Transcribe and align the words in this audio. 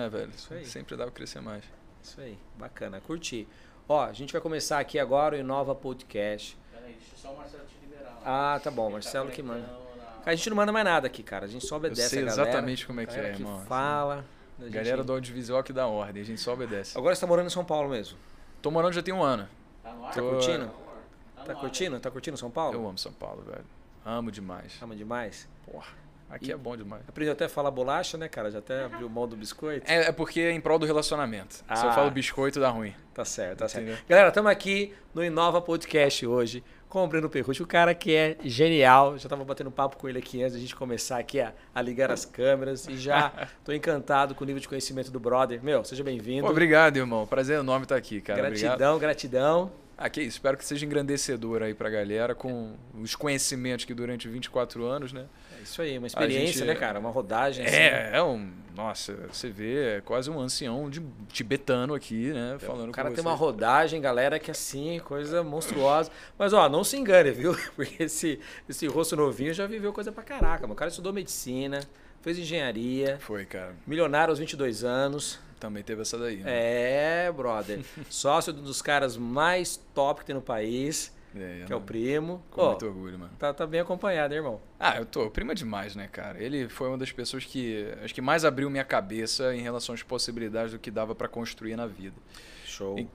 né, 0.00 0.08
velho? 0.08 0.30
Isso 0.34 0.54
aí. 0.54 0.64
Sempre 0.64 0.96
dá 0.96 1.04
pra 1.04 1.12
crescer 1.12 1.40
mais. 1.42 1.62
Isso 2.02 2.18
aí, 2.20 2.38
bacana, 2.56 3.00
curti. 3.00 3.46
Ó, 3.88 4.02
a 4.04 4.12
gente 4.12 4.32
vai 4.32 4.40
começar 4.40 4.78
aqui 4.80 4.98
agora 4.98 5.36
o 5.36 5.38
Inova 5.38 5.74
Podcast. 5.74 6.56
Peraí, 6.72 6.94
deixa 6.94 7.14
só 7.16 7.32
o 7.32 7.36
Marcelo 7.36 7.64
te 7.66 7.74
liberar. 7.82 8.18
Ah, 8.24 8.58
tá 8.62 8.70
bom, 8.70 8.84
Ele 8.86 8.94
Marcelo 8.94 9.30
que 9.30 9.42
conectando 9.42 9.68
manda. 9.68 10.02
na- 10.02 10.22
A 10.24 10.34
gente 10.34 10.48
não 10.48 10.56
manda 10.56 10.72
mais 10.72 10.84
nada 10.84 11.06
aqui, 11.06 11.22
cara. 11.22 11.44
A 11.44 11.48
gente 11.48 11.66
só 11.66 11.76
obedece 11.76 12.08
sei 12.08 12.22
a 12.22 12.26
galera. 12.26 12.42
exatamente 12.48 12.86
como 12.86 13.00
é 13.00 13.06
que 13.06 13.14
é, 13.18 13.28
irmão. 13.32 13.60
fala. 13.66 14.24
a 14.58 14.62
gente- 14.64 14.72
Galera 14.74 15.02
do 15.04 15.12
audiovisual 15.12 15.62
que 15.62 15.72
dá 15.72 15.86
ordem, 15.86 16.22
a 16.22 16.24
gente 16.24 16.40
só 16.40 16.52
obedece. 16.54 16.96
Agora 16.96 17.14
você 17.14 17.20
tá 17.20 17.26
morando 17.26 17.46
em 17.46 17.50
São 17.50 17.64
Paulo 17.64 17.88
mesmo. 17.90 18.16
Tô 18.62 18.70
morando 18.70 18.92
já 18.94 19.02
tem 19.02 19.12
um 19.12 19.22
ano. 19.22 19.48
Tá 19.82 19.92
no 19.92 20.04
ar? 20.06 20.14
Tá 20.14 20.20
Tô- 20.20 20.30
curtindo? 20.30 20.66
Tá 20.68 20.72
Tá 20.72 21.44
no 21.44 21.50
ar, 21.58 21.60
curtindo? 21.60 22.00
Tá 22.00 22.10
curtindo 22.10 22.36
São 22.38 22.50
Paulo? 22.50 22.74
Eu 22.78 22.86
amo 22.88 22.96
São 22.96 23.12
Paulo, 23.12 23.42
velho. 23.42 23.64
Amo 24.04 24.30
demais. 24.30 24.78
Ama 24.80 24.94
demais. 24.96 25.48
Porra, 25.66 25.92
aqui 26.32 26.48
E- 26.50 26.52
é 26.52 26.56
bom 26.56 26.76
demais. 26.76 27.02
Aprendeu 27.08 27.32
até 27.32 27.44
a 27.44 27.48
falar 27.48 27.70
bolacha, 27.70 28.16
né, 28.18 28.28
cara? 28.28 28.50
Já 28.50 28.58
até 28.58 28.84
abriu 28.84 29.08
mão 29.08 29.28
do 29.28 29.36
biscoito. 29.36 29.90
É, 29.90 30.08
é 30.08 30.12
porque 30.12 30.40
é 30.40 30.50
em 30.52 30.60
prol 30.60 30.78
do 30.78 30.86
relacionamento. 30.86 31.54
Se 31.54 31.62
eu 31.68 31.90
Ah. 31.90 31.92
falo 31.92 32.10
biscoito, 32.10 32.58
dá 32.58 32.68
ruim. 32.70 32.94
Tá 33.14 33.24
certo, 33.24 33.58
tá 33.58 33.68
certo. 33.68 33.84
Entendeu? 33.84 34.02
Galera, 34.08 34.28
estamos 34.28 34.50
aqui 34.50 34.92
no 35.14 35.22
Inova 35.24 35.60
Podcast 35.60 36.26
hoje 36.26 36.64
com 36.88 37.04
o 37.04 37.06
Breno 37.06 37.28
Perrucci, 37.30 37.62
o 37.62 37.66
cara 37.66 37.94
que 37.94 38.14
é 38.14 38.36
genial. 38.44 39.16
Já 39.18 39.28
tava 39.28 39.44
batendo 39.44 39.70
papo 39.70 39.96
com 39.96 40.08
ele 40.08 40.18
aqui 40.18 40.42
antes 40.42 40.54
da 40.54 40.60
gente 40.60 40.74
começar 40.76 41.18
aqui 41.18 41.40
a, 41.40 41.52
a 41.74 41.80
ligar 41.80 42.10
as 42.10 42.24
câmeras 42.24 42.86
e 42.88 42.96
já 42.96 43.32
tô 43.64 43.72
encantado 43.72 44.34
com 44.34 44.44
o 44.44 44.46
nível 44.46 44.60
de 44.60 44.68
conhecimento 44.68 45.10
do 45.10 45.18
brother. 45.20 45.62
Meu, 45.62 45.84
seja 45.84 46.02
bem-vindo. 46.04 46.46
Obrigado, 46.46 46.96
irmão. 46.98 47.26
Prazer 47.26 47.58
enorme 47.58 47.84
estar 47.84 47.96
aqui, 47.96 48.20
cara. 48.20 48.40
Obrigado. 48.40 48.62
gratidão, 48.62 48.98
gratidão. 48.98 49.72
Ah. 49.96 50.08
Espero 50.16 50.56
que 50.56 50.64
seja 50.64 50.84
engrandecedor 50.84 51.62
aí 51.62 51.74
pra 51.74 51.88
galera 51.88 52.34
com 52.34 52.74
os 53.00 53.14
conhecimentos 53.14 53.84
que 53.84 53.94
durante 53.94 54.26
24 54.28 54.84
anos, 54.84 55.12
né? 55.12 55.26
É 55.62 55.64
isso 55.64 55.80
aí, 55.80 55.96
uma 55.96 56.06
experiência, 56.08 56.58
gente- 56.58 56.66
né, 56.66 56.74
cara? 56.74 56.98
Uma 56.98 57.10
rodagem. 57.10 57.64
assim. 57.64 57.74
É, 57.76 58.10
é 58.14 58.22
um. 58.22 58.50
Nossa, 58.74 59.14
você 59.30 59.50
vê, 59.50 59.96
é 59.98 60.00
quase 60.00 60.30
um 60.30 60.40
ancião 60.40 60.88
de 60.90 61.00
tibetano 61.28 61.94
aqui, 61.94 62.32
né? 62.32 62.56
Falando 62.58 62.88
O 62.88 62.92
cara 62.92 63.10
tem 63.10 63.20
uma 63.20 63.34
rodagem, 63.34 64.00
galera, 64.00 64.38
que 64.38 64.50
assim, 64.50 64.98
coisa 65.04 65.42
monstruosa. 65.42 66.10
Mas, 66.38 66.52
ó, 66.52 66.68
não 66.68 66.82
se 66.82 66.96
engane, 66.96 67.30
viu? 67.32 67.54
Porque 67.76 68.02
esse, 68.04 68.40
esse 68.68 68.86
rosto 68.86 69.14
novinho 69.14 69.52
já 69.52 69.66
viveu 69.66 69.92
coisa 69.92 70.10
pra 70.10 70.22
caraca. 70.22 70.62
mano. 70.62 70.72
O 70.72 70.76
cara 70.76 70.88
estudou 70.88 71.12
medicina, 71.12 71.80
fez 72.22 72.38
engenharia, 72.38 73.18
Foi, 73.20 73.44
cara. 73.44 73.74
milionário 73.86 74.32
aos 74.32 74.38
22 74.38 74.82
anos. 74.84 75.38
Também 75.60 75.82
teve 75.84 76.00
essa 76.02 76.18
daí. 76.18 76.38
Né? 76.38 77.26
É, 77.26 77.30
brother. 77.32 77.80
Sócio 78.10 78.52
de 78.54 78.60
um 78.60 78.64
dos 78.64 78.80
caras 78.82 79.16
mais 79.18 79.76
top 79.94 80.20
que 80.20 80.26
tem 80.26 80.34
no 80.34 80.42
país, 80.42 81.12
É, 81.34 81.64
que 81.66 81.72
é 81.72 81.76
o 81.76 81.78
não, 81.78 81.86
primo. 81.86 82.42
Com 82.50 82.60
Ó, 82.60 82.68
muito 82.70 82.86
orgulho, 82.86 83.18
mano. 83.18 83.32
tá, 83.38 83.52
tá 83.54 83.66
bem 83.66 83.80
acompanhado, 83.80 84.34
hein, 84.34 84.38
irmão? 84.40 84.60
Ah, 84.78 84.96
eu 84.98 85.06
tô. 85.06 85.24
O 85.24 85.30
primo 85.30 85.52
é 85.52 85.54
demais, 85.54 85.96
né, 85.96 86.08
cara? 86.10 86.42
Ele 86.42 86.68
foi 86.68 86.88
uma 86.88 86.98
das 86.98 87.10
pessoas 87.10 87.44
que 87.44 87.86
acho 88.04 88.14
que 88.14 88.20
mais 88.20 88.44
abriu 88.44 88.68
minha 88.68 88.84
cabeça 88.84 89.54
em 89.54 89.60
relação 89.62 89.94
às 89.94 90.02
possibilidades 90.02 90.72
do 90.72 90.78
que 90.78 90.90
dava 90.90 91.14
pra 91.14 91.28
construir 91.28 91.74
na 91.76 91.86
vida. 91.86 92.16
Show. 92.66 92.98
E- 92.98 93.08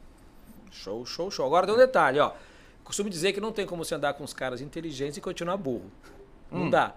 Show, 0.71 1.05
show, 1.05 1.31
show. 1.31 1.45
Agora 1.45 1.65
tem 1.65 1.73
um 1.75 1.77
detalhe, 1.77 2.19
ó. 2.19 2.33
Costumo 2.83 3.09
dizer 3.09 3.33
que 3.33 3.41
não 3.41 3.51
tem 3.51 3.65
como 3.65 3.83
você 3.83 3.95
andar 3.95 4.13
com 4.13 4.23
os 4.23 4.33
caras 4.33 4.61
inteligentes 4.61 5.17
e 5.17 5.21
continuar 5.21 5.57
burro. 5.57 5.91
Não 6.51 6.63
Hum. 6.63 6.69
dá. 6.69 6.93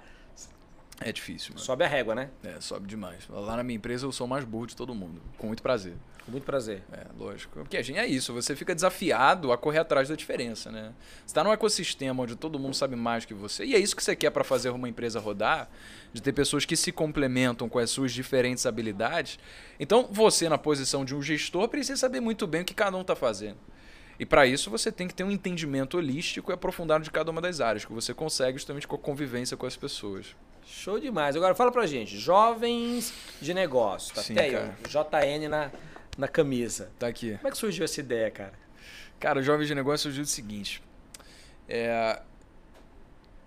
É 1.03 1.11
difícil, 1.11 1.55
mano. 1.55 1.65
Sobe 1.65 1.83
a 1.83 1.89
régua, 1.89 2.15
né? 2.15 2.29
É, 2.45 2.61
sobe 2.61 2.87
demais. 2.87 3.27
Lá 3.29 3.56
na 3.56 3.62
minha 3.62 3.77
empresa 3.77 4.05
eu 4.05 4.12
sou 4.12 4.27
o 4.27 4.31
mais 4.31 4.45
burro 4.45 4.67
de 4.67 4.77
todo 4.77 4.95
mundo. 4.95 5.20
Com 5.39 5.47
muito 5.47 5.62
prazer. 5.62 5.95
Com 6.27 6.31
muito 6.31 6.45
prazer. 6.45 6.83
É, 6.92 7.07
lógico. 7.19 7.61
Porque 7.61 7.79
a 7.79 7.83
gente 7.83 7.98
é 7.98 8.07
isso, 8.07 8.34
você 8.34 8.55
fica 8.55 8.75
desafiado 8.75 9.51
a 9.51 9.57
correr 9.57 9.79
atrás 9.79 10.11
da 10.11 10.15
diferença, 10.15 10.70
né? 10.70 10.92
Você 11.25 11.34
tá 11.34 11.42
num 11.42 11.53
ecossistema 11.53 12.23
onde 12.23 12.37
todo 12.37 12.59
mundo 12.59 12.75
sabe 12.75 12.97
mais 12.97 13.25
que 13.25 13.33
você, 13.33 13.65
e 13.65 13.75
é 13.75 13.79
isso 13.79 13.97
que 13.97 14.05
você 14.05 14.15
quer 14.15 14.31
para 14.31 14.45
fazer 14.45 14.69
uma 14.69 14.91
empresa 14.91 15.19
rodar, 15.19 15.70
de 16.12 16.20
ter 16.20 16.34
pessoas 16.34 16.67
que 16.67 16.77
se 16.77 16.92
complementam 16.92 17.67
com 17.67 17.79
as 17.79 17.91
suas 17.91 18.12
diferentes 18.12 18.67
habilidades. 18.67 19.39
Então, 19.79 20.07
você 20.11 20.51
na 20.51 20.59
posição 20.59 21.03
de 21.03 21.14
um 21.14 21.23
gestor 21.23 21.67
precisa 21.69 21.97
saber 21.97 22.20
muito 22.20 22.47
bem 22.47 22.61
o 22.61 22.64
que 22.64 22.75
cada 22.75 22.97
um 22.98 23.05
tá 23.05 23.17
fazendo. 23.17 23.59
E 24.19 24.27
para 24.27 24.47
isso 24.47 24.70
você 24.70 24.92
tem 24.92 25.09
que 25.09 25.14
ter 25.14 25.25
um 25.25 25.31
entendimento 25.31 25.97
holístico 25.97 26.53
e 26.53 26.55
aprofundado 26.55 27.03
de 27.03 27.11
cada 27.11 27.31
uma 27.31 27.41
das 27.41 27.59
áreas, 27.59 27.86
que 27.86 27.92
você 27.92 28.13
consegue 28.13 28.58
justamente 28.58 28.86
com 28.86 28.97
a 28.97 28.98
convivência 28.98 29.57
com 29.57 29.64
as 29.64 29.79
pessoas. 29.79 30.36
Show 30.65 30.98
demais. 31.01 31.37
Agora 31.37 31.55
fala 31.55 31.73
pra 31.73 31.87
gente, 31.87 32.17
jovens 32.19 33.13
de 33.41 33.53
negócio. 33.53 34.15
Tá 34.15 34.23
Sim, 34.23 34.35
até 34.35 34.45
aí, 34.45 34.53
cara. 34.53 34.77
ó, 34.85 34.89
JN 34.89 35.48
na, 35.48 35.71
na 36.17 36.29
camisa. 36.29 36.91
Tá 36.98 37.07
aqui. 37.07 37.37
Como 37.37 37.48
é 37.48 37.51
que 37.51 37.59
surgiu 37.59 37.85
essa 37.85 38.01
ideia, 38.01 38.31
cara? 38.31 38.53
Cara, 39.19 39.41
o 39.41 39.43
Jovem 39.43 39.67
de 39.67 39.75
Negócio 39.75 40.05
surgiu 40.05 40.23
do 40.23 40.29
seguinte. 40.29 40.83
É, 41.69 42.23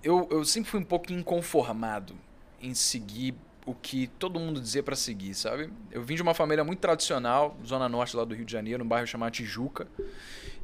eu, 0.03 0.28
eu 0.29 0.46
sempre 0.46 0.69
fui 0.69 0.79
um 0.79 0.85
pouco 0.85 1.12
inconformado 1.12 2.16
em 2.62 2.74
seguir 2.74 3.35
o 3.66 3.74
que 3.74 4.07
todo 4.19 4.40
mundo 4.40 4.59
dizia 4.59 4.84
pra 4.84 4.95
seguir, 4.95 5.34
sabe? 5.34 5.72
Eu 5.91 6.03
vim 6.03 6.16
de 6.16 6.22
uma 6.22 6.34
família 6.34 6.63
muito 6.63 6.80
tradicional, 6.80 7.57
zona 7.66 7.88
norte 7.88 8.16
lá 8.16 8.25
do 8.25 8.35
Rio 8.35 8.45
de 8.45 8.51
Janeiro, 8.51 8.84
num 8.84 8.88
bairro 8.88 9.07
chamado 9.07 9.31
Tijuca. 9.31 9.88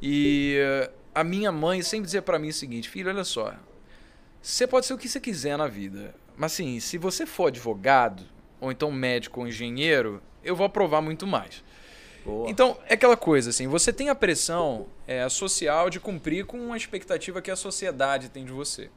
E 0.02 0.58
a 1.14 1.24
minha 1.24 1.50
mãe 1.50 1.82
sempre 1.82 2.04
dizia 2.06 2.22
pra 2.22 2.38
mim 2.38 2.48
o 2.48 2.52
seguinte: 2.52 2.88
filho, 2.88 3.08
olha 3.08 3.24
só. 3.24 3.54
Você 4.42 4.66
pode 4.66 4.86
ser 4.86 4.94
o 4.94 4.98
que 4.98 5.08
você 5.08 5.20
quiser 5.20 5.56
na 5.56 5.66
vida. 5.66 6.14
Mas 6.40 6.52
assim, 6.54 6.80
se 6.80 6.96
você 6.96 7.26
for 7.26 7.48
advogado, 7.48 8.22
ou 8.58 8.72
então 8.72 8.90
médico 8.90 9.40
ou 9.40 9.46
engenheiro, 9.46 10.22
eu 10.42 10.56
vou 10.56 10.64
aprovar 10.64 11.02
muito 11.02 11.26
mais. 11.26 11.62
Boa. 12.24 12.48
Então, 12.48 12.78
é 12.88 12.94
aquela 12.94 13.14
coisa, 13.16 13.50
assim, 13.50 13.68
você 13.68 13.92
tem 13.92 14.08
a 14.08 14.14
pressão 14.14 14.86
é, 15.06 15.28
social 15.28 15.90
de 15.90 16.00
cumprir 16.00 16.46
com 16.46 16.58
uma 16.58 16.78
expectativa 16.78 17.42
que 17.42 17.50
a 17.50 17.56
sociedade 17.56 18.30
tem 18.30 18.46
de 18.46 18.52
você. 18.52 18.88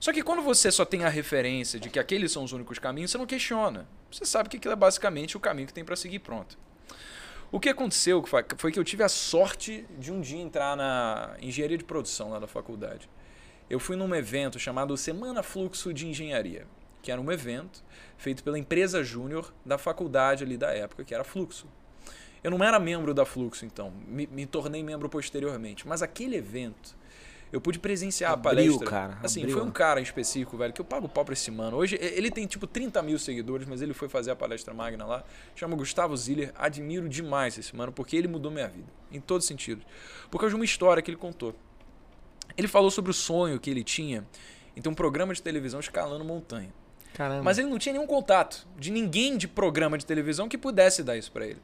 Só 0.00 0.14
que 0.14 0.22
quando 0.22 0.40
você 0.40 0.72
só 0.72 0.86
tem 0.86 1.04
a 1.04 1.10
referência 1.10 1.78
de 1.78 1.90
que 1.90 1.98
aqueles 1.98 2.32
são 2.32 2.42
os 2.42 2.52
únicos 2.52 2.78
caminhos, 2.78 3.10
você 3.10 3.18
não 3.18 3.26
questiona. 3.26 3.86
Você 4.10 4.24
sabe 4.24 4.48
que 4.48 4.56
aquilo 4.56 4.72
é 4.72 4.76
basicamente 4.76 5.36
o 5.36 5.40
caminho 5.40 5.66
que 5.66 5.74
tem 5.74 5.84
para 5.84 5.94
seguir 5.94 6.20
pronto. 6.20 6.58
O 7.50 7.60
que 7.60 7.68
aconteceu 7.68 8.24
foi- 8.24 8.46
foi 8.56 8.72
que 8.72 8.78
eu 8.78 8.84
tive 8.84 9.02
a 9.04 9.10
sorte 9.10 9.84
de 9.98 10.10
um 10.10 10.22
dia 10.22 10.40
entrar 10.40 10.74
na 10.74 11.36
engenharia 11.38 11.76
de 11.76 11.84
produção 11.84 12.30
lá 12.30 12.38
da 12.38 12.46
faculdade. 12.46 13.10
Eu 13.72 13.80
fui 13.80 13.96
num 13.96 14.14
evento 14.14 14.58
chamado 14.58 14.94
Semana 14.98 15.42
Fluxo 15.42 15.94
de 15.94 16.06
Engenharia, 16.06 16.66
que 17.00 17.10
era 17.10 17.18
um 17.18 17.32
evento 17.32 17.82
feito 18.18 18.44
pela 18.44 18.58
empresa 18.58 19.02
júnior 19.02 19.50
da 19.64 19.78
faculdade 19.78 20.44
ali 20.44 20.58
da 20.58 20.70
época, 20.72 21.02
que 21.04 21.14
era 21.14 21.24
Fluxo. 21.24 21.66
Eu 22.44 22.50
não 22.50 22.62
era 22.62 22.78
membro 22.78 23.14
da 23.14 23.24
Fluxo, 23.24 23.64
então. 23.64 23.90
Me, 24.06 24.26
me 24.26 24.44
tornei 24.44 24.82
membro 24.82 25.08
posteriormente. 25.08 25.88
Mas 25.88 26.02
aquele 26.02 26.36
evento, 26.36 26.94
eu 27.50 27.62
pude 27.62 27.78
presenciar 27.78 28.32
Abriu, 28.32 28.50
a 28.50 28.54
palestra. 28.54 28.86
cara, 28.86 29.18
Assim, 29.22 29.40
abriu. 29.40 29.56
foi 29.56 29.66
um 29.66 29.70
cara 29.70 30.00
em 30.00 30.02
específico, 30.02 30.54
velho, 30.58 30.74
que 30.74 30.80
eu 30.82 30.84
pago 30.84 31.08
pau 31.08 31.24
pra 31.24 31.32
esse 31.32 31.50
mano. 31.50 31.78
Hoje, 31.78 31.96
ele 31.98 32.30
tem, 32.30 32.46
tipo, 32.46 32.66
30 32.66 33.00
mil 33.00 33.18
seguidores, 33.18 33.66
mas 33.66 33.80
ele 33.80 33.94
foi 33.94 34.06
fazer 34.06 34.32
a 34.32 34.36
palestra 34.36 34.74
magna 34.74 35.06
lá. 35.06 35.24
Chama 35.56 35.74
Gustavo 35.76 36.14
Ziller. 36.14 36.52
Admiro 36.56 37.08
demais 37.08 37.56
esse 37.56 37.74
mano, 37.74 37.90
porque 37.90 38.16
ele 38.18 38.28
mudou 38.28 38.50
minha 38.52 38.68
vida. 38.68 38.92
Em 39.10 39.18
todos 39.18 39.44
os 39.44 39.48
sentidos. 39.48 39.82
Por 40.30 40.38
causa 40.38 40.50
de 40.50 40.56
uma 40.56 40.64
história 40.66 41.02
que 41.02 41.10
ele 41.10 41.16
contou. 41.16 41.54
Ele 42.56 42.68
falou 42.68 42.90
sobre 42.90 43.10
o 43.10 43.14
sonho 43.14 43.58
que 43.58 43.70
ele 43.70 43.82
tinha 43.82 44.26
em 44.76 44.80
ter 44.80 44.88
um 44.88 44.94
programa 44.94 45.34
de 45.34 45.42
televisão 45.42 45.80
escalando 45.80 46.24
montanha. 46.24 46.72
Caramba. 47.14 47.42
Mas 47.42 47.58
ele 47.58 47.68
não 47.68 47.78
tinha 47.78 47.92
nenhum 47.92 48.06
contato 48.06 48.66
de 48.76 48.90
ninguém 48.90 49.36
de 49.36 49.46
programa 49.46 49.98
de 49.98 50.06
televisão 50.06 50.48
que 50.48 50.56
pudesse 50.56 51.02
dar 51.02 51.16
isso 51.16 51.30
pra 51.30 51.46
ele. 51.46 51.60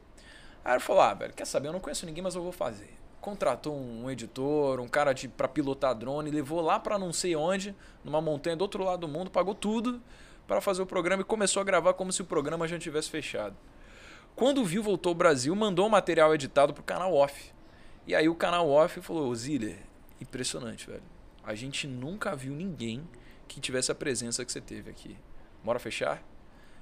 Aí 0.63 0.73
ele 0.73 0.79
falou: 0.79 1.01
Ah, 1.01 1.13
velho, 1.13 1.33
quer 1.33 1.45
saber? 1.45 1.69
Eu 1.69 1.73
não 1.73 1.79
conheço 1.79 2.05
ninguém, 2.05 2.23
mas 2.23 2.35
eu 2.35 2.43
vou 2.43 2.51
fazer. 2.51 2.89
Contratou 3.19 3.75
um 3.75 4.09
editor, 4.09 4.79
um 4.79 4.87
cara 4.87 5.11
de, 5.11 5.27
pra 5.27 5.47
pilotar 5.47 5.93
drone, 5.93 6.31
levou 6.31 6.61
lá 6.61 6.79
pra 6.79 6.97
não 6.97 7.11
sei 7.11 7.35
onde, 7.35 7.75
numa 8.03 8.21
montanha 8.21 8.55
do 8.55 8.61
outro 8.61 8.83
lado 8.83 9.01
do 9.01 9.07
mundo, 9.07 9.29
pagou 9.29 9.53
tudo 9.53 10.01
pra 10.47 10.61
fazer 10.61 10.81
o 10.81 10.85
programa 10.85 11.21
e 11.21 11.25
começou 11.25 11.61
a 11.61 11.63
gravar 11.63 11.93
como 11.93 12.13
se 12.13 12.21
o 12.21 12.25
programa 12.25 12.67
já 12.67 12.79
tivesse 12.79 13.09
fechado. 13.09 13.55
Quando 14.35 14.63
viu, 14.63 14.81
voltou 14.81 15.09
ao 15.09 15.15
Brasil, 15.15 15.53
mandou 15.53 15.85
o 15.85 15.89
material 15.89 16.33
editado 16.33 16.73
pro 16.73 16.81
canal 16.81 17.13
off. 17.13 17.51
E 18.07 18.15
aí 18.15 18.29
o 18.29 18.35
canal 18.35 18.69
off 18.69 19.01
falou: 19.01 19.29
"Ô, 19.29 19.35
Ziller, 19.35 19.79
impressionante, 20.21 20.87
velho. 20.87 21.03
A 21.43 21.55
gente 21.55 21.87
nunca 21.87 22.35
viu 22.35 22.53
ninguém 22.53 23.07
que 23.47 23.59
tivesse 23.59 23.91
a 23.91 23.95
presença 23.95 24.45
que 24.45 24.51
você 24.51 24.61
teve 24.61 24.89
aqui. 24.89 25.17
Bora 25.63 25.79
fechar? 25.79 26.23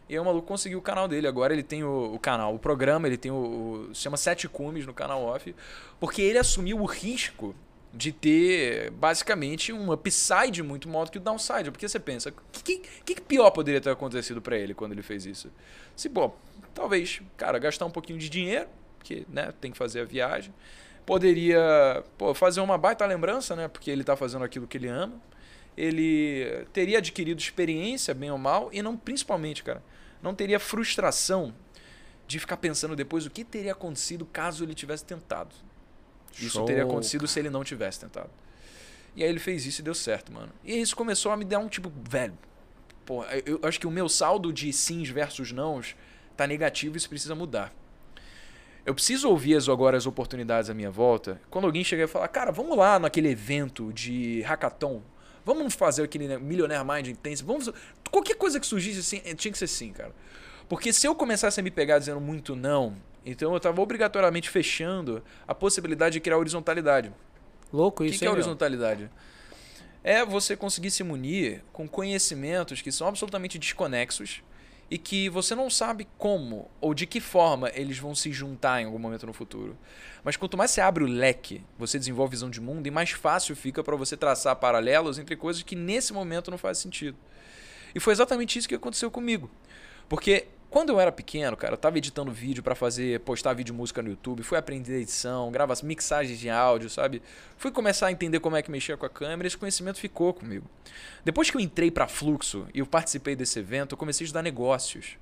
E 0.10 0.14
aí 0.14 0.20
o 0.20 0.26
maluco 0.26 0.48
conseguiu 0.48 0.80
o 0.80 0.82
canal 0.82 1.08
dele. 1.08 1.28
Agora 1.28 1.54
ele 1.54 1.64
tem 1.64 1.84
o, 1.84 2.14
o 2.14 2.20
canal, 2.20 2.56
o 2.56 2.60
programa, 2.60 3.08
ele 3.08 3.18
tem 3.18 3.32
o, 3.32 3.88
o. 3.90 3.96
Se 3.96 4.02
chama 4.02 4.18
Sete 4.18 4.48
Cumes 4.48 4.86
no 4.86 4.94
canal 4.94 5.24
off. 5.24 5.54
Porque 6.00 6.22
ele 6.22 6.38
assumiu 6.38 6.80
o 6.80 6.86
risco 6.86 7.56
de 7.94 8.12
ter 8.12 8.92
basicamente 8.92 9.74
um 9.74 9.92
upside 9.92 10.62
muito 10.62 10.88
maior 10.88 11.06
do 11.06 11.12
que 11.12 11.18
o 11.18 11.22
downside. 11.22 11.72
Porque 11.72 11.88
você 11.88 12.00
pensa, 12.00 12.30
o 12.30 12.64
que, 12.64 12.80
que, 13.04 13.16
que 13.16 13.22
pior 13.22 13.50
poderia 13.52 13.82
ter 13.82 13.90
acontecido 13.90 14.42
para 14.42 14.58
ele 14.58 14.74
quando 14.74 14.94
ele 14.94 15.02
fez 15.02 15.26
isso? 15.26 15.52
Se, 15.96 16.10
pô, 16.10 16.32
talvez, 16.74 17.22
cara, 17.36 17.58
gastar 17.60 17.86
um 17.86 17.92
pouquinho 17.92 18.20
de 18.20 18.30
dinheiro, 18.30 18.68
porque 18.98 19.26
né, 19.30 19.54
tem 19.60 19.72
que 19.72 19.78
fazer 19.78 20.02
a 20.02 20.06
viagem. 20.06 20.54
Poderia 21.08 22.04
pô, 22.18 22.34
fazer 22.34 22.60
uma 22.60 22.78
baita 22.78 23.06
lembrança, 23.06 23.56
né? 23.56 23.70
Porque 23.70 23.90
ele 23.90 24.04
tá 24.04 24.18
fazendo 24.18 24.44
aquilo 24.44 24.68
que 24.68 24.78
ele 24.78 24.90
ama. 24.90 25.14
Ele 25.78 26.66
teria 26.74 26.98
adquirido 26.98 27.40
experiência, 27.40 28.14
bem 28.14 28.30
ou 28.30 28.38
mal, 28.38 28.70
e 28.74 28.82
não, 28.82 28.98
principalmente, 28.98 29.64
cara, 29.64 29.82
não 30.22 30.36
teria 30.36 30.60
frustração 30.60 31.56
de 32.28 32.40
ficar 32.40 32.58
pensando 32.58 32.94
depois 32.94 33.26
o 33.26 33.30
que 33.30 33.46
teria 33.46 33.72
acontecido 33.72 34.26
caso 34.26 34.66
ele 34.66 34.74
tivesse 34.74 35.06
tentado. 35.06 35.56
Isso 36.34 36.50
Show, 36.50 36.66
teria 36.66 36.84
acontecido 36.84 37.26
se 37.26 37.40
ele 37.40 37.50
não 37.50 37.64
tivesse 37.64 38.02
tentado. 38.02 38.30
E 39.16 39.24
aí 39.24 39.30
ele 39.30 39.40
fez 39.40 39.66
isso 39.66 39.80
e 39.80 39.84
deu 39.84 39.96
certo, 39.96 40.34
mano. 40.34 40.52
E 40.62 40.78
isso 40.78 40.94
começou 40.94 41.32
a 41.32 41.38
me 41.38 41.46
dar 41.46 41.60
um 41.60 41.70
tipo, 41.70 41.90
velho. 42.04 42.38
Pô, 43.06 43.24
eu 43.46 43.62
acho 43.64 43.80
que 43.80 43.88
o 43.88 43.92
meu 43.92 44.10
saldo 44.10 44.52
de 44.52 44.74
sims 44.74 45.08
versus 45.08 45.54
nãos 45.54 45.96
tá 46.36 46.46
negativo 46.46 46.96
e 46.96 46.98
isso 46.98 47.08
precisa 47.08 47.34
mudar. 47.34 47.74
Eu 48.88 48.96
preciso 48.96 49.30
ouvir 49.30 49.58
as, 49.58 49.68
agora 49.68 49.98
as 49.98 50.06
oportunidades 50.06 50.70
à 50.70 50.74
minha 50.74 50.90
volta. 50.90 51.42
Quando 51.50 51.66
alguém 51.66 51.84
chegar 51.84 52.06
e 52.06 52.08
falar, 52.08 52.30
cara, 52.30 52.54
vamos 52.54 52.78
lá 52.78 52.98
naquele 52.98 53.28
evento 53.28 53.92
de 53.92 54.42
hackathon. 54.44 55.02
Vamos 55.44 55.74
fazer 55.74 56.04
aquele 56.04 56.26
né, 56.26 56.38
Millionaire 56.38 56.86
Mind 56.86 57.08
Intense. 57.08 57.44
Vamos... 57.44 57.70
Qualquer 58.10 58.36
coisa 58.36 58.62
que 58.62 58.66
surgisse 58.66 59.00
assim, 59.00 59.36
tinha 59.36 59.52
que 59.52 59.58
ser 59.58 59.68
sim, 59.68 59.92
cara. 59.92 60.16
Porque 60.70 60.94
se 60.94 61.06
eu 61.06 61.14
começasse 61.14 61.60
a 61.60 61.64
me 61.64 61.70
pegar 61.70 62.00
dizendo 62.00 62.22
muito 62.22 62.56
não, 62.56 62.96
então 63.26 63.52
eu 63.52 63.58
estava 63.58 63.82
obrigatoriamente 63.82 64.50
fechando 64.50 65.22
a 65.46 65.54
possibilidade 65.54 66.14
de 66.14 66.20
criar 66.22 66.38
horizontalidade. 66.38 67.12
Louco 67.74 68.04
O 68.04 68.06
isso, 68.06 68.14
que, 68.14 68.20
que 68.20 68.26
é 68.26 68.28
hein, 68.30 68.34
meu? 68.34 68.42
horizontalidade? 68.42 69.10
É 70.02 70.24
você 70.24 70.56
conseguir 70.56 70.92
se 70.92 71.04
munir 71.04 71.62
com 71.74 71.90
conhecimentos 71.90 72.82
que 72.82 72.94
são 72.94 73.06
absolutamente 73.06 73.60
desconexos 73.60 74.42
e 74.90 74.98
que 74.98 75.30
você 75.30 75.54
não 75.54 75.70
sabe 75.70 76.08
como 76.18 76.70
ou 76.80 76.94
de 76.94 77.06
que 77.06 77.20
forma 77.20 77.70
eles 77.74 77.98
vão 77.98 78.16
se 78.16 78.32
juntar 78.32 78.82
em 78.82 78.86
algum 78.86 79.00
momento 79.00 79.26
no 79.26 79.34
futuro. 79.34 79.78
Mas 80.24 80.38
quanto 80.38 80.58
mais 80.58 80.72
você 80.72 80.82
abre 80.82 81.04
o 81.04 81.08
leque, 81.08 81.64
você 81.78 82.00
desenvolve 82.00 82.32
visão 82.32 82.50
de 82.50 82.62
mundo 82.62 82.88
e 82.88 82.92
mais 82.92 83.12
fácil 83.12 83.56
fica 83.56 83.84
para 83.84 83.96
você 83.96 84.16
traçar 84.16 84.56
paralelos 84.56 85.20
entre 85.20 85.36
coisas 85.36 85.64
que 85.64 85.76
nesse 85.76 86.14
momento 86.14 86.50
não 86.50 86.58
fazem 86.58 86.84
sentido. 86.84 87.18
E 87.94 88.00
foi 88.00 88.14
exatamente 88.14 88.58
isso 88.58 88.68
que 88.68 88.76
aconteceu 88.76 89.12
comigo. 89.12 89.50
Porque 90.08 90.48
quando 90.70 90.90
eu 90.90 91.00
era 91.00 91.12
pequeno, 91.12 91.56
cara, 91.56 91.74
eu 91.74 91.78
tava 91.78 91.98
editando 91.98 92.32
vídeo 92.32 92.62
para 92.62 92.76
fazer, 92.76 93.20
postar 93.22 93.54
vídeo 93.54 93.74
música 93.74 94.02
no 94.02 94.10
YouTube, 94.10 94.44
fui 94.44 94.58
aprender 94.58 95.00
edição, 95.02 95.50
grava 95.52 95.74
mixagens 95.84 96.38
de 96.40 96.50
áudio, 96.50 96.90
sabe? 96.90 97.22
Fui 97.58 97.72
começar 97.72 98.08
a 98.08 98.12
entender 98.12 98.40
como 98.40 98.56
é 98.56 98.62
que 98.62 98.70
mexia 98.70 98.98
com 98.98 99.06
a 99.06 99.10
câmera, 99.10 99.48
esse 99.48 99.58
conhecimento 99.58 100.00
ficou 100.00 100.34
comigo. 100.34 100.70
Depois 101.24 101.50
que 101.50 101.58
eu 101.58 101.62
entrei 101.62 101.90
para 101.90 102.08
Fluxo 102.08 102.68
e 102.74 102.80
eu 102.80 102.86
participei 102.86 103.36
desse 103.36 103.60
evento, 103.60 103.94
eu 103.94 103.98
comecei 103.98 104.24
a 104.24 104.26
estudar 104.26 104.44
negócios. 104.44 105.18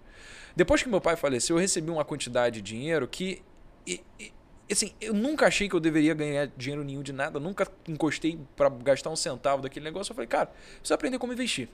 Depois 0.56 0.82
que 0.82 0.90
meu 0.90 1.02
pai 1.02 1.16
faleceu, 1.16 1.58
eu 1.58 1.62
recebi 1.62 1.92
uma 1.92 2.06
quantidade 2.06 2.62
de 2.62 2.72
dinheiro 2.74 3.08
que 3.08 3.42
e- 3.86 4.02
e- 4.20 4.32
assim, 4.72 4.94
eu 5.00 5.14
nunca 5.14 5.46
achei 5.46 5.70
que 5.70 5.76
eu 5.76 5.80
deveria 5.80 6.14
ganhar 6.16 6.48
dinheiro 6.58 6.84
nenhum 6.84 7.04
de 7.04 7.14
nada, 7.14 7.40
nunca 7.40 7.68
encostei 7.88 8.40
para 8.56 8.68
gastar 8.70 9.12
um 9.12 9.16
centavo 9.16 9.62
daquele 9.62 9.86
negócio. 9.86 10.12
Eu 10.12 10.16
falei, 10.16 10.28
cara, 10.28 10.48
preciso 10.80 10.94
aprender 10.94 11.20
como 11.20 11.34
investir. 11.34 11.70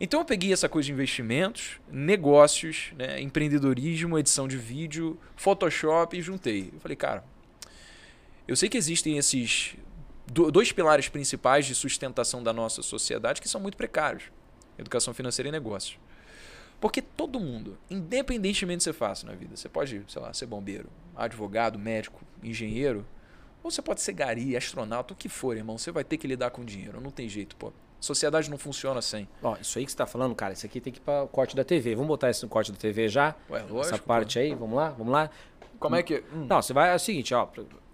Então 0.00 0.20
eu 0.20 0.24
peguei 0.24 0.52
essa 0.52 0.68
coisa 0.68 0.86
de 0.86 0.92
investimentos, 0.92 1.80
negócios, 1.90 2.92
né, 2.96 3.20
empreendedorismo, 3.20 4.18
edição 4.18 4.46
de 4.46 4.56
vídeo, 4.56 5.18
Photoshop 5.36 6.16
e 6.16 6.22
juntei. 6.22 6.70
Eu 6.72 6.78
falei, 6.80 6.96
cara, 6.96 7.24
eu 8.46 8.54
sei 8.54 8.68
que 8.68 8.78
existem 8.78 9.18
esses 9.18 9.74
do- 10.26 10.50
dois 10.52 10.70
pilares 10.70 11.08
principais 11.08 11.66
de 11.66 11.74
sustentação 11.74 12.42
da 12.42 12.52
nossa 12.52 12.80
sociedade 12.80 13.40
que 13.40 13.48
são 13.48 13.60
muito 13.60 13.76
precários: 13.76 14.24
educação 14.78 15.12
financeira 15.12 15.48
e 15.48 15.52
negócios. 15.52 15.98
Porque 16.80 17.02
todo 17.02 17.40
mundo, 17.40 17.76
independentemente 17.90 18.78
do 18.78 18.80
que 18.80 18.84
você 18.84 18.92
faça 18.92 19.26
na 19.26 19.32
vida, 19.32 19.56
você 19.56 19.68
pode, 19.68 20.04
sei 20.06 20.22
lá, 20.22 20.32
ser 20.32 20.46
bombeiro, 20.46 20.88
advogado, 21.16 21.76
médico, 21.76 22.20
engenheiro, 22.40 23.04
ou 23.64 23.70
você 23.72 23.82
pode 23.82 24.00
ser 24.00 24.12
gari, 24.12 24.56
astronauta, 24.56 25.12
o 25.12 25.16
que 25.16 25.28
for, 25.28 25.56
irmão, 25.56 25.76
você 25.76 25.90
vai 25.90 26.04
ter 26.04 26.16
que 26.16 26.28
lidar 26.28 26.50
com 26.50 26.64
dinheiro, 26.64 27.00
não 27.00 27.10
tem 27.10 27.28
jeito, 27.28 27.56
pô. 27.56 27.72
Sociedade 28.00 28.48
não 28.50 28.58
funciona 28.58 29.02
sem. 29.02 29.28
Ó, 29.42 29.56
isso 29.60 29.78
aí 29.78 29.84
que 29.84 29.90
você 29.90 29.96
tá 29.96 30.06
falando, 30.06 30.34
cara, 30.34 30.52
isso 30.52 30.64
aqui 30.64 30.80
tem 30.80 30.92
que 30.92 30.98
ir 30.98 31.02
para 31.02 31.24
o 31.24 31.28
corte 31.28 31.56
da 31.56 31.64
TV. 31.64 31.94
Vamos 31.94 32.08
botar 32.08 32.30
isso 32.30 32.44
no 32.46 32.50
corte 32.50 32.70
da 32.70 32.78
TV 32.78 33.08
já? 33.08 33.34
Ué, 33.50 33.60
lógico, 33.62 33.80
Essa 33.80 33.98
pô. 33.98 34.04
parte 34.04 34.38
aí, 34.38 34.54
vamos 34.54 34.76
lá? 34.76 34.90
Vamos 34.90 35.12
lá? 35.12 35.30
Como 35.78 35.96
é 35.96 36.02
que. 36.02 36.22
Hum. 36.32 36.46
Não, 36.48 36.62
você 36.62 36.72
vai, 36.72 36.90
é 36.92 36.94
o 36.94 36.98
seguinte, 36.98 37.34
ó, 37.34 37.46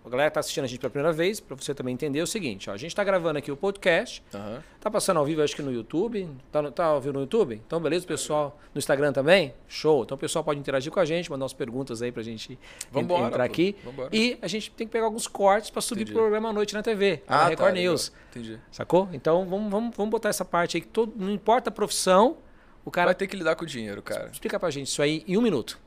a 0.05 0.09
galera 0.11 0.31
que 0.31 0.35
tá 0.35 0.41
assistindo 0.41 0.65
a 0.65 0.67
gente 0.67 0.79
pela 0.79 0.91
primeira 0.91 1.13
vez, 1.13 1.41
para 1.41 1.57
você 1.57 1.75
também 1.75 1.95
entender 1.95 2.19
é 2.19 2.23
o 2.23 2.27
seguinte, 2.27 2.69
ó, 2.69 2.73
a 2.75 2.77
gente 2.77 2.95
tá 2.95 3.03
gravando 3.03 3.39
aqui 3.39 3.51
o 3.51 3.57
podcast, 3.57 4.23
Aham. 4.35 4.63
tá 4.81 4.91
passando 4.91 5.17
ao 5.19 5.25
vivo 5.25 5.43
acho 5.43 5.57
que 5.57 5.63
no 5.63 5.73
YouTube, 5.73 6.29
tá, 6.53 6.61
no- 6.61 6.71
tá 6.71 6.85
ao 6.85 7.01
vivo 7.01 7.15
no 7.15 7.21
YouTube? 7.21 7.61
Então 7.67 7.81
beleza, 7.81 8.07
pessoal, 8.07 8.59
no 8.75 8.79
Instagram 8.79 9.13
também? 9.13 9.55
Show. 9.67 10.03
Então 10.05 10.15
o 10.17 10.19
pessoal 10.19 10.45
pode 10.45 10.61
interagir 10.61 10.93
com 10.93 11.01
a 11.01 11.05
gente, 11.05 11.31
mandar 11.31 11.45
umas 11.45 11.53
perguntas 11.55 12.03
aí 12.03 12.13
pra 12.13 12.23
gente 12.23 12.53
en- 12.53 12.59
Vambora, 12.93 13.27
entrar 13.29 13.45
aqui. 13.45 13.77
Vambora. 13.85 14.11
E 14.13 14.39
a 14.43 14.47
gente 14.47 14.71
tem 14.73 14.87
que 14.87 14.93
pegar 14.93 15.07
alguns 15.07 15.27
cortes 15.27 15.71
para 15.71 15.81
subir 15.81 16.05
pro 16.05 16.15
programa 16.15 16.51
à 16.51 16.53
noite 16.53 16.75
na 16.75 16.83
TV, 16.83 17.23
na 17.29 17.37
Ah, 17.37 17.49
Record 17.49 17.75
tá. 17.75 17.81
News. 17.81 18.13
Entendi. 18.31 18.61
Sacou? 18.71 19.09
Então 19.13 19.47
vamos, 19.49 19.71
vamos, 19.71 19.97
vamos 19.97 20.11
botar 20.11 20.29
essa 20.29 20.45
parte 20.45 20.77
aí 20.77 20.81
que 20.83 20.89
todo, 20.89 21.13
não 21.17 21.31
importa 21.33 21.71
a 21.71 21.73
profissão, 21.73 22.37
o 22.85 22.91
cara 22.91 23.07
Vai 23.07 23.15
ter 23.15 23.27
que 23.27 23.37
lidar 23.37 23.57
com 23.57 23.65
o 23.65 23.67
dinheiro, 23.67 24.03
cara. 24.03 24.29
explica 24.31 24.61
pra 24.61 24.71
gente 24.71 24.89
isso 24.89 25.01
aí 25.01 25.25
em 25.27 25.39
um 25.39 25.41
minuto. 25.41 25.79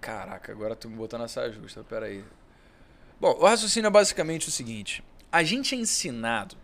Caraca, 0.00 0.52
agora 0.52 0.76
tu 0.76 0.88
me 0.88 0.94
botou 0.96 1.18
na 1.18 1.26
saia 1.26 1.50
justa, 1.50 1.82
peraí. 1.82 2.22
Bom, 3.20 3.36
o 3.40 3.44
raciocínio 3.44 3.88
é 3.88 3.90
basicamente 3.90 4.46
o 4.48 4.50
seguinte: 4.52 5.02
a 5.32 5.42
gente 5.42 5.74
é 5.74 5.78
ensinado 5.78 6.54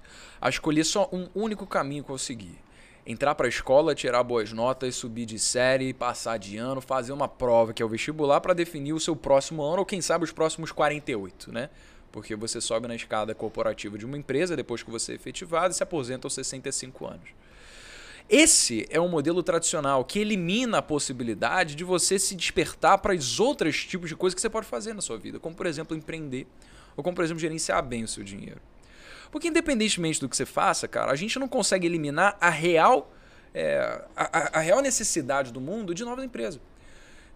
a 0.40 0.48
escolher 0.48 0.84
só 0.84 1.08
um 1.12 1.28
único 1.34 1.66
caminho 1.66 2.04
que 2.04 2.10
eu 2.10 2.18
seguir. 2.18 2.56
Entrar 3.04 3.34
pra 3.34 3.48
escola, 3.48 3.94
tirar 3.94 4.22
boas 4.22 4.52
notas, 4.52 4.94
subir 4.94 5.26
de 5.26 5.36
série, 5.36 5.92
passar 5.92 6.38
de 6.38 6.56
ano, 6.56 6.80
fazer 6.80 7.12
uma 7.12 7.26
prova 7.26 7.74
que 7.74 7.82
é 7.82 7.84
o 7.84 7.88
vestibular 7.88 8.40
pra 8.40 8.54
definir 8.54 8.92
o 8.92 9.00
seu 9.00 9.16
próximo 9.16 9.62
ano 9.62 9.80
ou 9.80 9.84
quem 9.84 10.00
sabe 10.00 10.24
os 10.24 10.32
próximos 10.32 10.70
48, 10.70 11.52
né? 11.52 11.70
Porque 12.12 12.36
você 12.36 12.60
sobe 12.60 12.86
na 12.86 12.94
escada 12.94 13.34
corporativa 13.34 13.98
de 13.98 14.06
uma 14.06 14.16
empresa 14.16 14.56
depois 14.56 14.82
que 14.82 14.90
você 14.90 15.12
é 15.12 15.14
efetivado 15.16 15.72
e 15.72 15.76
se 15.76 15.82
aposenta 15.82 16.26
aos 16.26 16.34
65 16.34 17.04
anos. 17.04 17.28
Esse 18.28 18.86
é 18.90 18.98
um 19.00 19.08
modelo 19.08 19.42
tradicional 19.42 20.04
que 20.04 20.18
elimina 20.18 20.78
a 20.78 20.82
possibilidade 20.82 21.74
de 21.74 21.84
você 21.84 22.18
se 22.18 22.34
despertar 22.34 22.98
para 22.98 23.14
os 23.14 23.38
outros 23.38 23.84
tipos 23.84 24.08
de 24.08 24.16
coisas 24.16 24.34
que 24.34 24.40
você 24.40 24.48
pode 24.48 24.66
fazer 24.66 24.94
na 24.94 25.02
sua 25.02 25.18
vida, 25.18 25.38
como 25.38 25.54
por 25.54 25.66
exemplo 25.66 25.96
empreender, 25.96 26.46
ou 26.96 27.04
como 27.04 27.14
por 27.14 27.24
exemplo 27.24 27.40
gerenciar 27.40 27.82
bem 27.84 28.02
o 28.02 28.08
seu 28.08 28.24
dinheiro. 28.24 28.60
Porque 29.30 29.48
independentemente 29.48 30.20
do 30.20 30.28
que 30.28 30.36
você 30.36 30.46
faça, 30.46 30.88
cara, 30.88 31.12
a 31.12 31.16
gente 31.16 31.38
não 31.38 31.48
consegue 31.48 31.86
eliminar 31.86 32.36
a 32.40 32.48
real, 32.48 33.12
é, 33.52 34.02
a, 34.16 34.58
a- 34.58 34.60
real 34.60 34.80
necessidade 34.80 35.52
do 35.52 35.60
mundo 35.60 35.94
de 35.94 36.04
novas 36.04 36.24
empresas. 36.24 36.60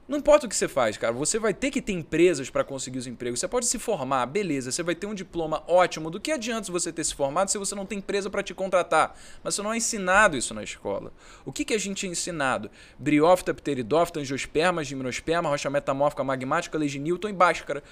Não 0.08 0.16
importa 0.16 0.46
o 0.46 0.48
que 0.48 0.56
você 0.56 0.66
faz, 0.66 0.96
cara, 0.96 1.12
você 1.12 1.38
vai 1.38 1.52
ter 1.52 1.70
que 1.70 1.82
ter 1.82 1.92
empresas 1.92 2.48
para 2.48 2.64
conseguir 2.64 2.98
os 2.98 3.06
empregos. 3.06 3.40
Você 3.40 3.46
pode 3.46 3.66
se 3.66 3.78
formar, 3.78 4.24
beleza, 4.24 4.72
você 4.72 4.82
vai 4.82 4.94
ter 4.94 5.06
um 5.06 5.12
diploma 5.12 5.62
ótimo. 5.68 6.10
Do 6.10 6.18
que 6.18 6.32
adianta 6.32 6.72
você 6.72 6.90
ter 6.90 7.04
se 7.04 7.14
formado 7.14 7.50
se 7.50 7.58
você 7.58 7.74
não 7.74 7.84
tem 7.84 7.98
empresa 7.98 8.30
para 8.30 8.42
te 8.42 8.54
contratar? 8.54 9.14
Mas 9.44 9.54
você 9.54 9.60
não 9.60 9.70
é 9.70 9.76
ensinado 9.76 10.34
isso 10.34 10.54
na 10.54 10.64
escola. 10.64 11.12
O 11.44 11.52
que, 11.52 11.62
que 11.62 11.74
a 11.74 11.78
gente 11.78 12.06
é 12.06 12.08
ensinado? 12.08 12.70
Briófita, 12.98 13.52
pteridófita, 13.52 14.20
angiosperma, 14.20 14.82
gimnosperma, 14.82 15.50
rocha 15.50 15.68
metamórfica, 15.68 16.24
magmática, 16.24 16.78
lei 16.78 16.88
de 16.88 16.98
Newton 16.98 17.28
e 17.28 17.32
Bhaskara. 17.34 17.82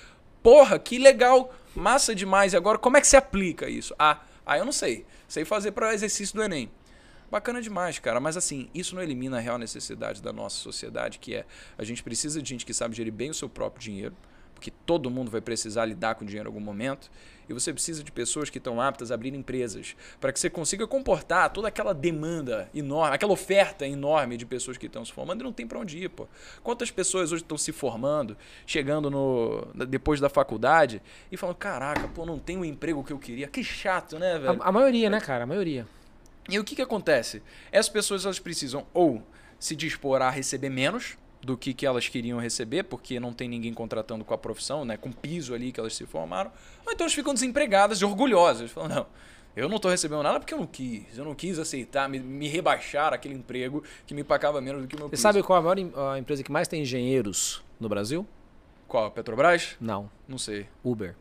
Porra, 0.42 0.78
que 0.78 0.96
legal! 0.96 1.52
Massa 1.74 2.14
demais. 2.14 2.54
E 2.54 2.56
agora, 2.56 2.78
como 2.78 2.96
é 2.96 3.00
que 3.02 3.06
se 3.06 3.18
aplica 3.18 3.68
isso? 3.68 3.94
Ah, 3.98 4.22
ah 4.46 4.56
eu 4.56 4.64
não 4.64 4.72
sei. 4.72 5.04
Sei 5.28 5.44
fazer 5.44 5.72
para 5.72 5.92
exercício 5.92 6.34
do 6.34 6.42
Enem. 6.42 6.70
Bacana 7.30 7.60
demais, 7.60 7.98
cara. 7.98 8.20
Mas 8.20 8.36
assim, 8.36 8.68
isso 8.74 8.94
não 8.94 9.02
elimina 9.02 9.38
a 9.38 9.40
real 9.40 9.58
necessidade 9.58 10.22
da 10.22 10.32
nossa 10.32 10.56
sociedade, 10.56 11.18
que 11.18 11.34
é 11.34 11.44
a 11.76 11.84
gente 11.84 12.02
precisa 12.02 12.40
de 12.40 12.48
gente 12.48 12.64
que 12.64 12.74
sabe 12.74 12.96
gerir 12.96 13.12
bem 13.12 13.30
o 13.30 13.34
seu 13.34 13.48
próprio 13.48 13.82
dinheiro, 13.82 14.14
porque 14.54 14.72
todo 14.84 15.10
mundo 15.10 15.30
vai 15.30 15.40
precisar 15.40 15.84
lidar 15.84 16.14
com 16.14 16.24
dinheiro 16.24 16.48
em 16.48 16.52
algum 16.52 16.64
momento. 16.64 17.10
E 17.48 17.52
você 17.52 17.72
precisa 17.72 18.02
de 18.02 18.10
pessoas 18.10 18.50
que 18.50 18.58
estão 18.58 18.80
aptas 18.80 19.12
a 19.12 19.14
abrir 19.14 19.32
empresas, 19.32 19.94
para 20.20 20.32
que 20.32 20.40
você 20.40 20.50
consiga 20.50 20.84
comportar 20.84 21.52
toda 21.52 21.68
aquela 21.68 21.94
demanda 21.94 22.68
enorme, 22.74 23.14
aquela 23.14 23.32
oferta 23.32 23.86
enorme 23.86 24.36
de 24.36 24.44
pessoas 24.44 24.76
que 24.76 24.86
estão 24.86 25.04
se 25.04 25.12
formando 25.12 25.42
e 25.42 25.44
não 25.44 25.52
tem 25.52 25.64
para 25.64 25.78
onde 25.78 25.96
ir, 25.96 26.08
pô. 26.08 26.26
Quantas 26.62 26.90
pessoas 26.90 27.30
hoje 27.30 27.42
estão 27.42 27.56
se 27.56 27.70
formando, 27.70 28.36
chegando 28.66 29.08
no 29.10 29.68
depois 29.86 30.18
da 30.18 30.28
faculdade 30.28 31.00
e 31.30 31.36
falando: 31.36 31.56
"Caraca, 31.56 32.08
pô, 32.08 32.26
não 32.26 32.38
tenho 32.38 32.60
o 32.60 32.64
emprego 32.64 33.04
que 33.04 33.12
eu 33.12 33.18
queria". 33.18 33.46
Que 33.46 33.62
chato, 33.62 34.18
né, 34.18 34.38
velho? 34.40 34.60
A, 34.60 34.68
a 34.68 34.72
maioria, 34.72 35.08
né, 35.08 35.20
cara? 35.20 35.44
A 35.44 35.46
maioria. 35.46 35.86
E 36.48 36.58
o 36.58 36.64
que, 36.64 36.76
que 36.76 36.82
acontece? 36.82 37.42
Essas 37.72 37.88
pessoas 37.88 38.24
elas 38.24 38.38
precisam 38.38 38.86
ou 38.94 39.22
se 39.58 39.74
dispor 39.74 40.22
a 40.22 40.30
receber 40.30 40.70
menos 40.70 41.16
do 41.42 41.56
que, 41.56 41.72
que 41.72 41.86
elas 41.86 42.08
queriam 42.08 42.38
receber, 42.38 42.84
porque 42.84 43.20
não 43.20 43.32
tem 43.32 43.48
ninguém 43.48 43.72
contratando 43.72 44.24
com 44.24 44.34
a 44.34 44.38
profissão, 44.38 44.84
né, 44.84 44.96
com 44.96 45.12
piso 45.12 45.54
ali 45.54 45.70
que 45.70 45.78
elas 45.78 45.94
se 45.94 46.04
formaram, 46.04 46.50
ou 46.84 46.92
então 46.92 47.04
elas 47.04 47.14
ficam 47.14 47.32
desempregadas 47.32 48.00
e 48.00 48.04
orgulhosas, 48.04 48.70
falam, 48.72 48.88
não, 48.88 49.06
eu 49.54 49.68
não 49.68 49.76
estou 49.76 49.90
recebendo 49.90 50.22
nada 50.22 50.40
porque 50.40 50.52
eu 50.52 50.58
não 50.58 50.66
quis, 50.66 51.16
eu 51.16 51.24
não 51.24 51.34
quis 51.34 51.58
aceitar, 51.58 52.08
me, 52.08 52.18
me 52.18 52.48
rebaixar 52.48 53.12
aquele 53.12 53.34
emprego 53.34 53.82
que 54.06 54.12
me 54.14 54.24
pagava 54.24 54.60
menos 54.60 54.82
do 54.82 54.88
que 54.88 54.96
o 54.96 54.98
meu 54.98 55.06
Você 55.08 55.12
piso. 55.12 55.22
sabe 55.22 55.42
qual 55.42 55.58
a 55.58 55.62
maior 55.62 55.78
a 56.12 56.18
empresa 56.18 56.42
que 56.42 56.50
mais 56.50 56.66
tem 56.68 56.82
engenheiros 56.82 57.62
no 57.78 57.88
Brasil? 57.88 58.26
Qual? 58.88 59.10
Petrobras? 59.10 59.76
Não. 59.80 60.10
Não 60.28 60.38
sei. 60.38 60.66
Uber. 60.84 61.14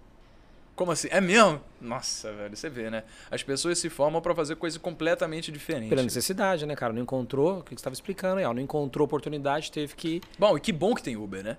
Como 0.76 0.92
assim? 0.92 1.08
É 1.10 1.22
mesmo? 1.22 1.62
Nossa, 1.80 2.34
velho, 2.34 2.56
você 2.56 2.70
vê, 2.70 2.90
né? 2.90 3.04
As 3.32 3.42
pessoas 3.42 3.80
se 3.80 3.90
formam 3.90 4.22
para 4.22 4.36
fazer 4.36 4.56
coisa 4.58 4.78
completamente 4.78 5.52
diferente. 5.52 5.90
Pela 5.90 6.04
necessidade, 6.04 6.66
né, 6.66 6.76
cara? 6.76 6.92
Não 6.92 7.02
encontrou, 7.02 7.60
o 7.60 7.64
que 7.64 7.70
você 7.70 7.76
estava 7.76 7.94
explicando 7.94 8.40
aí, 8.40 8.46
ó, 8.46 8.54
não 8.54 8.62
encontrou 8.62 9.06
oportunidade, 9.06 9.72
teve 9.72 9.96
que. 9.96 10.22
Bom, 10.38 10.58
e 10.58 10.60
que 10.60 10.74
bom 10.74 10.94
que 10.94 11.02
tem 11.02 11.16
Uber, 11.16 11.44
né? 11.44 11.58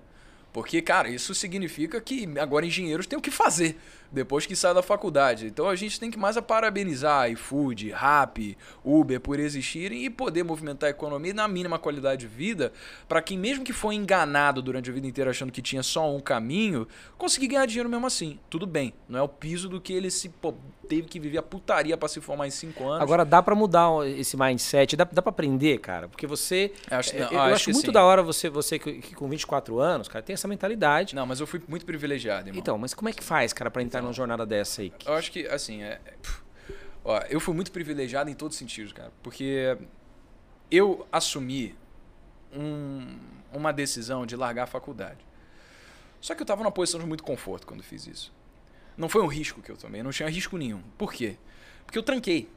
Porque, 0.53 0.81
cara, 0.81 1.09
isso 1.09 1.35
significa 1.35 1.99
que 1.99 2.27
agora 2.39 2.65
engenheiros 2.65 3.05
têm 3.05 3.17
o 3.17 3.21
que 3.21 3.29
fazer 3.29 3.77
depois 4.11 4.45
que 4.45 4.55
sai 4.55 4.73
da 4.73 4.81
faculdade. 4.81 5.47
Então 5.47 5.67
a 5.67 5.75
gente 5.75 5.99
tem 5.99 6.09
que 6.11 6.17
mais 6.17 6.37
a 6.37 6.41
parabenizar 6.41 7.29
iFood, 7.31 7.91
Rappi, 7.91 8.57
Uber 8.83 9.19
por 9.19 9.39
existirem 9.39 10.05
e 10.05 10.09
poder 10.09 10.43
movimentar 10.43 10.87
a 10.87 10.91
economia 10.91 11.33
na 11.33 11.47
mínima 11.47 11.77
qualidade 11.79 12.21
de 12.21 12.27
vida 12.27 12.71
para 13.07 13.21
quem, 13.21 13.37
mesmo 13.37 13.63
que 13.63 13.73
foi 13.73 13.95
enganado 13.95 14.61
durante 14.61 14.89
a 14.89 14.93
vida 14.93 15.07
inteira 15.07 15.31
achando 15.31 15.51
que 15.51 15.61
tinha 15.61 15.83
só 15.83 16.09
um 16.13 16.19
caminho, 16.19 16.87
conseguir 17.17 17.47
ganhar 17.47 17.65
dinheiro 17.65 17.89
mesmo 17.89 18.05
assim. 18.07 18.39
Tudo 18.49 18.65
bem, 18.65 18.93
não 19.07 19.19
é 19.19 19.21
o 19.21 19.27
piso 19.27 19.69
do 19.69 19.79
que 19.81 19.93
ele 19.93 20.09
se 20.09 20.29
pô, 20.29 20.53
teve 20.87 21.07
que 21.07 21.19
viver 21.19 21.37
a 21.37 21.43
putaria 21.43 21.97
para 21.97 22.07
se 22.07 22.21
formar 22.21 22.47
em 22.47 22.51
cinco 22.51 22.87
anos. 22.87 23.01
Agora 23.01 23.25
dá 23.25 23.41
para 23.43 23.53
mudar 23.55 23.89
esse 24.07 24.37
mindset, 24.37 24.95
dá, 24.95 25.03
dá 25.03 25.21
para 25.21 25.29
aprender, 25.29 25.79
cara, 25.79 26.07
porque 26.07 26.25
você. 26.25 26.71
Acho- 26.89 27.15
é, 27.15 27.19
não, 27.19 27.31
eu 27.31 27.39
acho 27.41 27.53
acho 27.55 27.65
que 27.65 27.73
muito 27.73 27.85
sim. 27.87 27.91
da 27.91 28.03
hora 28.03 28.23
você, 28.23 28.49
você 28.49 28.79
que, 28.79 28.93
que 28.93 29.15
com 29.15 29.27
24 29.27 29.79
anos, 29.79 30.07
cara, 30.07 30.23
tem 30.23 30.33
essa 30.33 30.47
mentalidade. 30.47 31.15
Não, 31.15 31.25
mas 31.25 31.39
eu 31.39 31.47
fui 31.47 31.61
muito 31.67 31.85
privilegiado, 31.85 32.49
irmão. 32.49 32.59
Então, 32.59 32.77
mas 32.77 32.93
como 32.93 33.09
é 33.09 33.13
que 33.13 33.23
faz, 33.23 33.53
cara, 33.53 33.69
pra 33.69 33.81
entrar 33.81 33.96
numa 34.01 34.13
jornada 34.13 34.45
dessa 34.45 34.81
aí? 34.81 34.91
Eu 35.05 35.13
acho 35.13 35.31
que, 35.31 35.45
assim, 35.47 35.83
é, 35.83 35.99
ó, 37.03 37.19
eu 37.29 37.39
fui 37.39 37.53
muito 37.53 37.71
privilegiado 37.71 38.29
em 38.29 38.33
todos 38.33 38.55
os 38.55 38.59
sentidos, 38.59 38.91
cara. 38.93 39.11
Porque 39.23 39.77
eu 40.71 41.07
assumi 41.11 41.75
um- 42.53 43.17
uma 43.53 43.71
decisão 43.71 44.25
de 44.25 44.35
largar 44.35 44.63
a 44.63 44.67
faculdade. 44.67 45.25
Só 46.19 46.33
que 46.35 46.41
eu 46.41 46.45
tava 46.45 46.63
numa 46.63 46.71
posição 46.71 46.99
de 46.99 47.05
muito 47.05 47.23
conforto 47.23 47.65
quando 47.67 47.83
fiz 47.83 48.07
isso. 48.07 48.33
Não 48.97 49.07
foi 49.07 49.21
um 49.21 49.27
risco 49.27 49.61
que 49.61 49.71
eu 49.71 49.77
tomei, 49.77 50.01
não 50.01 50.11
tinha 50.11 50.27
risco 50.29 50.57
nenhum. 50.57 50.81
Por 50.97 51.13
quê? 51.13 51.37
Porque 51.85 51.97
eu 51.97 52.03
tranquei. 52.03 52.49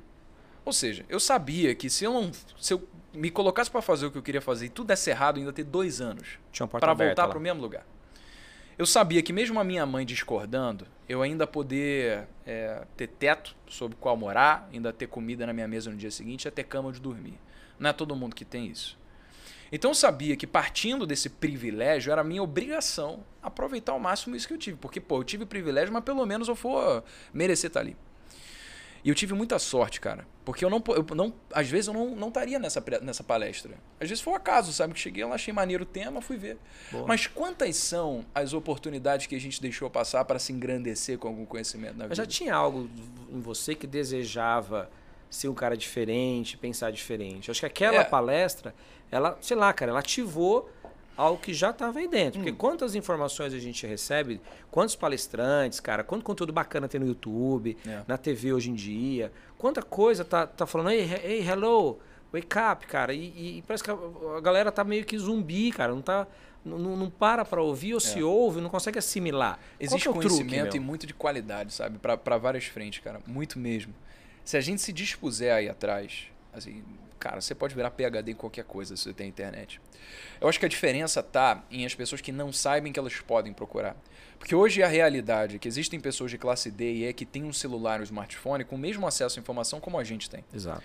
Ou 0.64 0.72
seja, 0.72 1.04
eu 1.08 1.20
sabia 1.20 1.74
que 1.74 1.88
se 1.90 2.04
eu 2.04 2.12
não. 2.12 2.30
Se 2.58 2.72
eu 2.74 2.86
me 3.12 3.30
colocasse 3.30 3.70
pra 3.70 3.82
fazer 3.82 4.06
o 4.06 4.10
que 4.10 4.18
eu 4.18 4.22
queria 4.22 4.40
fazer 4.40 4.66
e 4.66 4.68
tudo 4.68 4.86
desse 4.88 5.10
errado, 5.10 5.36
eu 5.36 5.40
ainda 5.40 5.52
ter 5.52 5.64
dois 5.64 6.00
anos 6.00 6.38
para 6.80 6.92
voltar 7.08 7.22
para 7.28 7.38
o 7.38 7.40
mesmo 7.40 7.60
lugar. 7.60 7.84
Eu 8.80 8.86
sabia 8.86 9.20
que 9.20 9.30
mesmo 9.30 9.60
a 9.60 9.62
minha 9.62 9.84
mãe 9.84 10.06
discordando, 10.06 10.86
eu 11.06 11.20
ainda 11.20 11.46
poder 11.46 12.26
é, 12.46 12.86
ter 12.96 13.08
teto 13.08 13.54
sobre 13.68 13.94
qual 14.00 14.16
morar, 14.16 14.70
ainda 14.72 14.90
ter 14.90 15.06
comida 15.06 15.46
na 15.46 15.52
minha 15.52 15.68
mesa 15.68 15.90
no 15.90 15.98
dia 15.98 16.10
seguinte, 16.10 16.50
ter 16.50 16.64
cama 16.64 16.88
onde 16.88 16.98
dormir. 16.98 17.38
Não 17.78 17.90
é 17.90 17.92
todo 17.92 18.16
mundo 18.16 18.34
que 18.34 18.42
tem 18.42 18.68
isso. 18.68 18.98
Então 19.70 19.90
eu 19.90 19.94
sabia 19.94 20.34
que 20.34 20.46
partindo 20.46 21.06
desse 21.06 21.28
privilégio 21.28 22.10
era 22.10 22.24
minha 22.24 22.42
obrigação 22.42 23.22
aproveitar 23.42 23.92
ao 23.92 24.00
máximo 24.00 24.34
isso 24.34 24.48
que 24.48 24.54
eu 24.54 24.58
tive, 24.58 24.78
porque 24.78 24.98
pô, 24.98 25.18
eu 25.18 25.24
tive 25.24 25.44
privilégio, 25.44 25.92
mas 25.92 26.02
pelo 26.02 26.24
menos 26.24 26.48
eu 26.48 26.54
for 26.54 27.04
merecer 27.34 27.68
estar 27.68 27.80
ali. 27.80 27.94
E 29.02 29.08
eu 29.08 29.14
tive 29.14 29.32
muita 29.34 29.58
sorte, 29.58 30.00
cara. 30.00 30.26
Porque 30.44 30.64
eu 30.64 30.68
não, 30.70 30.82
eu 30.88 31.14
não 31.14 31.32
às 31.52 31.68
vezes 31.68 31.86
eu 31.88 31.94
não 31.94 32.14
não 32.14 32.28
estaria 32.28 32.58
nessa, 32.58 32.82
nessa 33.02 33.22
palestra. 33.22 33.74
Às 34.00 34.08
vezes 34.08 34.22
foi 34.22 34.32
um 34.32 34.36
acaso, 34.36 34.72
sabe? 34.72 34.92
Que 34.94 35.00
cheguei 35.00 35.24
lá, 35.24 35.34
achei 35.34 35.52
maneiro 35.54 35.84
o 35.84 35.86
tema, 35.86 36.20
fui 36.20 36.36
ver. 36.36 36.58
Boa. 36.90 37.06
Mas 37.06 37.26
quantas 37.26 37.76
são 37.76 38.24
as 38.34 38.52
oportunidades 38.52 39.26
que 39.26 39.34
a 39.34 39.40
gente 39.40 39.60
deixou 39.60 39.88
passar 39.88 40.24
para 40.24 40.38
se 40.38 40.52
engrandecer 40.52 41.18
com 41.18 41.28
algum 41.28 41.44
conhecimento 41.46 41.96
na 41.96 42.08
Mas 42.08 42.16
já 42.16 42.24
vida? 42.24 42.32
tinha 42.32 42.54
algo 42.54 42.90
em 43.30 43.40
você 43.40 43.74
que 43.74 43.86
desejava 43.86 44.90
ser 45.30 45.48
um 45.48 45.54
cara 45.54 45.76
diferente, 45.76 46.56
pensar 46.58 46.90
diferente. 46.90 47.48
Eu 47.48 47.52
acho 47.52 47.60
que 47.60 47.66
aquela 47.66 47.98
É. 47.98 48.04
palestra, 48.04 48.74
ela, 49.10 49.38
sei 49.40 49.56
lá, 49.56 49.72
cara, 49.72 49.92
ela 49.92 50.00
ativou 50.00 50.68
algo 51.20 51.40
que 51.40 51.52
já 51.54 51.70
estava 51.70 51.98
aí 51.98 52.08
dentro. 52.08 52.40
Hum. 52.40 52.44
Porque 52.44 52.56
quantas 52.56 52.94
informações 52.94 53.52
a 53.54 53.58
gente 53.58 53.86
recebe, 53.86 54.40
quantos 54.70 54.96
palestrantes, 54.96 55.80
cara, 55.80 56.02
quanto 56.02 56.24
conteúdo 56.24 56.52
bacana 56.52 56.88
tem 56.88 57.00
no 57.00 57.06
YouTube, 57.06 57.76
É. 57.86 58.02
na 58.06 58.16
TV 58.18 58.52
hoje 58.52 58.70
em 58.70 58.74
dia, 58.74 59.30
quanta 59.58 59.82
coisa 59.82 60.24
tá, 60.24 60.46
tá 60.46 60.66
falando, 60.66 60.90
ei, 60.90 61.02
he- 61.04 61.20
ei, 61.26 61.46
hello, 61.48 61.98
wake 62.32 62.56
up, 62.72 62.86
cara. 62.86 63.12
E, 63.12 63.58
e 63.58 63.62
parece 63.66 63.84
que 63.84 63.90
a, 63.90 63.94
a 64.36 64.40
galera 64.40 64.72
tá 64.72 64.82
meio 64.84 65.04
que 65.04 65.18
zumbi, 65.18 65.70
cara, 65.72 65.94
não 65.94 66.02
tá. 66.02 66.26
Não, 66.62 66.78
não 66.78 67.08
para 67.08 67.42
pra 67.42 67.62
ouvir 67.62 67.94
ou 67.94 68.00
se 68.00 68.22
ouve, 68.22 68.60
não 68.60 68.68
consegue 68.68 68.98
assimilar. 68.98 69.54
Qual 69.54 69.62
Existe 69.80 70.08
é 70.08 70.12
truque, 70.12 70.28
conhecimento 70.28 70.72
meu? 70.74 70.76
e 70.76 70.80
muito 70.80 71.06
de 71.06 71.14
qualidade, 71.14 71.72
sabe? 71.72 71.98
Para 71.98 72.36
várias 72.36 72.66
frentes, 72.66 73.00
cara. 73.02 73.18
Muito 73.26 73.58
mesmo. 73.58 73.94
Se 74.44 74.58
a 74.58 74.60
gente 74.60 74.82
se 74.82 74.92
dispuser 74.92 75.54
aí 75.54 75.70
atrás, 75.70 76.24
assim, 76.52 76.84
cara, 77.20 77.40
você 77.40 77.54
pode 77.54 77.74
virar 77.74 77.90
PHD 77.90 78.32
em 78.32 78.34
qualquer 78.34 78.64
coisa 78.64 78.96
se 78.96 79.04
você 79.04 79.12
tem 79.12 79.28
internet. 79.28 79.80
Eu 80.40 80.48
acho 80.48 80.58
que 80.58 80.66
a 80.66 80.68
diferença 80.68 81.22
tá 81.22 81.62
em 81.70 81.84
as 81.86 81.94
pessoas 81.94 82.20
que 82.20 82.32
não 82.32 82.52
sabem 82.52 82.92
que 82.92 82.98
elas 82.98 83.14
podem 83.20 83.52
procurar. 83.52 83.94
Porque 84.38 84.54
hoje 84.54 84.82
a 84.82 84.88
realidade 84.88 85.56
é 85.56 85.58
que 85.58 85.68
existem 85.68 86.00
pessoas 86.00 86.30
de 86.30 86.38
classe 86.38 86.70
D 86.70 86.92
e 86.92 87.06
E 87.06 87.12
que 87.12 87.26
têm 87.26 87.44
um 87.44 87.52
celular 87.52 87.98
e 87.98 88.00
um 88.00 88.04
smartphone 88.04 88.64
com 88.64 88.74
o 88.74 88.78
mesmo 88.78 89.06
acesso 89.06 89.38
à 89.38 89.40
informação 89.40 89.78
como 89.78 89.98
a 89.98 90.02
gente 90.02 90.30
tem. 90.30 90.42
Exato. 90.52 90.82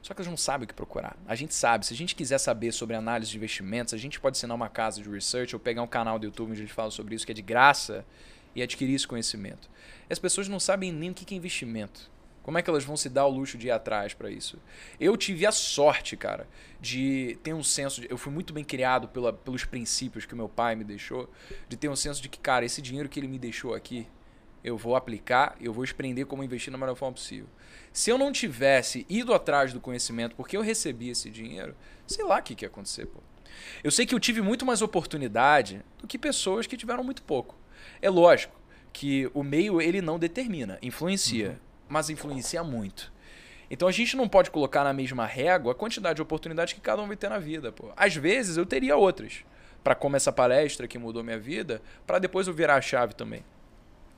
Só 0.00 0.12
que 0.12 0.20
eles 0.20 0.28
não 0.28 0.36
sabem 0.36 0.64
o 0.64 0.68
que 0.68 0.74
procurar. 0.74 1.16
A 1.26 1.34
gente 1.34 1.54
sabe. 1.54 1.86
Se 1.86 1.94
a 1.94 1.96
gente 1.96 2.14
quiser 2.14 2.38
saber 2.38 2.72
sobre 2.72 2.96
análise 2.96 3.30
de 3.30 3.36
investimentos, 3.36 3.94
a 3.94 3.96
gente 3.96 4.18
pode 4.18 4.36
assinar 4.36 4.54
uma 4.54 4.68
casa 4.68 5.02
de 5.02 5.08
research 5.08 5.54
ou 5.54 5.60
pegar 5.60 5.82
um 5.82 5.86
canal 5.86 6.18
do 6.18 6.26
YouTube 6.26 6.50
onde 6.50 6.60
a 6.60 6.62
gente 6.62 6.74
fala 6.74 6.90
sobre 6.90 7.14
isso, 7.14 7.24
que 7.24 7.32
é 7.32 7.34
de 7.34 7.42
graça, 7.42 8.04
e 8.54 8.62
adquirir 8.62 8.94
esse 8.94 9.06
conhecimento. 9.06 9.68
E 10.08 10.12
as 10.12 10.18
pessoas 10.18 10.48
não 10.48 10.60
sabem 10.60 10.92
nem 10.92 11.10
o 11.10 11.14
que 11.14 11.24
que 11.24 11.34
é 11.34 11.38
investimento. 11.38 12.10
Como 12.44 12.58
é 12.58 12.62
que 12.62 12.68
elas 12.68 12.84
vão 12.84 12.94
se 12.94 13.08
dar 13.08 13.24
o 13.24 13.30
luxo 13.30 13.56
de 13.56 13.68
ir 13.68 13.70
atrás 13.70 14.12
para 14.12 14.30
isso? 14.30 14.58
Eu 15.00 15.16
tive 15.16 15.46
a 15.46 15.50
sorte, 15.50 16.14
cara, 16.14 16.46
de 16.78 17.38
ter 17.42 17.54
um 17.54 17.64
senso. 17.64 18.02
De, 18.02 18.06
eu 18.10 18.18
fui 18.18 18.30
muito 18.30 18.52
bem 18.52 18.62
criado 18.62 19.08
pela, 19.08 19.32
pelos 19.32 19.64
princípios 19.64 20.26
que 20.26 20.34
meu 20.34 20.46
pai 20.46 20.76
me 20.76 20.84
deixou, 20.84 21.30
de 21.66 21.74
ter 21.74 21.88
um 21.88 21.96
senso 21.96 22.20
de 22.20 22.28
que, 22.28 22.38
cara, 22.38 22.62
esse 22.62 22.82
dinheiro 22.82 23.08
que 23.08 23.18
ele 23.18 23.28
me 23.28 23.38
deixou 23.38 23.74
aqui, 23.74 24.06
eu 24.62 24.76
vou 24.76 24.94
aplicar, 24.94 25.56
eu 25.58 25.72
vou 25.72 25.86
aprender 25.90 26.26
como 26.26 26.44
investir 26.44 26.70
da 26.70 26.76
melhor 26.76 26.94
forma 26.94 27.14
possível. 27.14 27.48
Se 27.90 28.10
eu 28.10 28.18
não 28.18 28.30
tivesse 28.30 29.06
ido 29.08 29.32
atrás 29.32 29.72
do 29.72 29.80
conhecimento 29.80 30.36
porque 30.36 30.54
eu 30.54 30.60
recebi 30.60 31.08
esse 31.08 31.30
dinheiro, 31.30 31.74
sei 32.06 32.26
lá 32.26 32.40
o 32.40 32.42
que, 32.42 32.54
que 32.54 32.66
ia 32.66 32.68
acontecer, 32.68 33.06
pô. 33.06 33.20
Eu 33.82 33.90
sei 33.90 34.04
que 34.04 34.14
eu 34.14 34.20
tive 34.20 34.42
muito 34.42 34.66
mais 34.66 34.82
oportunidade 34.82 35.82
do 35.98 36.06
que 36.06 36.18
pessoas 36.18 36.66
que 36.66 36.76
tiveram 36.76 37.02
muito 37.02 37.22
pouco. 37.22 37.56
É 38.02 38.10
lógico 38.10 38.54
que 38.92 39.30
o 39.32 39.42
meio 39.42 39.80
ele 39.80 40.02
não 40.02 40.18
determina, 40.18 40.78
influencia, 40.82 41.58
mas 41.88 42.10
influencia 42.10 42.62
muito. 42.62 43.12
Então 43.70 43.88
a 43.88 43.92
gente 43.92 44.16
não 44.16 44.28
pode 44.28 44.50
colocar 44.50 44.84
na 44.84 44.92
mesma 44.92 45.26
régua 45.26 45.72
a 45.72 45.74
quantidade 45.74 46.16
de 46.16 46.22
oportunidades 46.22 46.74
que 46.74 46.80
cada 46.80 47.02
um 47.02 47.06
vai 47.06 47.16
ter 47.16 47.28
na 47.28 47.38
vida, 47.38 47.72
pô. 47.72 47.92
Às 47.96 48.14
vezes 48.14 48.56
eu 48.56 48.66
teria 48.66 48.96
outras, 48.96 49.44
para 49.82 49.94
como 49.94 50.16
essa 50.16 50.32
palestra 50.32 50.86
que 50.86 50.98
mudou 50.98 51.24
minha 51.24 51.38
vida, 51.38 51.82
para 52.06 52.18
depois 52.18 52.46
eu 52.46 52.54
virar 52.54 52.76
a 52.76 52.80
chave 52.80 53.14
também. 53.14 53.44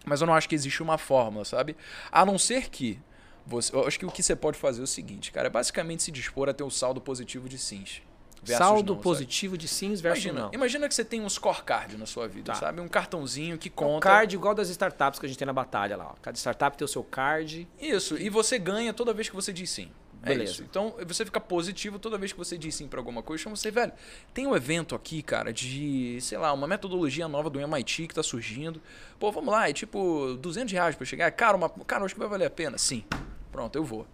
Mas 0.05 0.21
eu 0.21 0.27
não 0.27 0.35
acho 0.35 0.49
que 0.49 0.55
existe 0.55 0.83
uma 0.83 0.99
fórmula, 0.99 1.45
sabe? 1.45 1.77
A 2.13 2.25
não 2.25 2.39
ser 2.39 2.71
que 2.71 3.01
você, 3.45 3.75
eu 3.75 3.87
acho 3.87 3.99
que 3.99 4.07
o 4.07 4.11
que 4.11 4.23
você 4.23 4.37
pode 4.37 4.59
fazer 4.59 4.81
é 4.81 4.85
o 4.85 4.87
seguinte, 4.87 5.33
cara, 5.33 5.47
é 5.47 5.51
basicamente 5.51 6.03
se 6.03 6.11
dispor 6.11 6.49
a 6.49 6.53
ter 6.53 6.65
um 6.65 6.71
saldo 6.71 7.01
positivo 7.01 7.49
de 7.49 7.59
sims. 7.59 8.03
Saldo 8.45 8.93
não, 8.93 8.95
sabe? 8.95 9.03
positivo 9.03 9.59
de 9.59 9.67
sims 9.67 10.01
versus 10.01 10.25
Imagina, 10.25 10.47
não. 10.47 10.55
imagina 10.55 10.89
que 10.89 10.95
você 10.95 11.05
tem 11.05 11.21
um 11.21 11.29
scorecard 11.29 11.97
na 11.97 12.07
sua 12.07 12.29
vida, 12.29 12.53
Tá. 12.53 12.59
sabe? 12.59 12.81
Um 12.81 12.89
cartãozinho 12.89 13.59
que 13.59 13.69
Um 13.69 13.73
conta. 13.73 14.01
card 14.09 14.35
igual 14.35 14.55
das 14.55 14.69
startups 14.69 15.19
que 15.19 15.27
a 15.27 15.29
gente 15.29 15.39
tem 15.39 15.47
na 15.47 15.53
batalha 15.53 15.97
lá. 15.97 16.09
ó. 16.13 16.15
Cada 16.23 16.37
startup 16.39 16.77
tem 16.77 16.85
o 16.85 16.89
seu 16.89 17.03
card. 17.03 17.67
Isso, 17.81 18.17
e 18.19 18.29
você 18.31 18.59
ganha 18.59 18.93
toda 18.93 19.13
vez 19.13 19.29
que 19.29 19.35
você 19.35 19.53
diz 19.53 19.71
sim. 19.71 19.91
É 20.23 20.31
Beleza. 20.31 20.53
isso. 20.55 20.63
Então 20.65 20.95
você 21.07 21.25
fica 21.25 21.39
positivo 21.39 21.99
toda 22.01 22.19
vez 22.19 22.33
que 22.33 22.39
você 22.39 22.59
diz 22.59 22.75
sim 22.75 22.89
pra 22.89 22.99
alguma 22.99 23.23
coisa. 23.23 23.45
Chama 23.45 23.55
você, 23.55 23.71
velho. 23.71 23.93
Tem 24.35 24.45
um 24.47 24.57
evento 24.57 24.95
aqui, 24.97 25.23
cara, 25.23 25.53
de, 25.53 26.19
sei 26.21 26.37
lá, 26.37 26.53
uma 26.53 26.67
metodologia 26.67 27.29
nova 27.29 27.49
do 27.49 27.61
MIT 27.61 28.09
que 28.09 28.15
tá 28.15 28.23
surgindo. 28.25 28.81
Pô, 29.21 29.31
vamos 29.31 29.53
lá, 29.53 29.69
é 29.69 29.73
tipo 29.73 30.37
200 30.41 30.73
reais 30.73 30.97
pra 30.97 31.07
chegar. 31.07 31.31
Cara, 31.31 31.57
uma, 31.57 31.69
cara, 31.69 32.05
acho 32.05 32.15
que 32.15 32.19
vai 32.19 32.29
valer 32.29 32.47
a 32.47 32.51
pena. 32.51 32.77
Sim. 32.79 33.05
Pronto, 33.53 33.77
eu 33.77 33.85
vou. 33.85 34.05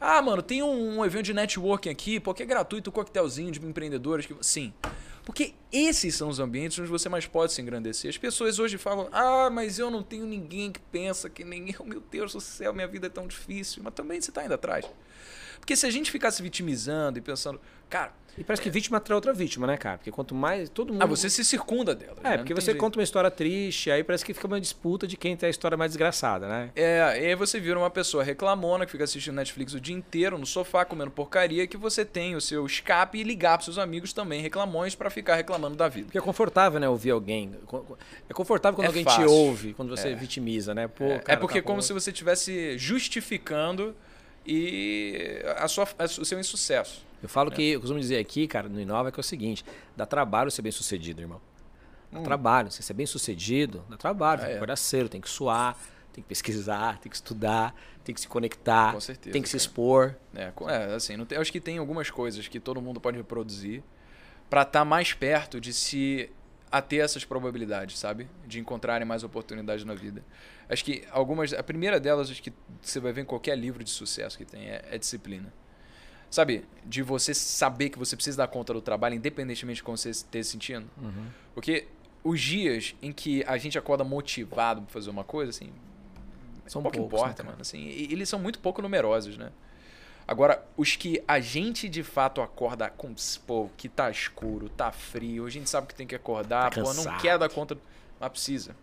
Ah, 0.00 0.20
mano, 0.20 0.42
tem 0.42 0.62
um, 0.62 0.98
um 0.98 1.04
evento 1.04 1.24
de 1.24 1.34
networking 1.34 1.88
aqui, 1.88 2.20
pô, 2.20 2.34
que 2.34 2.42
é 2.42 2.46
gratuito, 2.46 2.90
um 2.90 2.92
coquetelzinho 2.92 3.50
de 3.50 3.64
empreendedores. 3.64 4.26
Que... 4.26 4.36
Sim. 4.40 4.72
Porque 5.24 5.54
esses 5.72 6.14
são 6.14 6.28
os 6.28 6.38
ambientes 6.38 6.78
onde 6.78 6.88
você 6.88 7.08
mais 7.08 7.26
pode 7.26 7.52
se 7.52 7.60
engrandecer. 7.60 8.08
As 8.08 8.16
pessoas 8.16 8.58
hoje 8.58 8.78
falam, 8.78 9.08
ah, 9.10 9.50
mas 9.50 9.78
eu 9.78 9.90
não 9.90 10.02
tenho 10.02 10.24
ninguém 10.24 10.70
que 10.70 10.78
pensa 10.78 11.28
que 11.28 11.44
nem 11.44 11.74
eu. 11.76 11.84
Meu 11.84 12.00
Deus 12.00 12.32
do 12.32 12.40
céu, 12.40 12.72
minha 12.72 12.86
vida 12.86 13.08
é 13.08 13.10
tão 13.10 13.26
difícil. 13.26 13.82
Mas 13.82 13.94
também 13.94 14.20
você 14.20 14.30
tá 14.30 14.44
indo 14.44 14.54
atrás. 14.54 14.84
Porque 15.58 15.76
se 15.76 15.86
a 15.86 15.90
gente 15.90 16.10
ficasse 16.10 16.42
vitimizando 16.42 17.18
e 17.18 17.22
pensando, 17.22 17.60
cara, 17.88 18.12
E 18.38 18.44
parece 18.44 18.60
que 18.60 18.68
vítima 18.68 18.98
atrai 18.98 19.14
outra 19.14 19.32
vítima, 19.32 19.66
né, 19.66 19.78
cara? 19.78 19.96
Porque 19.96 20.10
quanto 20.10 20.34
mais. 20.34 20.68
Todo 20.68 20.92
mundo. 20.92 21.00
ah, 21.02 21.06
você 21.06 21.30
se 21.30 21.42
circunda 21.42 21.94
dela. 21.94 22.18
É, 22.22 22.36
porque 22.36 22.52
você 22.52 22.74
conta 22.74 22.98
uma 22.98 23.02
história 23.02 23.30
triste, 23.30 23.90
aí 23.90 24.04
parece 24.04 24.22
que 24.26 24.34
fica 24.34 24.46
uma 24.46 24.60
disputa 24.60 25.06
de 25.06 25.16
quem 25.16 25.34
tem 25.34 25.46
a 25.46 25.50
história 25.50 25.74
mais 25.74 25.92
desgraçada, 25.92 26.46
né? 26.46 26.70
É, 26.76 26.98
e 27.18 27.26
aí 27.28 27.34
você 27.34 27.58
vira 27.58 27.78
uma 27.78 27.88
pessoa 27.88 28.22
reclamona 28.22 28.84
que 28.84 28.92
fica 28.92 29.04
assistindo 29.04 29.36
Netflix 29.36 29.72
o 29.72 29.80
dia 29.80 29.94
inteiro 29.96 30.36
no 30.36 30.44
sofá 30.44 30.84
comendo 30.84 31.10
porcaria 31.10 31.66
que 31.66 31.78
você 31.78 32.04
tem 32.04 32.36
o 32.36 32.40
seu 32.40 32.66
escape 32.66 33.16
e 33.18 33.22
ligar 33.22 33.56
pros 33.56 33.64
seus 33.64 33.78
amigos 33.78 34.12
também 34.12 34.42
reclamões 34.42 34.94
pra 34.94 35.08
ficar 35.08 35.34
reclamando 35.36 35.74
da 35.74 35.88
vida. 35.88 36.04
Porque 36.08 36.18
é 36.18 36.20
confortável, 36.20 36.78
né, 36.78 36.86
ouvir 36.86 37.12
alguém. 37.12 37.54
É 38.28 38.34
confortável 38.34 38.76
quando 38.76 38.84
É 38.84 38.88
alguém 38.88 39.04
fácil. 39.04 39.24
te 39.24 39.30
ouve, 39.30 39.72
quando 39.72 39.88
você 39.88 40.14
vitimiza, 40.14 40.74
né? 40.74 40.88
Pô, 40.88 41.04
É, 41.04 41.18
cara, 41.20 41.38
é 41.38 41.40
porque 41.40 41.56
é 41.56 41.62
tá 41.62 41.66
como 41.66 41.80
se 41.80 41.90
você 41.94 42.10
estivesse 42.10 42.76
justificando 42.76 43.96
e 44.46 45.42
a 45.58 45.66
sua, 45.68 45.84
a- 45.98 46.04
o 46.04 46.24
seu 46.24 46.38
insucesso. 46.40 47.04
Eu 47.22 47.28
falo 47.28 47.50
que, 47.50 47.70
eu 47.72 47.80
costumo 47.80 47.98
dizer 47.98 48.18
aqui, 48.18 48.46
cara, 48.46 48.68
no 48.68 48.80
Inova, 48.80 49.10
que 49.10 49.18
é 49.18 49.22
o 49.22 49.24
seguinte: 49.24 49.64
dá 49.96 50.06
trabalho 50.06 50.50
ser 50.50 50.62
bem 50.62 50.72
sucedido, 50.72 51.20
irmão. 51.22 51.40
Dá 52.12 52.20
trabalho. 52.20 52.70
Se 52.70 52.82
você 52.82 52.92
é 52.92 52.94
bem 52.94 53.06
sucedido, 53.06 53.84
dá 53.88 53.96
trabalho. 53.96 54.40
Tem 54.40 54.46
Hum. 54.46 54.50
É, 54.50 54.52
que 54.52 54.54
é. 54.54 54.56
acordar 54.58 54.76
cedo, 54.76 55.08
tem 55.08 55.20
que 55.20 55.28
suar, 55.28 55.76
tem 56.12 56.22
que 56.22 56.28
pesquisar, 56.28 56.98
tem 57.00 57.10
que 57.10 57.16
estudar, 57.16 57.74
tem 58.04 58.14
que 58.14 58.20
se 58.20 58.28
conectar, 58.28 58.92
Com 58.92 59.00
certeza, 59.00 59.32
tem 59.32 59.42
que 59.42 59.48
se 59.48 59.56
cara. 59.56 59.62
expor. 59.62 60.14
É, 60.34 60.52
é, 60.68 60.94
assim, 60.94 61.24
tem- 61.24 61.36
eu 61.36 61.42
acho 61.42 61.50
que 61.52 61.60
tem 61.60 61.78
algumas 61.78 62.08
coisas 62.10 62.46
que 62.48 62.60
todo 62.60 62.80
mundo 62.80 63.00
pode 63.00 63.16
reproduzir 63.16 63.82
pra 64.48 64.62
estar 64.62 64.84
mais 64.84 65.12
perto 65.12 65.60
de 65.60 65.72
se 65.72 66.30
a 66.70 66.82
ter 66.82 66.98
essas 66.98 67.24
probabilidades, 67.24 67.98
sabe? 67.98 68.28
De 68.46 68.58
encontrarem 68.58 69.06
mais 69.06 69.22
oportunidades 69.22 69.84
na 69.84 69.94
vida. 69.94 70.24
Acho 70.68 70.84
que 70.84 71.04
algumas. 71.10 71.52
A 71.52 71.62
primeira 71.62 71.98
delas, 72.00 72.30
acho 72.30 72.42
que 72.42 72.52
você 72.82 72.98
vai 73.00 73.12
ver 73.12 73.22
em 73.22 73.24
qualquer 73.24 73.56
livro 73.56 73.82
de 73.84 73.90
sucesso 73.90 74.36
que 74.36 74.44
tem, 74.44 74.68
é, 74.68 74.84
é 74.90 74.98
disciplina. 74.98 75.52
Sabe? 76.28 76.64
De 76.84 77.02
você 77.02 77.32
saber 77.32 77.88
que 77.90 77.98
você 77.98 78.16
precisa 78.16 78.38
dar 78.38 78.48
conta 78.48 78.74
do 78.74 78.80
trabalho, 78.80 79.14
independentemente 79.14 79.76
de 79.76 79.82
como 79.84 79.96
você 79.96 80.10
esteja 80.10 80.48
sentindo. 80.50 80.88
Uhum. 81.00 81.26
Porque 81.54 81.86
os 82.24 82.40
dias 82.40 82.96
em 83.00 83.12
que 83.12 83.44
a 83.46 83.56
gente 83.56 83.78
acorda 83.78 84.02
motivado 84.02 84.82
pra 84.82 84.90
fazer 84.92 85.08
uma 85.10 85.22
coisa, 85.24 85.50
assim. 85.50 85.72
São 86.66 86.82
pouco 86.82 86.98
poucos, 86.98 87.20
importa, 87.20 87.42
né, 87.44 87.50
mano. 87.50 87.62
Assim, 87.62 87.78
e- 87.86 88.12
eles 88.12 88.28
são 88.28 88.40
muito 88.40 88.58
pouco 88.58 88.82
numerosos, 88.82 89.38
né? 89.38 89.52
Agora, 90.28 90.66
os 90.76 90.96
que 90.96 91.22
a 91.26 91.38
gente 91.38 91.88
de 91.88 92.02
fato 92.02 92.40
acorda 92.40 92.90
com. 92.90 93.14
Pô, 93.46 93.70
que 93.76 93.88
tá 93.88 94.10
escuro, 94.10 94.68
tá 94.68 94.90
frio, 94.90 95.46
a 95.46 95.50
gente 95.50 95.70
sabe 95.70 95.86
que 95.86 95.94
tem 95.94 96.06
que 96.06 96.16
acordar, 96.16 96.72
Tá 96.72 96.82
pô, 96.82 96.92
não 96.92 97.18
quer 97.18 97.38
dar 97.38 97.48
conta, 97.48 97.78
mas 98.18 98.30
precisa. 98.30 98.74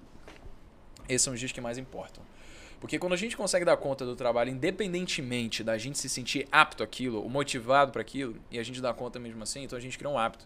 Esses 1.08 1.22
são 1.22 1.34
os 1.34 1.40
dias 1.40 1.52
que 1.52 1.60
mais 1.60 1.78
importam. 1.78 2.24
Porque 2.80 3.00
quando 3.00 3.14
a 3.14 3.18
gente 3.18 3.36
consegue 3.36 3.66
dar 3.66 3.78
conta 3.78 4.06
do 4.06 4.16
trabalho, 4.16 4.50
independentemente 4.50 5.64
da 5.64 5.78
gente 5.78 5.98
se 5.98 6.10
sentir 6.10 6.48
apto 6.52 6.84
àquilo, 6.84 7.22
ou 7.22 7.30
motivado 7.30 7.92
para 7.92 8.02
aquilo, 8.02 8.36
e 8.52 8.60
a 8.60 8.64
gente 8.64 8.82
dá 8.82 8.94
conta 8.94 9.20
mesmo 9.20 9.42
assim, 9.44 9.64
então 9.64 9.78
a 9.78 9.82
gente 9.82 9.98
cria 9.98 10.10
um 10.10 10.18
hábito. 10.18 10.46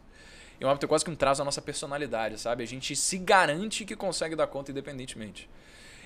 E 0.59 0.65
um 0.65 0.69
hábito 0.69 0.85
é 0.85 0.89
quase 0.89 1.05
que 1.05 1.11
um 1.11 1.15
traço 1.15 1.39
da 1.39 1.45
nossa 1.45 1.61
personalidade, 1.61 2.39
sabe? 2.39 2.63
A 2.63 2.67
gente 2.67 2.95
se 2.95 3.17
garante 3.17 3.85
que 3.85 3.95
consegue 3.95 4.35
dar 4.35 4.47
conta 4.47 4.71
independentemente. 4.71 5.49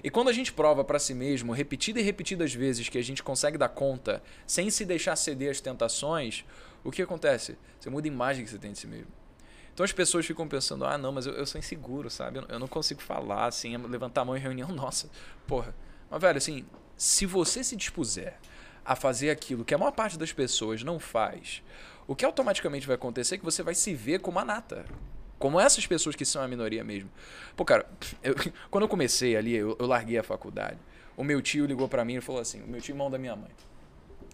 E 0.04 0.10
quando 0.10 0.30
a 0.30 0.34
gente 0.34 0.52
prova 0.52 0.84
para 0.84 0.98
si 0.98 1.14
mesmo, 1.14 1.54
repetida 1.54 2.00
e 2.00 2.04
repetidas 2.04 2.54
vezes, 2.54 2.90
que 2.90 2.98
a 2.98 3.04
gente 3.04 3.22
consegue 3.22 3.58
dar 3.58 3.70
conta 3.70 4.22
sem 4.48 4.70
se 4.70 4.84
deixar 4.84 5.16
ceder 5.16 5.52
às 5.52 5.62
tentações, 5.62 6.44
o 6.84 6.92
que 6.92 7.02
acontece? 7.02 7.58
Você 7.80 7.90
muda 7.90 8.08
a 8.08 8.10
imagem 8.10 8.44
que 8.44 8.50
você 8.50 8.58
tem 8.58 8.72
de 8.72 8.80
si 8.80 8.88
mesmo. 8.88 9.12
Então 9.74 9.84
as 9.84 9.92
pessoas 9.92 10.26
ficam 10.26 10.48
pensando, 10.48 10.86
ah, 10.86 10.98
não, 10.98 11.12
mas 11.12 11.26
eu, 11.26 11.34
eu 11.34 11.46
sou 11.46 11.60
inseguro, 11.60 12.10
sabe? 12.10 12.40
Eu, 12.40 12.46
eu 12.50 12.60
não 12.60 12.68
consigo 12.68 13.02
falar, 13.02 13.46
assim, 13.46 13.78
levantar 13.78 14.22
a 14.22 14.26
mão 14.26 14.36
em 14.36 14.40
reunião, 14.40 14.70
nossa, 14.74 15.10
porra. 15.48 15.74
Mas, 16.10 16.22
velho, 16.22 16.38
assim, 16.38 16.66
se 16.98 17.26
você 17.26 17.64
se 17.64 17.76
dispuser 17.76 18.38
a 18.84 18.96
fazer 18.96 19.30
aquilo 19.30 19.64
que 19.64 19.74
a 19.74 19.78
maior 19.78 19.92
parte 19.92 20.18
das 20.18 20.34
pessoas 20.34 20.84
não 20.84 21.00
faz, 21.00 21.62
o 22.08 22.16
que 22.16 22.26
automaticamente 22.26 22.88
vai 22.88 22.96
acontecer 22.96 23.36
é 23.36 23.38
que 23.38 23.46
você 23.46 23.64
vai 23.64 23.76
se 23.76 23.94
ver 23.94 24.20
como 24.20 24.40
a 24.40 24.46
nata. 24.46 24.86
Como 25.42 25.60
essas 25.60 25.86
pessoas 25.88 26.16
que 26.16 26.24
são 26.24 26.42
a 26.42 26.48
minoria 26.48 26.84
mesmo. 26.84 27.10
Pô, 27.56 27.66
cara, 27.66 27.86
eu- 28.24 28.36
quando 28.70 28.84
eu 28.84 28.88
comecei 28.88 29.36
ali, 29.36 29.56
eu, 29.56 29.76
eu 29.80 29.86
larguei 29.88 30.18
a 30.18 30.24
faculdade. 30.24 30.78
O 31.18 31.24
meu 31.24 31.42
tio 31.42 31.66
ligou 31.66 31.90
pra 31.90 32.06
mim 32.06 32.16
e 32.16 32.22
falou 32.22 32.40
assim: 32.40 32.62
o 32.62 32.68
meu 32.68 32.80
tio, 32.80 32.94
irmão 32.94 33.10
da 33.12 33.18
minha 33.18 33.36
mãe. 33.36 33.52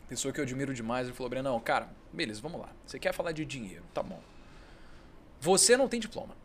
Pessoa 0.08 0.34
que 0.34 0.40
eu 0.40 0.44
admiro 0.44 0.74
demais, 0.74 1.08
ele 1.08 1.16
falou: 1.16 1.30
Brenão, 1.30 1.60
cara, 1.60 1.90
beleza, 2.14 2.42
vamos 2.42 2.62
lá. 2.62 2.70
Você 2.86 3.00
quer 3.00 3.14
falar 3.14 3.32
de 3.32 3.44
dinheiro, 3.46 3.84
tá 3.94 4.04
bom. 4.04 4.22
Você 5.40 5.76
não 5.78 5.88
tem 5.88 6.00
diploma. 6.00 6.36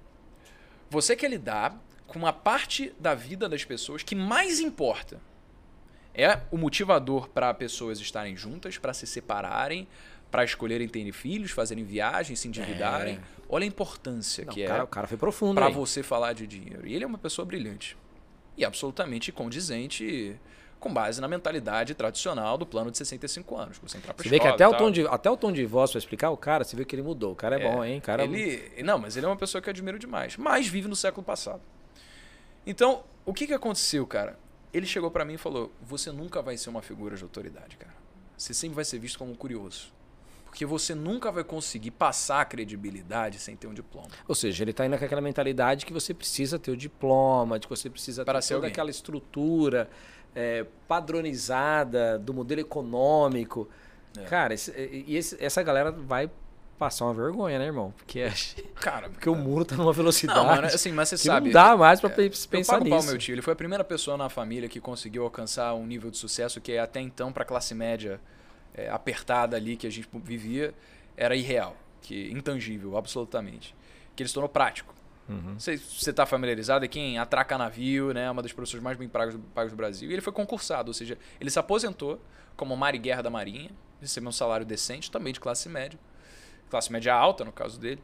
Você 0.90 1.16
quer 1.16 1.28
lidar 1.28 1.76
com 2.06 2.18
uma 2.18 2.32
parte 2.32 2.94
da 2.98 3.14
vida 3.14 3.48
das 3.48 3.64
pessoas 3.64 4.02
que 4.02 4.14
mais 4.14 4.60
importa. 4.60 5.20
É 6.14 6.40
o 6.50 6.58
motivador 6.58 7.28
para 7.30 7.54
pessoas 7.54 7.98
estarem 7.98 8.36
juntas, 8.36 8.76
para 8.76 8.92
se 8.92 9.06
separarem, 9.06 9.88
para 10.32 10.44
escolherem 10.44 10.88
terem 10.88 11.12
filhos, 11.12 11.50
fazerem 11.50 11.84
viagens, 11.84 12.40
se 12.40 12.48
endividarem. 12.48 13.20
Olha 13.50 13.64
a 13.64 13.66
importância 13.66 14.46
Não, 14.46 14.54
que 14.54 14.62
é 14.62 14.66
cara, 14.66 14.84
o 14.84 14.86
cara 14.86 15.06
foi 15.06 15.18
profundo 15.18 15.56
para 15.56 15.68
você 15.68 16.02
falar 16.02 16.32
de 16.32 16.46
dinheiro. 16.46 16.86
E 16.86 16.94
ele 16.94 17.04
é 17.04 17.06
uma 17.06 17.18
pessoa 17.18 17.44
brilhante. 17.44 17.98
E 18.56 18.64
absolutamente 18.64 19.30
condizente 19.30 20.40
com 20.80 20.92
base 20.92 21.20
na 21.20 21.28
mentalidade 21.28 21.94
tradicional 21.94 22.56
do 22.56 22.64
plano 22.64 22.90
de 22.90 22.96
65 22.96 23.56
anos. 23.56 23.78
Você 23.78 23.98
entrar 23.98 24.14
pra 24.14 24.22
Você 24.22 24.30
vê 24.30 24.40
que 24.40 24.48
até 24.48 24.66
o, 24.66 24.74
tom 24.74 24.90
de, 24.90 25.06
até 25.06 25.30
o 25.30 25.36
tom 25.36 25.52
de 25.52 25.66
voz 25.66 25.90
pra 25.90 25.98
explicar 25.98 26.30
o 26.30 26.36
cara, 26.36 26.64
você 26.64 26.74
vê 26.74 26.84
que 26.86 26.96
ele 26.96 27.02
mudou. 27.02 27.32
O 27.32 27.36
cara 27.36 27.60
é, 27.60 27.70
bom, 27.70 27.84
hein? 27.84 27.98
O 27.98 28.02
Cara, 28.02 28.24
Ele, 28.24 28.82
não, 28.82 28.98
mas 28.98 29.18
ele 29.18 29.26
é 29.26 29.28
uma 29.28 29.36
pessoa 29.36 29.60
que 29.60 29.68
eu 29.68 29.70
admiro 29.70 29.98
demais. 29.98 30.38
Mas 30.38 30.66
vive 30.66 30.88
no 30.88 30.96
século 30.96 31.22
passado. 31.22 31.60
Então, 32.66 33.04
o 33.26 33.34
que, 33.34 33.46
que 33.46 33.52
aconteceu, 33.52 34.06
cara? 34.06 34.38
Ele 34.72 34.86
chegou 34.86 35.10
pra 35.10 35.26
mim 35.26 35.34
e 35.34 35.38
falou: 35.38 35.70
Você 35.82 36.10
nunca 36.10 36.40
vai 36.40 36.56
ser 36.56 36.70
uma 36.70 36.80
figura 36.80 37.16
de 37.16 37.22
autoridade, 37.22 37.76
cara. 37.76 37.94
Você 38.36 38.54
sempre 38.54 38.74
vai 38.74 38.84
ser 38.84 38.98
visto 38.98 39.18
como 39.18 39.30
um 39.30 39.36
curioso. 39.36 39.92
Porque 40.52 40.66
você 40.66 40.94
nunca 40.94 41.32
vai 41.32 41.42
conseguir 41.42 41.92
passar 41.92 42.42
a 42.42 42.44
credibilidade 42.44 43.38
sem 43.38 43.56
ter 43.56 43.66
um 43.66 43.72
diploma. 43.72 44.08
Ou 44.28 44.34
seja, 44.34 44.62
ele 44.62 44.74
tá 44.74 44.84
indo 44.84 44.98
com 44.98 45.04
aquela 45.06 45.22
mentalidade 45.22 45.86
que 45.86 45.94
você 45.94 46.12
precisa 46.12 46.58
ter 46.58 46.70
o 46.70 46.76
diploma, 46.76 47.58
de 47.58 47.66
que 47.66 47.70
você 47.74 47.88
precisa 47.88 48.22
Para 48.22 48.38
ter 48.38 48.42
ser 48.48 48.54
toda 48.54 48.66
alguém. 48.66 48.72
aquela 48.72 48.90
estrutura 48.90 49.88
é, 50.34 50.66
padronizada 50.86 52.18
do 52.18 52.34
modelo 52.34 52.60
econômico. 52.60 53.66
É. 54.16 54.24
Cara, 54.24 54.52
esse- 54.52 54.72
e 54.76 55.18
essa 55.40 55.62
galera 55.62 55.90
vai 55.90 56.30
passar 56.78 57.06
uma 57.06 57.14
vergonha, 57.14 57.58
né, 57.58 57.64
irmão? 57.66 57.94
Porque, 57.96 58.20
é- 58.20 58.32
Cara, 58.74 59.08
porque 59.08 59.30
o 59.30 59.34
mundo 59.34 59.64
tá 59.64 59.76
numa 59.76 59.92
velocidade 59.92 60.38
Não, 60.38 60.46
mano, 60.46 60.66
assim, 60.66 60.92
mas 60.92 61.08
você 61.08 61.16
sabe. 61.16 61.46
não 61.46 61.52
dá 61.52 61.74
mais 61.76 61.98
pra 62.00 62.10
é, 62.10 62.12
pe- 62.12 62.22
Eu 62.26 62.48
pensar 62.50 62.74
pago 62.74 62.84
nisso. 62.94 63.06
meu 63.08 63.16
tio. 63.18 63.34
Ele 63.34 63.40
foi 63.42 63.54
a 63.54 63.56
primeira 63.56 63.84
pessoa 63.84 64.16
na 64.18 64.28
família 64.28 64.68
que 64.68 64.80
conseguiu 64.80 65.22
alcançar 65.24 65.72
um 65.74 65.86
nível 65.86 66.10
de 66.10 66.18
sucesso 66.18 66.60
que 66.60 66.76
até 66.76 67.00
então, 67.00 67.32
para 67.32 67.42
a 67.42 67.46
classe 67.46 67.74
média 67.74 68.20
é, 68.74 68.88
apertada 68.88 69.56
ali 69.56 69.76
que 69.76 69.86
a 69.86 69.90
gente 69.90 70.08
vivia, 70.14 70.74
era 71.16 71.36
irreal, 71.36 71.76
que 72.00 72.30
intangível, 72.30 72.96
absolutamente. 72.96 73.74
Que 74.16 74.22
ele 74.22 74.28
se 74.28 74.34
tornou 74.34 74.48
prático. 74.48 74.94
Uhum. 75.28 75.58
Você 75.58 75.74
está 76.10 76.26
familiarizado, 76.26 76.84
é 76.84 76.88
quem 76.88 77.18
atraca 77.18 77.56
navio, 77.56 78.12
né? 78.12 78.30
Uma 78.30 78.42
das 78.42 78.52
profissões 78.52 78.82
mais 78.82 78.96
bem 78.96 79.08
pagas 79.08 79.34
do, 79.34 79.40
pagas 79.40 79.72
do 79.72 79.76
Brasil. 79.76 80.10
E 80.10 80.12
ele 80.12 80.20
foi 80.20 80.32
concursado, 80.32 80.90
ou 80.90 80.94
seja, 80.94 81.16
ele 81.40 81.50
se 81.50 81.58
aposentou 81.58 82.20
como 82.56 82.76
mar 82.76 82.94
e 82.94 82.98
guerra 82.98 83.22
da 83.22 83.30
Marinha, 83.30 83.70
recebeu 84.00 84.28
um 84.28 84.32
salário 84.32 84.66
decente, 84.66 85.10
também 85.10 85.32
de 85.32 85.40
classe 85.40 85.68
média. 85.68 85.98
Classe 86.68 86.90
média 86.92 87.14
alta, 87.14 87.44
no 87.44 87.52
caso 87.52 87.78
dele. 87.78 88.02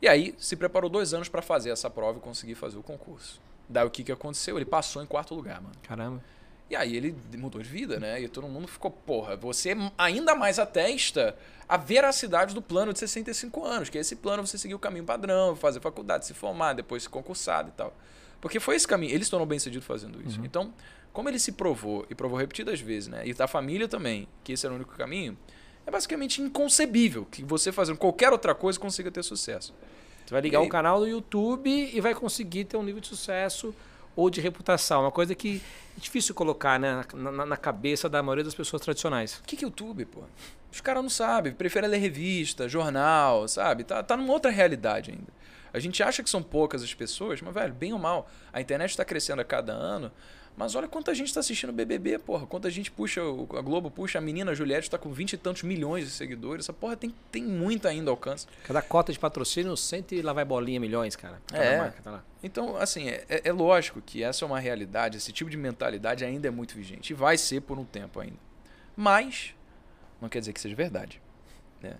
E 0.00 0.06
aí 0.06 0.34
se 0.38 0.54
preparou 0.56 0.88
dois 0.88 1.12
anos 1.12 1.28
para 1.28 1.42
fazer 1.42 1.70
essa 1.70 1.90
prova 1.90 2.18
e 2.18 2.20
conseguir 2.20 2.54
fazer 2.54 2.78
o 2.78 2.82
concurso. 2.82 3.40
Daí 3.68 3.86
o 3.86 3.90
que, 3.90 4.04
que 4.04 4.12
aconteceu? 4.12 4.56
Ele 4.56 4.64
passou 4.64 5.02
em 5.02 5.06
quarto 5.06 5.34
lugar, 5.34 5.60
mano. 5.60 5.74
Caramba. 5.82 6.22
E 6.70 6.76
aí 6.76 6.96
ele 6.96 7.16
mudou 7.36 7.62
de 7.62 7.68
vida, 7.68 7.98
né? 7.98 8.20
E 8.20 8.28
todo 8.28 8.46
mundo 8.46 8.68
ficou, 8.68 8.90
porra, 8.90 9.36
você 9.36 9.74
ainda 9.96 10.34
mais 10.34 10.58
atesta 10.58 11.34
a 11.66 11.76
veracidade 11.76 12.54
do 12.54 12.60
plano 12.60 12.92
de 12.92 12.98
65 12.98 13.64
anos, 13.64 13.88
que 13.88 13.96
é 13.96 14.00
esse 14.00 14.16
plano 14.16 14.46
você 14.46 14.58
seguir 14.58 14.74
o 14.74 14.78
caminho 14.78 15.04
padrão, 15.04 15.56
fazer 15.56 15.80
faculdade, 15.80 16.26
se 16.26 16.34
formar, 16.34 16.74
depois 16.74 17.04
se 17.04 17.08
concursado 17.08 17.70
e 17.70 17.72
tal. 17.72 17.96
Porque 18.40 18.60
foi 18.60 18.76
esse 18.76 18.86
caminho, 18.86 19.14
ele 19.14 19.24
se 19.24 19.30
tornou 19.30 19.46
bem 19.46 19.58
sucedido 19.58 19.84
fazendo 19.84 20.20
isso. 20.26 20.40
Então, 20.44 20.72
como 21.12 21.28
ele 21.28 21.38
se 21.38 21.52
provou, 21.52 22.06
e 22.08 22.14
provou 22.14 22.38
repetidas 22.38 22.80
vezes, 22.80 23.08
né? 23.08 23.26
E 23.26 23.34
da 23.34 23.48
família 23.48 23.88
também, 23.88 24.28
que 24.44 24.52
esse 24.52 24.64
era 24.64 24.72
o 24.72 24.76
único 24.76 24.94
caminho, 24.94 25.36
é 25.86 25.90
basicamente 25.90 26.42
inconcebível 26.42 27.26
que 27.30 27.42
você 27.42 27.72
fazendo 27.72 27.96
qualquer 27.96 28.30
outra 28.30 28.54
coisa 28.54 28.78
consiga 28.78 29.10
ter 29.10 29.22
sucesso. 29.22 29.74
Você 30.24 30.32
vai 30.34 30.42
ligar 30.42 30.60
E 30.60 30.66
um 30.66 30.68
canal 30.68 31.00
no 31.00 31.08
YouTube 31.08 31.70
e 31.70 32.00
vai 32.00 32.14
conseguir 32.14 32.66
ter 32.66 32.76
um 32.76 32.82
nível 32.82 33.00
de 33.00 33.08
sucesso 33.08 33.74
ou 34.20 34.28
de 34.28 34.40
reputação. 34.40 35.02
Uma 35.02 35.12
coisa 35.12 35.32
que 35.32 35.62
é 35.96 36.00
difícil 36.00 36.34
colocar 36.34 36.78
né, 36.80 37.04
na, 37.14 37.30
na- 37.30 37.46
na 37.46 37.56
cabeça 37.56 38.08
da 38.08 38.20
maioria 38.20 38.42
das 38.42 38.54
pessoas 38.54 38.82
tradicionais. 38.82 39.34
O 39.38 39.42
que, 39.44 39.56
que 39.56 39.64
é 39.64 39.68
YouTube, 39.68 40.04
pô? 40.06 40.22
Os 40.72 40.80
caras 40.80 41.02
não 41.02 41.08
sabem, 41.10 41.52
preferem 41.52 41.88
ler 41.88 41.98
revista, 41.98 42.68
jornal, 42.68 43.46
sabe? 43.46 43.84
Tá, 43.84 44.02
tá 44.02 44.16
numa 44.16 44.32
outra 44.32 44.50
realidade 44.50 45.12
ainda. 45.12 45.32
A 45.72 45.78
gente 45.78 46.02
acha 46.02 46.22
que 46.22 46.28
são 46.28 46.42
poucas 46.42 46.82
as 46.82 46.92
pessoas, 46.92 47.40
mas, 47.40 47.54
velho, 47.54 47.72
bem 47.72 47.92
ou 47.92 47.98
mal, 47.98 48.28
a 48.52 48.60
internet 48.60 48.90
está 48.90 49.04
crescendo 49.04 49.40
a 49.40 49.44
cada 49.44 49.72
ano. 49.72 50.10
Mas 50.58 50.74
olha 50.74 50.88
quanta 50.88 51.14
gente 51.14 51.28
está 51.28 51.38
assistindo 51.38 51.72
BBB, 51.72 52.18
porra. 52.18 52.44
Quanta 52.44 52.68
gente 52.68 52.90
puxa, 52.90 53.20
a 53.20 53.60
Globo 53.62 53.92
puxa, 53.92 54.18
a 54.18 54.20
menina 54.20 54.52
Juliette 54.56 54.88
está 54.88 54.98
com 54.98 55.12
20 55.12 55.34
e 55.34 55.36
tantos 55.36 55.62
milhões 55.62 56.04
de 56.04 56.10
seguidores. 56.10 56.64
Essa 56.64 56.72
porra 56.72 56.96
tem, 56.96 57.14
tem 57.30 57.44
muito 57.44 57.86
ainda 57.86 58.10
alcance. 58.10 58.44
Cada 58.64 58.82
cota 58.82 59.12
de 59.12 59.18
patrocínio, 59.20 59.76
cento 59.76 60.16
e 60.16 60.20
lá 60.20 60.32
vai 60.32 60.44
bolinha, 60.44 60.80
milhões, 60.80 61.14
cara. 61.14 61.40
Cada 61.46 61.64
É. 61.64 61.78
marca 61.78 62.02
tá 62.02 62.10
lá. 62.10 62.24
Então, 62.42 62.76
assim, 62.76 63.08
é, 63.08 63.24
é- 63.28 63.42
é 63.44 63.52
lógico 63.52 64.02
que 64.02 64.20
essa 64.24 64.44
é 64.44 64.46
uma 64.46 64.58
realidade, 64.58 65.16
esse 65.16 65.30
tipo 65.30 65.48
de 65.48 65.56
mentalidade 65.56 66.24
ainda 66.24 66.48
é 66.48 66.50
muito 66.50 66.74
vigente. 66.74 67.12
E 67.12 67.14
vai 67.14 67.38
ser 67.38 67.60
por 67.60 67.78
um 67.78 67.84
tempo 67.84 68.18
ainda. 68.18 68.36
Mas, 68.96 69.54
não 70.20 70.28
quer 70.28 70.40
dizer 70.40 70.52
que 70.52 70.60
seja 70.60 70.74
verdade. 70.74 71.22
Né? 71.80 71.94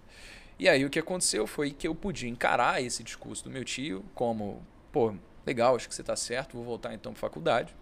E 0.58 0.68
aí 0.68 0.84
o 0.84 0.90
que 0.90 0.98
aconteceu 0.98 1.46
foi 1.46 1.70
que 1.70 1.86
eu 1.86 1.94
podia 1.94 2.28
encarar 2.28 2.82
esse 2.82 3.04
discurso 3.04 3.44
do 3.44 3.50
meu 3.50 3.64
tio 3.64 4.04
como, 4.16 4.60
pô, 4.90 5.14
legal, 5.46 5.76
acho 5.76 5.88
que 5.88 5.94
você 5.94 6.00
está 6.00 6.16
certo, 6.16 6.54
vou 6.56 6.64
voltar 6.64 6.92
então 6.92 7.12
para 7.12 7.20
faculdade. 7.20 7.72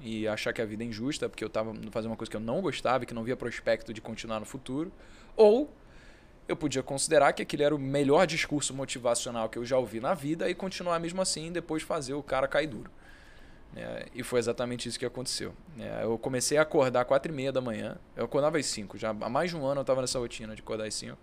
E 0.00 0.26
achar 0.26 0.52
que 0.52 0.60
a 0.60 0.64
vida 0.64 0.82
é 0.82 0.86
injusta, 0.86 1.28
porque 1.28 1.42
eu 1.42 1.48
estava 1.48 1.72
fazendo 1.90 2.10
uma 2.10 2.16
coisa 2.16 2.30
que 2.30 2.36
eu 2.36 2.40
não 2.40 2.60
gostava 2.60 3.04
e 3.04 3.06
que 3.06 3.14
não 3.14 3.24
via 3.24 3.36
prospecto 3.36 3.92
de 3.92 4.00
continuar 4.00 4.40
no 4.40 4.46
futuro. 4.46 4.92
Ou 5.36 5.70
eu 6.46 6.56
podia 6.56 6.82
considerar 6.82 7.32
que 7.32 7.42
aquele 7.42 7.62
era 7.62 7.74
o 7.74 7.78
melhor 7.78 8.26
discurso 8.26 8.74
motivacional 8.74 9.48
que 9.48 9.58
eu 9.58 9.64
já 9.64 9.78
ouvi 9.78 10.00
na 10.00 10.14
vida 10.14 10.48
e 10.48 10.54
continuar 10.54 10.98
mesmo 10.98 11.22
assim 11.22 11.46
e 11.46 11.50
depois 11.50 11.82
fazer 11.82 12.14
o 12.14 12.22
cara 12.22 12.46
cair 12.46 12.66
duro. 12.66 12.90
né? 13.72 14.04
e 14.14 14.22
foi 14.22 14.38
exatamente 14.38 14.88
isso 14.88 14.98
que 14.98 15.06
aconteceu. 15.06 15.54
né? 15.76 16.00
eu 16.02 16.18
comecei 16.18 16.58
a 16.58 16.62
acordar 16.62 17.00
às 17.02 17.06
quatro 17.06 17.32
e 17.32 17.34
meia 17.34 17.50
da 17.50 17.60
manhã. 17.60 17.96
Eu 18.14 18.26
acordava 18.26 18.58
às 18.58 18.66
5. 18.66 18.98
Já 18.98 19.10
há 19.10 19.28
mais 19.28 19.50
de 19.50 19.56
um 19.56 19.64
ano 19.64 19.80
eu 19.80 19.82
estava 19.82 20.00
nessa 20.00 20.18
rotina 20.18 20.54
de 20.54 20.60
acordar 20.60 20.86
às 20.86 20.94
5. 20.94 21.16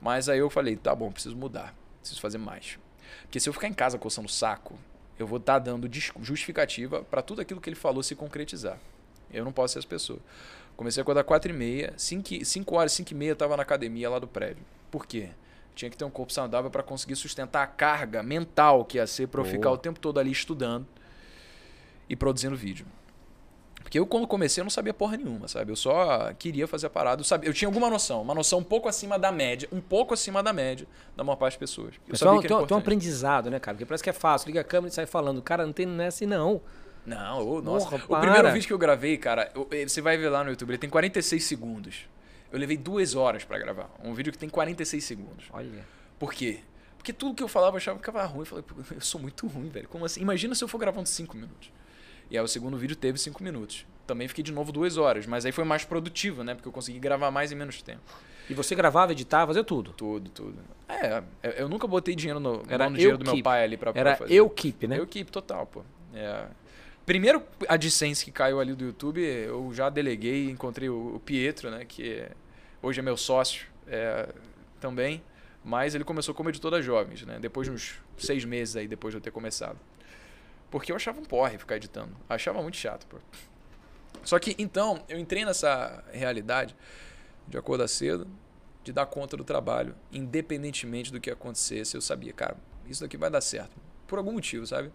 Mas 0.00 0.28
aí 0.28 0.38
eu 0.38 0.48
falei, 0.48 0.76
tá 0.76 0.94
bom, 0.94 1.10
preciso 1.10 1.36
mudar. 1.36 1.74
Preciso 2.00 2.20
fazer 2.20 2.38
mais. 2.38 2.78
Porque 3.22 3.40
se 3.40 3.48
eu 3.48 3.52
ficar 3.52 3.66
em 3.66 3.74
casa 3.74 3.98
coçando 3.98 4.28
o 4.28 4.30
saco, 4.30 4.78
eu 5.18 5.26
vou 5.26 5.38
estar 5.38 5.58
dando 5.58 5.88
dis- 5.88 6.12
justificativa 6.22 7.02
para 7.04 7.22
tudo 7.22 7.40
aquilo 7.40 7.60
que 7.60 7.68
ele 7.68 7.76
falou 7.76 8.02
se 8.02 8.14
concretizar. 8.14 8.78
Eu 9.32 9.44
não 9.44 9.52
posso 9.52 9.72
ser 9.74 9.80
essa 9.80 9.88
pessoa. 9.88 10.18
Comecei 10.76 11.00
a 11.00 11.02
acordar 11.02 11.24
4 11.24 11.50
e 11.50 11.54
meia, 11.54 11.94
5, 11.96 12.44
5 12.44 12.74
horas, 12.76 12.92
5 12.92 13.10
e 13.12 13.14
meia 13.14 13.30
eu 13.30 13.34
estava 13.34 13.56
na 13.56 13.62
academia 13.62 14.08
lá 14.10 14.18
do 14.18 14.28
prédio. 14.28 14.62
Por 14.90 15.06
quê? 15.06 15.30
Tinha 15.74 15.90
que 15.90 15.96
ter 15.96 16.04
um 16.04 16.10
corpo 16.10 16.32
saudável 16.32 16.70
para 16.70 16.82
conseguir 16.82 17.16
sustentar 17.16 17.62
a 17.62 17.66
carga 17.66 18.22
mental 18.22 18.84
que 18.84 18.98
ia 18.98 19.06
ser 19.06 19.28
para 19.28 19.40
eu 19.40 19.44
ficar 19.50 19.70
o 19.70 19.76
tempo 19.78 19.98
todo 19.98 20.18
ali 20.20 20.30
estudando 20.30 20.86
e 22.08 22.14
produzindo 22.16 22.56
vídeo. 22.56 22.86
Porque 23.86 24.00
eu, 24.00 24.04
quando 24.04 24.26
comecei, 24.26 24.60
eu 24.60 24.64
não 24.64 24.70
sabia 24.70 24.92
porra 24.92 25.16
nenhuma, 25.16 25.46
sabe? 25.46 25.70
Eu 25.70 25.76
só 25.76 26.32
queria 26.36 26.66
fazer 26.66 26.88
a 26.88 26.90
parada. 26.90 27.20
Eu, 27.20 27.24
sabia, 27.24 27.48
eu 27.48 27.54
tinha 27.54 27.68
alguma 27.68 27.88
noção, 27.88 28.20
uma 28.20 28.34
noção 28.34 28.58
um 28.58 28.64
pouco 28.64 28.88
acima 28.88 29.16
da 29.16 29.30
média, 29.30 29.68
um 29.70 29.80
pouco 29.80 30.12
acima 30.12 30.42
da 30.42 30.52
média 30.52 30.88
da 31.16 31.22
maior 31.22 31.36
parte 31.36 31.52
das 31.52 31.58
pessoas. 31.60 31.94
Eu 31.94 32.00
Mas 32.08 32.18
sabia 32.18 32.42
tem, 32.48 32.56
um- 32.56 32.66
tem 32.66 32.76
um- 32.76 32.80
aprendizado, 32.80 33.48
né, 33.48 33.60
cara? 33.60 33.76
Porque 33.76 33.86
parece 33.86 34.02
que 34.02 34.10
é 34.10 34.12
fácil. 34.12 34.48
Liga 34.48 34.60
a 34.60 34.64
câmera 34.64 34.90
e 34.90 34.94
sai 34.94 35.06
falando. 35.06 35.40
Cara, 35.40 35.64
não 35.64 35.72
tem 35.72 35.86
não 35.86 36.02
é 36.02 36.08
assim, 36.08 36.26
não. 36.26 36.60
Não, 37.06 37.48
ô, 37.48 37.62
nossa. 37.62 37.88
Porra, 37.88 38.04
o 38.04 38.08
para. 38.08 38.20
primeiro 38.22 38.52
vídeo 38.52 38.66
que 38.66 38.72
eu 38.72 38.78
gravei, 38.78 39.16
cara, 39.16 39.52
eu- 39.54 39.68
eh, 39.70 39.86
você 39.86 40.00
vai 40.00 40.16
ver 40.18 40.30
lá 40.30 40.42
no 40.42 40.50
YouTube, 40.50 40.70
ele 40.70 40.78
tem 40.78 40.90
46 40.90 41.44
segundos. 41.44 42.08
Eu 42.50 42.58
levei 42.58 42.76
duas 42.76 43.14
horas 43.14 43.44
pra 43.44 43.56
gravar. 43.56 43.88
Um 44.02 44.12
vídeo 44.14 44.32
que 44.32 44.38
tem 44.38 44.48
46 44.48 45.04
segundos. 45.04 45.44
Olha. 45.52 45.86
Por 46.18 46.32
quê? 46.34 46.58
Porque 46.98 47.12
tudo 47.12 47.36
que 47.36 47.42
eu 47.44 47.46
falava 47.48 47.74
eu 47.74 47.78
achava 47.78 48.00
que 48.00 48.04
ficava 48.04 48.24
ruim. 48.26 48.40
Eu 48.40 48.46
falei, 48.46 48.64
"Pô, 48.66 48.74
eu 48.92 49.00
sou 49.00 49.20
muito 49.20 49.46
ruim, 49.46 49.68
velho. 49.68 49.86
Como 49.88 50.04
assim? 50.04 50.20
Imagina 50.20 50.56
se 50.56 50.64
eu 50.64 50.66
for 50.66 50.78
gravando 50.78 51.08
5 51.08 51.36
minutos. 51.36 51.70
E 52.30 52.36
aí 52.36 52.44
o 52.44 52.48
segundo 52.48 52.76
vídeo 52.76 52.96
teve 52.96 53.18
5 53.18 53.42
minutos. 53.42 53.86
Também 54.06 54.28
fiquei 54.28 54.42
de 54.44 54.52
novo 54.52 54.70
duas 54.72 54.96
horas, 54.96 55.26
mas 55.26 55.44
aí 55.44 55.52
foi 55.52 55.64
mais 55.64 55.84
produtivo, 55.84 56.44
né? 56.44 56.54
Porque 56.54 56.68
eu 56.68 56.72
consegui 56.72 56.98
gravar 56.98 57.30
mais 57.30 57.50
em 57.50 57.54
menos 57.56 57.82
tempo. 57.82 58.00
E 58.48 58.54
você 58.54 58.74
gravava, 58.76 59.10
editava, 59.12 59.48
fazia 59.48 59.64
tudo. 59.64 59.92
Tudo, 59.92 60.30
tudo. 60.30 60.56
É, 60.88 61.22
eu- 61.60 61.68
nunca 61.68 61.86
botei 61.88 62.14
dinheiro 62.14 62.38
no, 62.38 62.62
Era 62.68 62.88
no 62.88 62.94
dinheiro 62.96 63.18
do 63.18 63.24
meu 63.24 63.34
keep. 63.34 63.42
pai 63.42 63.64
ali 63.64 63.76
pra, 63.76 63.92
pra 63.92 64.00
Era 64.00 64.16
fazer. 64.16 64.32
eu 64.32 64.48
keep, 64.48 64.86
né? 64.86 64.98
Eu 64.98 65.06
keep 65.06 65.30
total, 65.32 65.66
pô. 65.66 65.82
É. 66.14 66.46
Primeiro 67.04 67.42
AdSense 67.68 68.24
que 68.24 68.30
caiu 68.32 68.60
ali 68.60 68.74
do 68.74 68.84
YouTube, 68.84 69.20
eu 69.20 69.70
já 69.72 69.88
deleguei, 69.88 70.48
encontrei 70.50 70.88
o, 70.88 71.20
Pietro, 71.24 71.70
né? 71.70 71.84
Que 71.84 72.26
hoje 72.82 73.00
é 73.00 73.02
meu 73.02 73.16
sócio 73.16 73.66
é, 73.88 74.28
também. 74.80 75.22
Mas 75.64 75.96
ele 75.96 76.04
começou 76.04 76.32
como 76.32 76.48
editor 76.48 76.70
das 76.70 76.84
jovens, 76.84 77.22
né? 77.22 77.38
Depois 77.40 77.66
de 77.66 77.74
uns 77.74 77.96
seis 78.16 78.44
meses 78.44 78.76
aí, 78.76 78.86
depois 78.86 79.12
de 79.12 79.16
eu 79.18 79.20
ter 79.20 79.32
começado. 79.32 79.76
Porque 80.76 80.92
eu 80.92 80.96
achava 80.96 81.18
um 81.18 81.24
porre 81.24 81.56
ficar 81.56 81.76
editando. 81.76 82.14
Achava 82.28 82.60
muito 82.60 82.76
chato, 82.76 83.06
pô. 83.06 83.16
Só 84.22 84.38
que, 84.38 84.54
então, 84.58 85.02
eu 85.08 85.18
entrei 85.18 85.42
nessa 85.42 86.04
realidade 86.12 86.76
de 87.48 87.56
acordar 87.56 87.88
cedo, 87.88 88.28
de 88.84 88.92
dar 88.92 89.06
conta 89.06 89.38
do 89.38 89.42
trabalho, 89.42 89.94
independentemente 90.12 91.10
do 91.10 91.18
que 91.18 91.30
acontecesse, 91.30 91.94
eu 91.94 92.02
sabia, 92.02 92.30
cara, 92.30 92.58
isso 92.86 93.00
daqui 93.00 93.16
vai 93.16 93.30
dar 93.30 93.40
certo. 93.40 93.74
Por 94.06 94.18
algum 94.18 94.32
motivo, 94.32 94.66
sabe? 94.66 94.92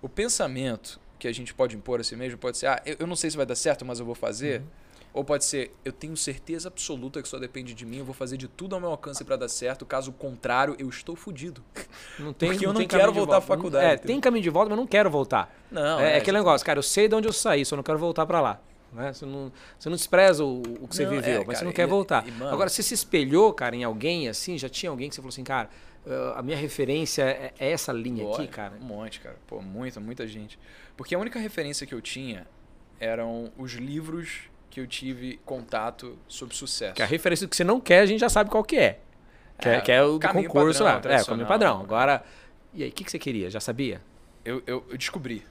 O 0.00 0.08
pensamento 0.08 0.98
que 1.18 1.28
a 1.28 1.32
gente 1.34 1.52
pode 1.52 1.76
impor 1.76 2.00
a 2.00 2.04
si 2.04 2.16
mesmo 2.16 2.38
pode 2.38 2.56
ser, 2.56 2.68
ah, 2.68 2.82
eu 2.86 3.06
não 3.06 3.14
sei 3.14 3.30
se 3.30 3.36
vai 3.36 3.44
dar 3.44 3.54
certo, 3.54 3.84
mas 3.84 4.00
eu 4.00 4.06
vou 4.06 4.14
fazer. 4.14 4.62
Ou 5.18 5.24
pode 5.24 5.44
ser, 5.44 5.72
eu 5.84 5.90
tenho 5.90 6.16
certeza 6.16 6.68
absoluta 6.68 7.20
que 7.20 7.28
só 7.28 7.40
depende 7.40 7.74
de 7.74 7.84
mim, 7.84 7.96
eu 7.98 8.04
vou 8.04 8.14
fazer 8.14 8.36
de 8.36 8.46
tudo 8.46 8.76
ao 8.76 8.80
meu 8.80 8.90
alcance 8.90 9.24
para 9.24 9.34
dar 9.34 9.48
certo, 9.48 9.84
caso 9.84 10.12
contrário, 10.12 10.76
eu 10.78 10.88
estou 10.88 11.16
fudido. 11.16 11.60
Não 12.20 12.32
tem, 12.34 12.50
Porque 12.50 12.64
eu 12.64 12.72
não 12.72 12.86
quero 12.86 13.12
voltar 13.12 13.38
à 13.38 13.40
faculdade, 13.40 13.84
É, 13.84 13.96
tem 13.96 14.20
caminho 14.20 14.44
de 14.44 14.50
volta, 14.50 14.70
mas 14.70 14.78
não 14.78 14.86
quero 14.86 15.10
voltar. 15.10 15.52
Não, 15.72 15.98
é, 15.98 16.12
é 16.12 16.16
aquele 16.18 16.38
negócio, 16.38 16.64
cara, 16.64 16.78
eu 16.78 16.82
sei 16.84 17.08
de 17.08 17.16
onde 17.16 17.26
eu 17.26 17.32
saí, 17.32 17.64
só 17.64 17.74
não 17.74 17.82
quero 17.82 17.98
voltar 17.98 18.24
pra 18.26 18.40
lá. 18.40 18.60
Né? 18.92 19.12
Você, 19.12 19.26
não, 19.26 19.52
você 19.76 19.88
não 19.88 19.96
despreza 19.96 20.44
o, 20.44 20.62
o 20.80 20.86
que 20.86 20.94
você 20.94 21.02
Não, 21.04 21.10
viveu, 21.10 21.34
é, 21.34 21.38
mas 21.38 21.46
cara, 21.46 21.58
você 21.58 21.64
não 21.64 21.72
quer 21.72 21.82
e- 21.82 21.90
voltar. 21.90 22.26
e, 22.26 22.30
mano- 22.30 22.52
Agora, 22.52 22.68
você 22.70 22.82
se 22.82 22.94
espelhou, 22.94 23.52
cara, 23.52 23.74
em 23.74 23.82
alguém 23.82 24.28
assim, 24.28 24.56
já 24.56 24.68
tinha 24.68 24.88
alguém 24.88 25.08
que 25.08 25.16
você 25.16 25.20
falou 25.20 25.30
assim, 25.30 25.42
cara, 25.44 25.68
eh, 26.06 26.32
a 26.36 26.42
minha 26.42 26.56
referência 26.56 27.22
é, 27.24 27.52
é 27.58 27.70
essa 27.72 27.92
linha 27.92 28.24
aqui, 28.32 28.46
cara. 28.46 28.74
Um 28.80 28.84
monte, 28.84 29.18
cara. 29.20 29.36
Pô, 29.48 29.60
muita, 29.60 29.98
muita 29.98 30.26
gente. 30.28 30.58
Porque 30.96 31.12
a 31.14 31.18
única 31.18 31.40
referência 31.40 31.86
que 31.88 31.94
eu 31.94 32.00
tinha 32.00 32.46
eram 33.00 33.52
os 33.58 33.72
livros 33.72 34.42
que 34.78 34.80
eu 34.80 34.86
tive 34.86 35.40
contato 35.44 36.16
sobre 36.28 36.54
sucesso. 36.54 36.94
Que 36.94 37.02
a 37.02 37.06
referência 37.06 37.46
do 37.46 37.50
que 37.50 37.56
você 37.56 37.64
não 37.64 37.80
quer, 37.80 38.00
a 38.00 38.06
gente 38.06 38.20
já 38.20 38.28
sabe 38.28 38.48
qual 38.48 38.62
que 38.62 38.76
é. 38.76 39.00
Que 39.60 39.68
é, 39.68 39.74
É, 39.74 39.80
que 39.80 39.92
é 39.92 40.02
o 40.02 40.20
concurso 40.20 40.84
padrão, 40.84 40.84
lá. 40.84 40.98
É, 40.98 41.00
tradicional. 41.00 41.24
caminho 41.26 41.48
padrão. 41.48 41.80
Agora, 41.80 42.24
e 42.72 42.84
aí, 42.84 42.90
o 42.90 42.92
que, 42.92 43.02
que 43.02 43.10
você 43.10 43.18
queria? 43.18 43.50
Já 43.50 43.58
sabia? 43.58 44.00
Eu, 44.44 44.62
eu, 44.66 44.86
eu 44.88 44.96
descobri. 44.96 45.44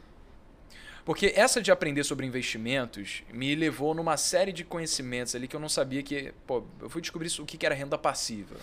Porque 1.04 1.34
essa 1.36 1.62
de 1.62 1.72
aprender 1.72 2.04
sobre 2.04 2.26
investimentos 2.26 3.24
me 3.34 3.54
levou 3.56 3.94
numa 3.94 4.18
série 4.18 4.52
de 4.52 4.64
conhecimentos 4.64 5.36
ali 5.36 5.48
que 5.48 5.56
eu 5.56 5.60
não 5.60 5.70
sabia 5.70 6.02
que. 6.02 6.34
Pô, 6.46 6.64
eu 6.82 6.90
fui 6.90 7.02
descobrir 7.02 7.30
o 7.40 7.46
que 7.46 7.66
era 7.66 7.76
renda 7.76 7.98
passiva. 7.98 8.56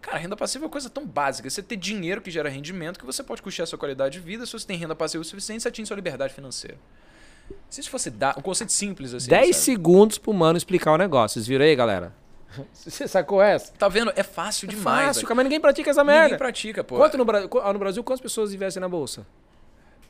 Cara, 0.00 0.18
renda 0.18 0.36
passiva 0.36 0.64
é 0.64 0.66
uma 0.66 0.72
coisa 0.72 0.90
tão 0.90 1.06
básica. 1.06 1.48
Você 1.50 1.62
ter 1.62 1.76
dinheiro 1.76 2.20
que 2.20 2.30
gera 2.30 2.48
rendimento 2.48 2.98
que 2.98 3.06
você 3.06 3.24
pode 3.24 3.42
custear 3.42 3.64
a 3.64 3.66
sua 3.66 3.78
qualidade 3.78 4.18
de 4.18 4.24
vida. 4.24 4.46
Se 4.46 4.52
você 4.52 4.66
tem 4.66 4.76
renda 4.76 4.94
passiva 4.94 5.22
o 5.22 5.24
suficiente, 5.24 5.62
você 5.62 5.68
atinge 5.68 5.88
sua 5.88 5.96
liberdade 5.96 6.32
financeira. 6.32 6.78
Se 7.70 7.80
isso 7.80 7.90
fosse 7.90 8.10
dar. 8.10 8.38
Um 8.38 8.42
conceito 8.42 8.72
simples 8.72 9.12
assim. 9.14 9.28
10 9.28 9.46
sabe? 9.56 9.64
segundos 9.64 10.16
pro 10.18 10.32
mano 10.32 10.56
explicar 10.56 10.92
o 10.92 10.96
negócio. 10.96 11.34
Vocês 11.34 11.46
viram 11.46 11.64
aí, 11.64 11.74
galera? 11.74 12.12
Você 12.72 13.08
sacou 13.08 13.42
essa? 13.42 13.72
Tá 13.72 13.88
vendo? 13.88 14.12
É 14.14 14.22
fácil 14.22 14.66
É 14.68 14.70
demais. 14.70 15.06
fácil, 15.08 15.22
cara, 15.22 15.34
mas 15.34 15.44
ninguém 15.44 15.60
pratica 15.60 15.90
essa 15.90 16.04
Ninguém 16.04 16.20
merda. 16.20 16.36
pratica, 16.38 16.84
pô. 16.84 16.96
Quanto 16.96 17.18
no, 17.18 17.24
Bra- 17.24 17.48
ah, 17.62 17.72
no 17.72 17.78
Brasil, 17.78 18.02
quantas 18.04 18.20
pessoas 18.20 18.54
investem 18.54 18.80
na 18.80 18.88
bolsa? 18.88 19.26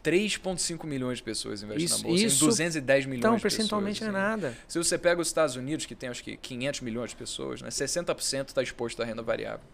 3,5 0.03 0.85
milhões 0.87 1.18
de 1.18 1.25
pessoas 1.25 1.62
investem 1.62 1.85
Isso- 1.87 2.03
na 2.03 2.09
bolsa. 2.09 2.25
isso- 2.27 2.44
em 2.44 2.47
210 2.49 3.07
milhões 3.07 3.20
Então, 3.20 3.37
de 3.37 3.40
percentualmente 3.42 4.01
pessoas. 4.01 4.12
não 4.12 4.20
é 4.20 4.33
assim. 4.33 4.40
nada. 4.42 4.59
Se 4.68 4.77
você 4.77 4.99
pega 4.99 5.20
os 5.23 5.29
Estados 5.29 5.57
Unidos, 5.57 5.87
que 5.87 5.94
tem 5.94 6.11
acho 6.11 6.23
que 6.23 6.37
500 6.37 6.83
milhões 6.83 7.11
de 7.11 7.16
pessoas, 7.16 7.62
né? 7.62 7.70
60% 7.70 8.49
está 8.49 8.62
exposto 8.62 9.01
à 9.03 9.07
renda 9.07 9.23
variável. 9.23 9.64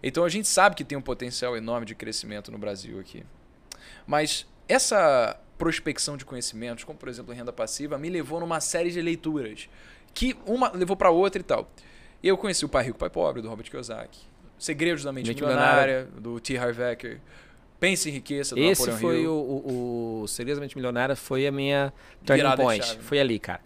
Então 0.00 0.24
a 0.24 0.28
gente 0.28 0.46
sabe 0.46 0.76
que 0.76 0.84
tem 0.84 0.96
um 0.96 1.02
potencial 1.02 1.56
enorme 1.56 1.84
de 1.86 1.94
crescimento 1.96 2.52
no 2.52 2.58
Brasil 2.58 3.00
aqui. 3.00 3.24
Mas 4.06 4.46
essa 4.68 5.36
prospecção 5.58 6.16
de 6.16 6.24
conhecimentos, 6.24 6.84
como 6.84 6.98
por 6.98 7.08
exemplo 7.08 7.34
renda 7.34 7.52
passiva, 7.52 7.98
me 7.98 8.08
levou 8.10 8.40
numa 8.40 8.60
série 8.60 8.90
de 8.90 9.00
leituras 9.00 9.68
que 10.12 10.36
uma 10.46 10.70
levou 10.72 10.96
para 10.96 11.10
outra 11.10 11.40
e 11.40 11.44
tal. 11.44 11.68
Eu 12.22 12.38
conheci 12.38 12.64
o 12.64 12.68
Pai 12.68 12.84
Rico, 12.84 12.98
Pai 12.98 13.10
Pobre, 13.10 13.42
do 13.42 13.48
Robert 13.48 13.68
Kiyosaki. 13.68 14.20
Segredos 14.58 15.04
da 15.04 15.12
Mente, 15.12 15.28
Mente 15.28 15.42
Milionária, 15.42 16.08
do 16.18 16.40
T. 16.40 16.56
Harv 16.56 16.80
Eker. 16.80 17.20
Pense 17.78 18.08
em 18.08 18.12
Riqueza, 18.12 18.54
do 18.54 18.62
Esse 18.62 18.86
Napoleon 18.88 18.98
foi 18.98 19.20
Hill. 19.22 19.32
o, 19.32 19.36
o, 19.36 20.22
o 20.22 20.28
Seriosamente 20.28 20.76
Milionária, 20.76 21.14
foi 21.14 21.46
a 21.46 21.52
minha 21.52 21.92
turning 22.24 22.42
Virada 22.42 22.62
point. 22.62 22.98
Foi 23.00 23.20
ali, 23.20 23.38
cara. 23.38 23.60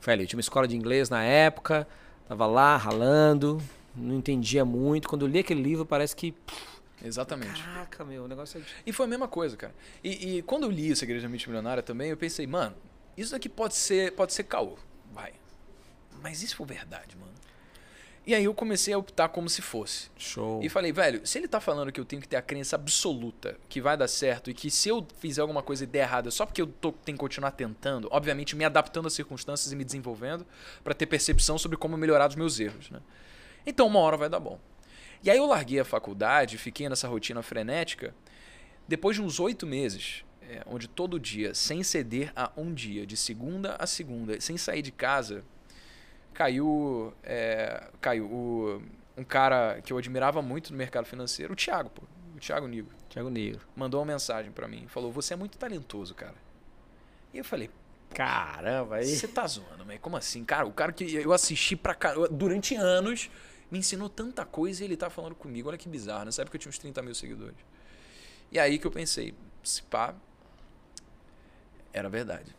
Foi 0.00 0.12
ali. 0.12 0.24
Eu 0.24 0.26
tinha 0.26 0.36
uma 0.36 0.42
escola 0.42 0.68
de 0.68 0.76
inglês 0.76 1.08
na 1.08 1.22
época, 1.22 1.86
tava 2.28 2.46
lá 2.46 2.76
ralando, 2.76 3.58
não 3.96 4.16
entendia 4.16 4.64
muito. 4.64 5.08
Quando 5.08 5.24
eu 5.24 5.28
li 5.28 5.38
aquele 5.38 5.62
livro, 5.62 5.86
parece 5.86 6.14
que. 6.14 6.34
Exatamente. 7.04 7.62
Caraca, 7.62 8.04
meu, 8.04 8.24
o 8.24 8.28
negócio 8.28 8.60
é. 8.60 8.64
E 8.86 8.92
foi 8.92 9.06
a 9.06 9.08
mesma 9.08 9.28
coisa, 9.28 9.56
cara. 9.56 9.74
E, 10.02 10.38
e 10.38 10.42
quando 10.42 10.64
eu 10.64 10.70
li 10.70 10.90
essa 10.90 11.04
Igreja 11.04 11.28
Mente 11.28 11.46
Milionária 11.48 11.82
também, 11.82 12.10
eu 12.10 12.16
pensei, 12.16 12.46
mano, 12.46 12.74
isso 13.16 13.32
daqui 13.32 13.48
pode 13.48 13.74
ser, 13.74 14.12
pode 14.12 14.32
ser 14.32 14.44
caô. 14.44 14.78
Vai. 15.12 15.32
Mas 16.22 16.42
isso 16.42 16.56
for 16.56 16.66
verdade, 16.66 17.16
mano. 17.16 17.34
E 18.26 18.34
aí 18.34 18.44
eu 18.44 18.54
comecei 18.54 18.94
a 18.94 18.96
optar 18.96 19.28
como 19.28 19.50
se 19.50 19.60
fosse. 19.60 20.08
Show. 20.16 20.62
E 20.62 20.68
falei, 20.70 20.92
velho, 20.92 21.26
se 21.26 21.36
ele 21.36 21.46
tá 21.46 21.60
falando 21.60 21.92
que 21.92 22.00
eu 22.00 22.06
tenho 22.06 22.22
que 22.22 22.28
ter 22.28 22.36
a 22.36 22.42
crença 22.42 22.74
absoluta 22.74 23.58
que 23.68 23.82
vai 23.82 23.98
dar 23.98 24.08
certo 24.08 24.50
e 24.50 24.54
que 24.54 24.70
se 24.70 24.88
eu 24.88 25.06
fizer 25.18 25.42
alguma 25.42 25.62
coisa 25.62 25.84
e 25.84 25.86
der 25.86 26.00
errado, 26.00 26.28
é 26.28 26.30
só 26.30 26.46
porque 26.46 26.62
eu 26.62 26.66
tô, 26.66 26.90
tenho 26.90 27.18
que 27.18 27.20
continuar 27.20 27.50
tentando, 27.50 28.08
obviamente 28.10 28.56
me 28.56 28.64
adaptando 28.64 29.06
às 29.06 29.12
circunstâncias 29.12 29.70
e 29.70 29.76
me 29.76 29.84
desenvolvendo 29.84 30.46
pra 30.82 30.94
ter 30.94 31.04
percepção 31.04 31.58
sobre 31.58 31.76
como 31.76 31.98
melhorar 31.98 32.30
os 32.30 32.34
meus 32.34 32.58
erros, 32.58 32.88
né? 32.90 33.00
Então 33.66 33.86
uma 33.86 33.98
hora 33.98 34.16
vai 34.16 34.30
dar 34.30 34.40
bom. 34.40 34.58
E 35.24 35.30
aí 35.30 35.38
eu 35.38 35.46
larguei 35.46 35.80
a 35.80 35.84
faculdade, 35.84 36.58
fiquei 36.58 36.88
nessa 36.88 37.08
rotina 37.08 37.42
frenética. 37.42 38.14
Depois 38.86 39.16
de 39.16 39.22
uns 39.22 39.40
oito 39.40 39.66
meses, 39.66 40.22
é, 40.42 40.62
onde 40.66 40.86
todo 40.86 41.18
dia, 41.18 41.54
sem 41.54 41.82
ceder 41.82 42.30
a 42.36 42.52
um 42.56 42.72
dia, 42.74 43.06
de 43.06 43.16
segunda 43.16 43.74
a 43.78 43.86
segunda, 43.86 44.38
sem 44.40 44.58
sair 44.58 44.82
de 44.82 44.92
casa, 44.92 45.42
caiu, 46.34 47.14
é, 47.22 47.84
caiu 48.00 48.26
o- 48.26 48.82
um 49.16 49.24
cara 49.24 49.80
que 49.82 49.92
eu 49.92 49.98
admirava 49.98 50.42
muito 50.42 50.70
no 50.72 50.76
mercado 50.76 51.06
financeiro, 51.06 51.52
o 51.52 51.56
Thiago, 51.56 51.88
pô, 51.88 52.02
o 52.36 52.38
Thiago 52.40 52.66
Nigo, 52.66 52.90
Thiago 53.08 53.30
Negro. 53.30 53.60
mandou 53.74 54.00
uma 54.00 54.06
mensagem 54.12 54.50
pra 54.52 54.66
mim, 54.68 54.86
falou: 54.88 55.10
"Você 55.12 55.32
é 55.34 55.36
muito 55.36 55.56
talentoso, 55.56 56.14
cara". 56.14 56.34
E 57.32 57.38
eu 57.38 57.44
falei: 57.44 57.70
Caramba, 58.12 58.96
aí. 58.96 59.06
"Você 59.06 59.26
tá 59.26 59.46
zoando, 59.46 59.84
mas 59.86 59.98
como 60.00 60.16
assim, 60.16 60.44
cara? 60.44 60.66
O 60.66 60.72
cara 60.72 60.92
que 60.92 61.14
eu 61.14 61.32
assisti 61.32 61.74
pra 61.76 61.96
durante 62.30 62.74
anos 62.76 63.30
me 63.70 63.78
ensinou 63.78 64.08
tanta 64.08 64.44
coisa 64.44 64.82
e 64.82 64.86
ele 64.86 64.96
tá 64.96 65.10
falando 65.10 65.34
comigo. 65.34 65.68
Olha 65.68 65.78
que 65.78 65.88
bizarro, 65.88 66.24
nessa 66.24 66.42
época 66.42 66.56
eu 66.56 66.60
tinha 66.60 66.70
uns 66.70 66.78
30 66.78 67.02
mil 67.02 67.14
seguidores. 67.14 67.56
E 68.50 68.58
aí 68.58 68.78
que 68.78 68.86
eu 68.86 68.90
pensei, 68.90 69.34
se 69.62 69.82
pá, 69.82 70.14
era 71.92 72.08
verdade. 72.08 72.54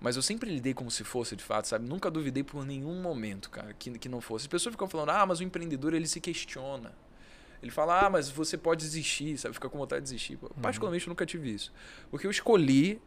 Mas 0.00 0.16
eu 0.16 0.22
sempre 0.22 0.50
lidei 0.50 0.74
como 0.74 0.90
se 0.90 1.02
fosse 1.02 1.34
de 1.34 1.42
fato, 1.42 1.66
sabe? 1.66 1.88
Nunca 1.88 2.10
duvidei 2.10 2.42
por 2.42 2.64
nenhum 2.66 3.00
momento, 3.00 3.48
cara, 3.48 3.72
que, 3.72 3.98
que 3.98 4.08
não 4.08 4.20
fosse. 4.20 4.44
As 4.44 4.48
pessoas 4.48 4.74
ficam 4.74 4.88
falando, 4.88 5.10
ah, 5.10 5.24
mas 5.24 5.40
o 5.40 5.42
empreendedor 5.42 5.94
ele 5.94 6.06
se 6.06 6.20
questiona. 6.20 6.92
Ele 7.62 7.70
fala, 7.70 8.06
ah, 8.06 8.10
mas 8.10 8.28
você 8.28 8.58
pode 8.58 8.84
desistir, 8.84 9.38
sabe? 9.38 9.54
Fica 9.54 9.70
com 9.70 9.78
vontade 9.78 10.02
de 10.02 10.10
desistir. 10.10 10.36
Pô, 10.36 10.50
Particularmente 10.60 11.06
eu 11.06 11.10
nunca 11.10 11.24
tive 11.24 11.54
isso. 11.54 11.72
Porque 12.10 12.26
eu 12.26 12.30
escolhi 12.30 13.00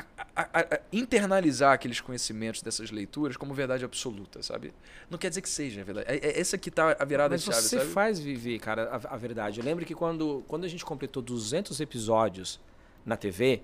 a- 0.00 0.04
a- 0.36 0.60
a- 0.60 0.80
internalizar 0.92 1.72
aqueles 1.72 2.00
conhecimentos 2.00 2.62
dessas 2.62 2.90
leituras 2.90 3.36
como 3.36 3.54
verdade 3.54 3.84
absoluta, 3.84 4.42
sabe? 4.42 4.72
Não 5.10 5.16
quer 5.18 5.28
dizer 5.28 5.40
que 5.42 5.48
seja 5.48 5.84
verdade. 5.84 6.06
É, 6.10 6.16
é 6.16 6.40
essa 6.40 6.58
que 6.58 6.70
tá 6.70 6.96
a 6.98 7.04
virada 7.04 7.34
Mas 7.34 7.42
de 7.44 7.50
chave, 7.52 7.62
você 7.62 7.78
sabe? 7.78 7.90
faz 7.90 8.18
viver, 8.18 8.58
cara, 8.58 8.90
a, 9.08 9.16
verdade. 9.16 9.60
Eu 9.60 9.64
lembro 9.64 9.84
que 9.84 9.94
quando, 9.94 10.44
quando 10.48 10.64
a 10.64 10.68
gente 10.68 10.84
completou 10.84 11.22
200 11.22 11.78
episódios 11.80 12.60
na 13.06 13.16
TV, 13.16 13.62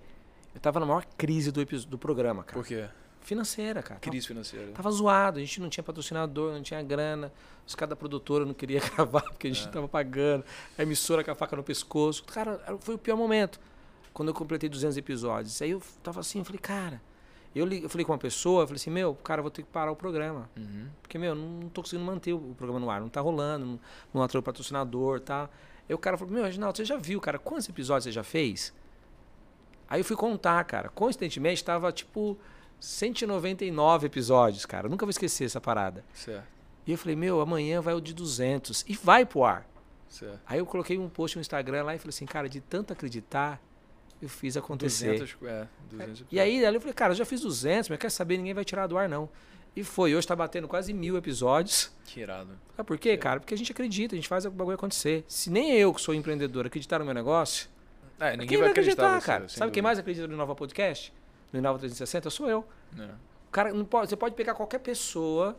eu 0.55 0.61
tava 0.61 0.79
na 0.81 0.87
maior 0.87 1.05
crise 1.19 1.51
do, 1.51 1.65
do 1.65 1.99
programa, 1.99 2.43
cara. 2.45 2.55
Por 2.61 2.67
quê? 2.67 2.87
financeira, 3.23 3.83
cara. 3.83 4.01
Crise 4.01 4.27
financeira. 4.27 4.69
Tava 4.73 4.91
zoado, 4.91 5.39
a 5.39 5.41
gente 5.43 5.61
não 5.61 5.69
tinha 5.69 5.85
patrocinador, 5.85 6.53
não 6.55 6.63
tinha 6.63 6.83
grana. 6.83 7.31
Os 7.67 7.75
caras 7.75 7.91
da 7.91 7.97
produtora 7.97 8.47
não 8.47 8.55
queria 8.55 8.81
gravar 8.97 9.21
porque 9.23 9.47
a 9.49 9.53
gente 9.53 9.69
É. 9.69 9.71
tava 9.71 9.87
pagando. 9.87 10.43
A 10.79 10.83
emissora 10.83 11.23
com 11.23 11.31
a 11.31 11.35
faca 11.35 11.55
no 11.55 11.63
pescoço. 11.63 12.25
Cara, 12.25 12.59
foi 12.81 12.95
o 12.95 12.99
pior 12.99 13.17
momento. 13.17 13.61
Quando 14.13 14.29
eu 14.29 14.35
completei 14.35 14.69
200 14.69 14.97
episódios. 14.97 15.61
Aí 15.63 15.71
eu 15.71 15.83
tava 16.03 16.21
assim, 16.21 16.41
eu 16.41 16.45
falei, 16.45 16.61
cara. 16.61 17.01
Eu, 17.55 17.67
li- 17.67 17.83
eu 17.83 17.89
falei 17.89 18.05
com 18.05 18.13
uma 18.13 18.19
pessoa, 18.19 18.63
eu 18.63 18.67
falei 18.67 18.77
assim, 18.81 18.91
meu, 18.91 19.15
cara, 19.15 19.41
eu 19.41 19.43
vou 19.43 19.51
ter 19.51 19.63
que 19.63 19.69
parar 19.69 19.91
o 19.91 19.97
programa. 19.97 20.49
Uhum. 20.57 20.87
Porque, 21.03 21.19
meu, 21.19 21.35
não 21.35 21.69
tô 21.69 21.83
conseguindo 21.83 22.05
manter 22.07 22.33
o 22.33 22.55
programa 22.57 22.79
no 22.79 22.89
ar. 22.91 23.01
Não 23.01 23.09
tá 23.09 23.21
rolando, 23.21 23.67
não, 23.67 23.81
não 24.15 24.23
atraiu 24.23 24.43
patrocinador, 24.43 25.19
tá? 25.21 25.49
Aí 25.89 25.95
o 25.95 25.99
cara 25.99 26.17
falou, 26.17 26.33
meu, 26.33 26.45
Reginaldo, 26.45 26.77
você 26.77 26.85
já 26.85 26.97
viu, 26.97 27.21
cara, 27.21 27.39
quantos 27.39 27.69
episódios 27.69 28.05
você 28.05 28.13
já 28.13 28.23
fez? 28.23 28.73
Aí 29.89 30.01
eu 30.01 30.05
fui 30.05 30.15
contar, 30.17 30.63
cara. 30.65 30.89
Coincidentemente, 30.91 31.65
tava, 31.65 31.91
tipo, 31.91 32.39
199 32.79 34.07
episódios, 34.07 34.65
cara. 34.65 34.87
Eu 34.87 34.91
nunca 34.91 35.05
vou 35.05 35.11
esquecer 35.11 35.45
essa 35.45 35.61
parada. 35.61 36.05
Certo, 36.15 36.47
E 36.87 36.93
eu 36.93 36.99
falei, 36.99 37.17
meu, 37.17 37.41
amanhã 37.41 37.81
vai 37.81 37.95
o 37.95 38.01
de 38.01 38.15
200. 38.15 38.85
E 38.89 38.95
vai 38.95 39.27
pro 39.27 39.45
ar. 39.45 39.67
certo. 40.09 40.39
Aí 40.47 40.59
eu 40.61 40.67
coloquei 40.67 40.97
um 40.99 41.09
post 41.09 41.37
no 41.37 41.41
Instagram 41.41 41.83
lá 41.85 41.95
e 41.95 41.99
falei 41.99 42.11
assim, 42.11 42.27
cara, 42.27 42.49
de 42.49 42.61
tanto 42.61 42.93
acreditar, 42.93 43.61
eu 44.21 44.29
fiz 44.29 44.57
acontecer. 44.57 45.19
200, 45.19 45.37
é, 45.45 45.67
200 45.91 46.25
E 46.31 46.39
aí, 46.41 46.65
ali 46.65 46.77
eu 46.77 46.81
falei, 46.81 46.95
cara, 46.95 47.13
eu 47.13 47.17
já 47.17 47.25
fiz 47.25 47.41
200, 47.41 47.89
mas 47.89 47.99
quer 47.99 48.11
saber, 48.11 48.37
ninguém 48.37 48.55
vai 48.55 48.65
tirar 48.65 48.87
do 48.87 48.97
ar, 48.99 49.09
não. 49.09 49.29
E 49.75 49.85
foi, 49.85 50.15
hoje 50.17 50.27
tá 50.27 50.35
batendo 50.35 50.67
quase 50.67 50.93
mil 50.93 51.17
episódios. 51.17 51.93
Que 52.05 52.21
irado. 52.21 52.51
Sabe 52.77 52.87
por 52.87 52.99
quê, 52.99 53.17
cara? 53.17 53.39
Porque 53.41 53.55
a 53.55 53.57
gente 53.57 53.71
acredita, 53.71 54.15
a 54.15 54.19
gente 54.19 54.29
faz 54.29 54.45
o 54.45 54.51
bagulho 54.51 54.75
acontecer. 54.75 55.25
Se 55.29 55.49
nem 55.49 55.73
eu, 55.77 55.95
que 55.95 56.01
sou 56.01 56.13
empreendedor, 56.15 56.67
acreditar 56.67 56.99
no 56.99 57.05
meu 57.05 57.15
negócio, 57.15 57.69
É, 58.19 58.33
ninguém 58.33 58.49
quem 58.49 58.59
vai 58.59 58.71
acreditar, 58.71 59.17
acreditar, 59.17 59.21
você, 59.21 59.27
cara? 59.27 59.49
Sabe 59.49 59.59
quem 59.59 59.67
dúvida. 59.71 59.83
mais 59.83 59.99
acredita 59.99 60.27
no 60.27 60.35
Inova 60.35 60.55
Podcast? 60.57 61.13
No 61.53 61.59
Inova 61.61 61.79
360? 61.79 62.29
Sou 62.31 62.49
eu. 62.51 62.65
É. 62.99 63.09
Cara 63.53 63.73
não 63.73 63.85
pode, 63.85 64.11
você 64.11 64.17
pode 64.17 64.35
pegar 64.35 64.55
qualquer 64.55 64.81
pessoa 64.81 65.57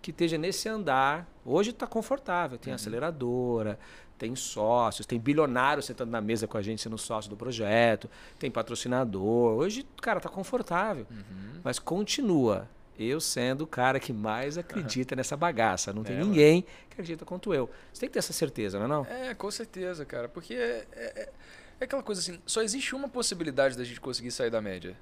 que 0.00 0.12
esteja 0.12 0.38
nesse 0.38 0.68
andar. 0.68 1.28
Hoje 1.44 1.70
está 1.70 1.86
confortável, 1.86 2.56
Uhum. 2.56 2.62
tem 2.62 2.72
aceleradora, 2.72 3.76
tem 4.18 4.34
sócios, 4.36 5.06
tem 5.06 5.18
bilionário 5.18 5.82
sentando 5.82 6.10
na 6.10 6.20
mesa 6.20 6.46
com 6.48 6.58
a 6.58 6.62
gente 6.62 6.82
sendo 6.82 6.98
sócio 6.98 7.30
do 7.30 7.36
projeto, 7.36 8.10
tem 8.38 8.50
patrocinador. 8.50 9.52
Hoje, 9.56 9.86
cara, 10.02 10.20
tá 10.20 10.28
confortável. 10.28 11.06
Uhum. 11.10 11.60
Mas 11.62 11.78
continua 11.78 12.68
eu 12.98 13.20
sendo 13.20 13.62
o 13.62 13.66
cara 13.66 14.00
que 14.00 14.12
mais 14.12 14.58
acredita 14.58 15.14
nessa 15.14 15.36
bagaça. 15.36 15.92
Não 15.92 16.02
tem 16.02 16.16
É, 16.16 16.18
ninguém 16.20 16.62
que 16.62 16.94
acredita 16.94 17.24
quanto 17.24 17.54
eu. 17.54 17.70
Você 17.92 18.00
tem 18.00 18.08
que 18.08 18.14
ter 18.14 18.18
essa 18.18 18.32
certeza, 18.32 18.76
não 18.78 18.86
é 18.86 18.88
não? 18.88 19.06
É, 19.06 19.34
com 19.34 19.48
certeza, 19.52 20.04
cara. 20.04 20.28
Porque 20.28 20.52
é, 20.54 20.84
é- 20.92 21.28
é 21.80 21.84
aquela 21.84 22.02
coisa 22.02 22.20
assim, 22.20 22.40
só 22.44 22.60
existe 22.60 22.96
uma 22.96 23.08
possibilidade 23.08 23.76
da 23.78 23.84
gente 23.84 24.00
conseguir 24.00 24.32
sair 24.32 24.50
da 24.50 24.60
média. 24.60 24.96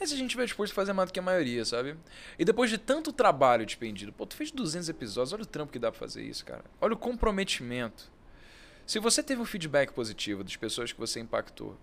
É 0.00 0.06
se 0.06 0.14
a 0.14 0.16
gente 0.16 0.30
tiver 0.30 0.46
disposto 0.46 0.72
a 0.72 0.74
fazer 0.74 0.92
mais 0.94 1.08
do 1.10 1.12
que 1.12 1.20
a 1.20 1.22
maioria, 1.22 1.62
sabe? 1.64 1.94
E 2.38 2.44
depois 2.44 2.68
de 2.70 2.78
tanto 2.78 3.12
trabalho 3.12 3.64
despendido, 3.66 4.12
pô, 4.12 4.24
tu 4.26 4.34
fez 4.34 4.50
200 4.50 4.88
episódios, 4.88 5.32
olha 5.34 5.42
o 5.42 5.46
trampo 5.46 5.70
que 5.72 5.78
dá 5.78 5.92
pra 5.92 6.00
fazer 6.00 6.22
isso, 6.22 6.44
cara. 6.44 6.64
Olha 6.80 6.94
o 6.94 6.96
comprometimento. 6.96 8.10
Se 8.90 8.98
você 8.98 9.22
teve 9.22 9.40
um 9.40 9.44
feedback 9.44 9.92
positivo 9.92 10.42
das 10.42 10.56
pessoas 10.56 10.90
que 10.90 10.98
você 10.98 11.20
impactou, 11.20 11.76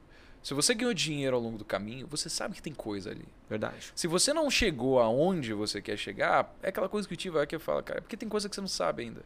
se 0.44 0.54
você 0.54 0.74
ganhou 0.74 0.94
dinheiro 0.94 1.38
ao 1.38 1.42
longo 1.42 1.58
do 1.58 1.64
caminho, 1.64 2.06
você 2.06 2.28
sabe 2.30 2.56
que 2.56 2.62
tem 2.62 2.74
coisa 2.74 3.12
ali. 3.12 3.24
Verdade. 3.50 3.94
Se 3.96 4.08
você 4.08 4.34
não 4.34 4.52
chegou 4.52 5.00
aonde 5.00 5.54
você 5.54 5.82
quer 5.82 5.96
chegar, 5.96 6.54
é 6.62 6.68
aquela 6.68 6.90
coisa 6.90 7.08
que 7.08 7.14
o 7.14 7.18
Tio 7.18 7.32
vai 7.32 7.48
que 7.48 7.58
fala, 7.60 7.82
cara, 7.82 8.00
é 8.00 8.02
porque 8.02 8.18
tem 8.18 8.28
coisa 8.28 8.50
que 8.50 8.56
você 8.56 8.60
não 8.60 8.68
sabe 8.68 9.04
ainda. 9.04 9.22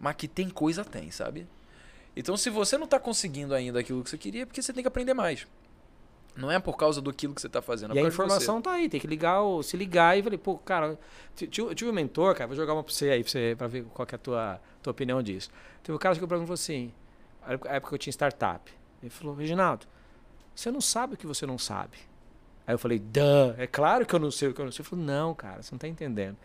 Mas 0.00 0.16
que 0.16 0.26
tem 0.26 0.48
coisa, 0.48 0.82
tem, 0.86 1.10
sabe? 1.10 1.46
Então, 2.16 2.34
se 2.34 2.48
você 2.48 2.78
não 2.78 2.86
tá 2.86 2.98
conseguindo 2.98 3.52
ainda 3.54 3.78
aquilo 3.80 4.02
que 4.02 4.08
você 4.08 4.16
queria, 4.16 4.44
é 4.44 4.46
porque 4.46 4.62
você 4.62 4.72
tem 4.72 4.82
que 4.82 4.88
aprender 4.88 5.12
mais. 5.12 5.46
Não 6.34 6.50
é 6.50 6.58
por 6.58 6.78
causa 6.78 6.98
do 7.02 7.10
aquilo 7.10 7.34
que 7.34 7.42
você 7.42 7.48
tá 7.50 7.60
fazendo. 7.60 7.90
é 7.92 7.96
E 7.96 7.98
a 7.98 8.02
informação 8.08 8.62
tá 8.62 8.72
aí, 8.72 8.88
tem 8.88 8.98
que 8.98 9.06
ligar, 9.06 9.42
o- 9.42 9.62
se 9.62 9.76
ligar 9.76 10.16
e 10.16 10.22
falei, 10.22 10.38
pô, 10.38 10.56
cara, 10.56 10.98
eu 11.38 11.74
tive 11.74 11.90
um 11.90 11.92
mentor, 11.92 12.34
cara, 12.34 12.46
vou 12.46 12.56
jogar 12.56 12.72
uma 12.72 12.82
pra 12.82 12.90
você 12.94 13.10
aí, 13.10 13.54
pra 13.54 13.66
ver 13.66 13.84
qual 13.92 14.06
que 14.06 14.14
é 14.14 14.16
a 14.16 14.18
tua, 14.18 14.58
tua 14.82 14.92
opinião 14.92 15.22
disso. 15.22 15.50
Teve 15.82 15.94
um 15.94 15.98
cara 15.98 16.14
que 16.14 16.16
chegou 16.16 16.26
pra 16.28 16.38
mim 16.38 16.44
e 16.44 16.46
falou 16.46 16.54
assim, 16.54 16.90
a 17.44 17.52
época 17.52 17.88
que 17.90 17.94
eu 17.94 17.98
tinha 17.98 18.10
startup, 18.12 18.72
ele 19.02 19.10
falou, 19.10 19.34
Reginaldo, 19.34 19.86
você 20.54 20.70
não 20.70 20.80
sabe 20.80 21.14
o 21.14 21.16
que 21.16 21.26
você 21.26 21.46
não 21.46 21.58
sabe. 21.58 21.96
Aí 22.66 22.74
eu 22.74 22.78
falei, 22.78 22.98
duh, 22.98 23.54
é 23.56 23.66
claro 23.66 24.04
que 24.04 24.14
eu 24.14 24.18
não 24.18 24.30
sei 24.30 24.48
o 24.48 24.54
que 24.54 24.60
eu 24.60 24.64
não 24.64 24.72
sei. 24.72 24.82
Ele 24.82 24.88
falou, 24.88 25.04
não, 25.04 25.34
cara, 25.34 25.62
você 25.62 25.72
não 25.72 25.78
tá 25.78 25.88
entendendo. 25.88 26.36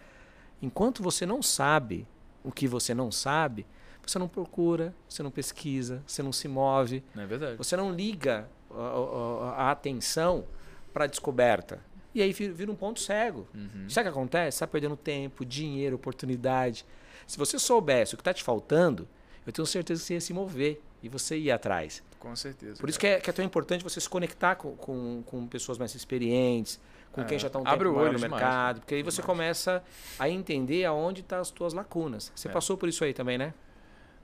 Enquanto 0.62 1.04
você 1.04 1.26
não 1.26 1.42
sabe 1.42 2.08
o 2.44 2.52
que 2.52 2.68
você 2.68 2.94
não 2.94 3.12
sabe, 3.12 3.66
você 4.06 4.18
não 4.20 4.28
procura, 4.28 4.94
você 5.10 5.22
não 5.24 5.32
pesquisa, 5.32 6.02
você 6.08 6.24
não 6.24 6.32
se 6.32 6.48
move, 6.48 7.00
você. 7.00 7.04
Não 7.16 7.24
é 7.24 7.26
verdade. 7.26 7.58
você 7.58 7.76
não 7.76 7.92
liga 7.92 8.48
a, 8.72 8.76
a- 8.76 9.54
a 9.68 9.72
atenção 9.72 10.46
para 10.94 11.04
a 11.06 11.08
descoberta. 11.08 11.82
E 12.16 12.22
aí 12.22 12.32
vira, 12.32 12.54
vira 12.54 12.72
um 12.72 12.76
ponto 12.76 13.00
cego. 13.02 13.48
Uhum. 13.54 13.90
Sabe 13.90 14.08
o 14.08 14.12
que 14.12 14.18
acontece? 14.20 14.58
Você 14.58 14.64
está 14.64 14.68
perdendo 14.68 14.96
tempo, 14.96 15.44
dinheiro, 15.46 15.96
oportunidade. 15.96 16.86
Se 17.26 17.38
você 17.38 17.58
soubesse 17.58 18.14
o 18.14 18.18
que 18.18 18.22
está 18.22 18.34
te 18.34 18.44
faltando, 18.44 19.08
eu 19.46 19.52
tenho 19.54 19.66
certeza 19.66 20.02
que 20.02 20.08
você 20.08 20.14
ia 20.16 20.22
se 20.22 20.34
mover 20.34 20.82
e 21.02 21.10
você 21.10 21.38
ia 21.38 21.56
atrás. 21.56 22.04
Com 22.20 22.36
certeza. 22.36 22.80
Por 22.80 22.90
isso 22.90 23.00
que 23.00 23.08
é, 23.08 23.20
que 23.20 23.30
é 23.30 23.34
tão 23.34 23.44
importante 23.44 23.84
você 23.84 24.00
se 24.00 24.08
conectar 24.10 24.56
com, 24.56 24.76
com, 24.78 25.22
com 25.26 25.48
pessoas 25.48 25.78
mais 25.78 25.94
experientes, 25.96 26.80
com 27.12 27.22
É, 27.22 27.26
quem 27.26 27.38
já 27.38 27.48
está 27.48 27.60
um 27.60 27.68
abre 27.68 27.80
tempo 27.80 27.90
o 27.90 27.94
maior 27.94 28.04
olho 28.06 28.14
no 28.14 28.20
demais, 28.20 28.42
mercado, 28.42 28.76
né? 28.76 28.80
porque 28.82 28.96
aí 28.96 29.04
você 29.04 29.22
Demais. 29.22 29.26
começa 29.38 29.84
a 30.18 30.30
entender 30.30 30.86
aonde 30.86 31.22
estão 31.22 31.40
as 31.40 31.52
tuas 31.52 31.74
lacunas. 31.74 32.32
Você 32.36 32.48
É. 32.48 32.52
passou 32.52 32.78
por 32.78 32.88
isso 32.90 33.04
aí 33.04 33.14
também, 33.14 33.38
né? 33.38 33.54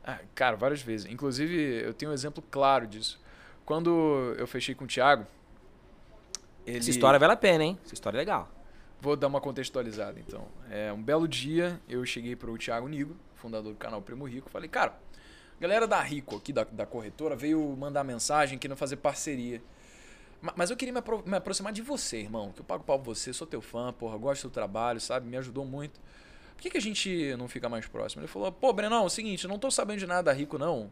Ah, 0.04 0.20
cara, 0.34 0.56
várias 0.56 0.82
vezes. 0.82 1.06
Inclusive, 1.12 1.84
eu 1.84 1.94
tenho 1.94 2.10
um 2.12 2.14
exemplo 2.14 2.42
claro 2.50 2.88
disso. 2.88 3.20
Quando 3.66 4.34
eu 4.38 4.48
fechei 4.48 4.74
com 4.74 4.86
o 4.86 4.88
Thiago, 4.88 5.28
ele... 6.66 6.78
Essa 6.80 6.90
história 6.90 7.20
vale 7.20 7.34
a 7.34 7.38
pena, 7.38 7.64
hein? 7.64 7.78
Essa 7.84 7.94
história 7.94 8.18
é 8.18 8.20
legal. 8.20 8.50
Vou 9.02 9.16
dar 9.16 9.28
uma 9.28 9.40
contextualizada, 9.40 10.20
então. 10.20 10.48
É, 10.70 10.92
um 10.92 11.02
belo 11.02 11.28
dia, 11.28 11.80
eu 11.88 12.04
cheguei 12.06 12.36
pro 12.36 12.58
Thiago 12.58 12.88
Nigo, 12.88 13.16
fundador 13.36 13.72
do 13.74 13.78
canal 13.78 14.02
Primo 14.02 14.26
Rico, 14.26 14.50
falei, 14.50 14.68
cara, 14.68 14.94
galera 15.60 15.88
da 15.88 16.00
Rico 16.02 16.36
aqui, 16.38 16.52
da, 16.54 16.64
da 16.64 16.86
corretora, 16.86 17.36
veio 17.36 17.60
mandar 17.78 18.04
mensagem, 18.04 18.58
querendo 18.58 18.78
fazer 18.78 18.98
parceria. 18.98 19.62
Ma- 20.42 20.54
Mas 20.56 20.70
eu 20.70 20.78
queria 20.78 20.94
me, 20.94 21.00
apro- 21.00 21.24
me 21.26 21.36
aproximar 21.38 21.74
de 21.74 21.82
você, 21.82 22.18
irmão, 22.20 22.52
que 22.52 22.62
eu 22.62 22.66
pago 22.66 22.84
pau 22.84 22.98
pra 23.00 23.06
você, 23.14 23.34
sou 23.34 23.46
teu 23.46 23.62
fã, 23.62 23.92
porra, 23.94 24.18
gosto 24.18 24.48
do 24.48 24.52
trabalho, 24.52 25.00
sabe? 25.00 25.28
Me 25.28 25.38
ajudou 25.38 25.66
muito. 25.66 26.00
Por 26.56 26.62
que, 26.64 26.70
que 26.72 26.78
a 26.78 26.82
gente 26.82 27.36
não 27.38 27.48
fica 27.48 27.70
mais 27.70 27.88
próximo? 27.88 28.22
Ele 28.22 28.28
falou, 28.28 28.52
pô, 28.52 28.72
Brenão, 28.74 29.04
é 29.04 29.06
o 29.06 29.10
seguinte, 29.10 29.44
eu 29.46 29.50
não 29.50 29.58
tô 29.60 29.70
sabendo 29.72 30.00
de 30.00 30.08
nada 30.08 30.24
da 30.24 30.34
Rico, 30.34 30.58
não. 30.58 30.92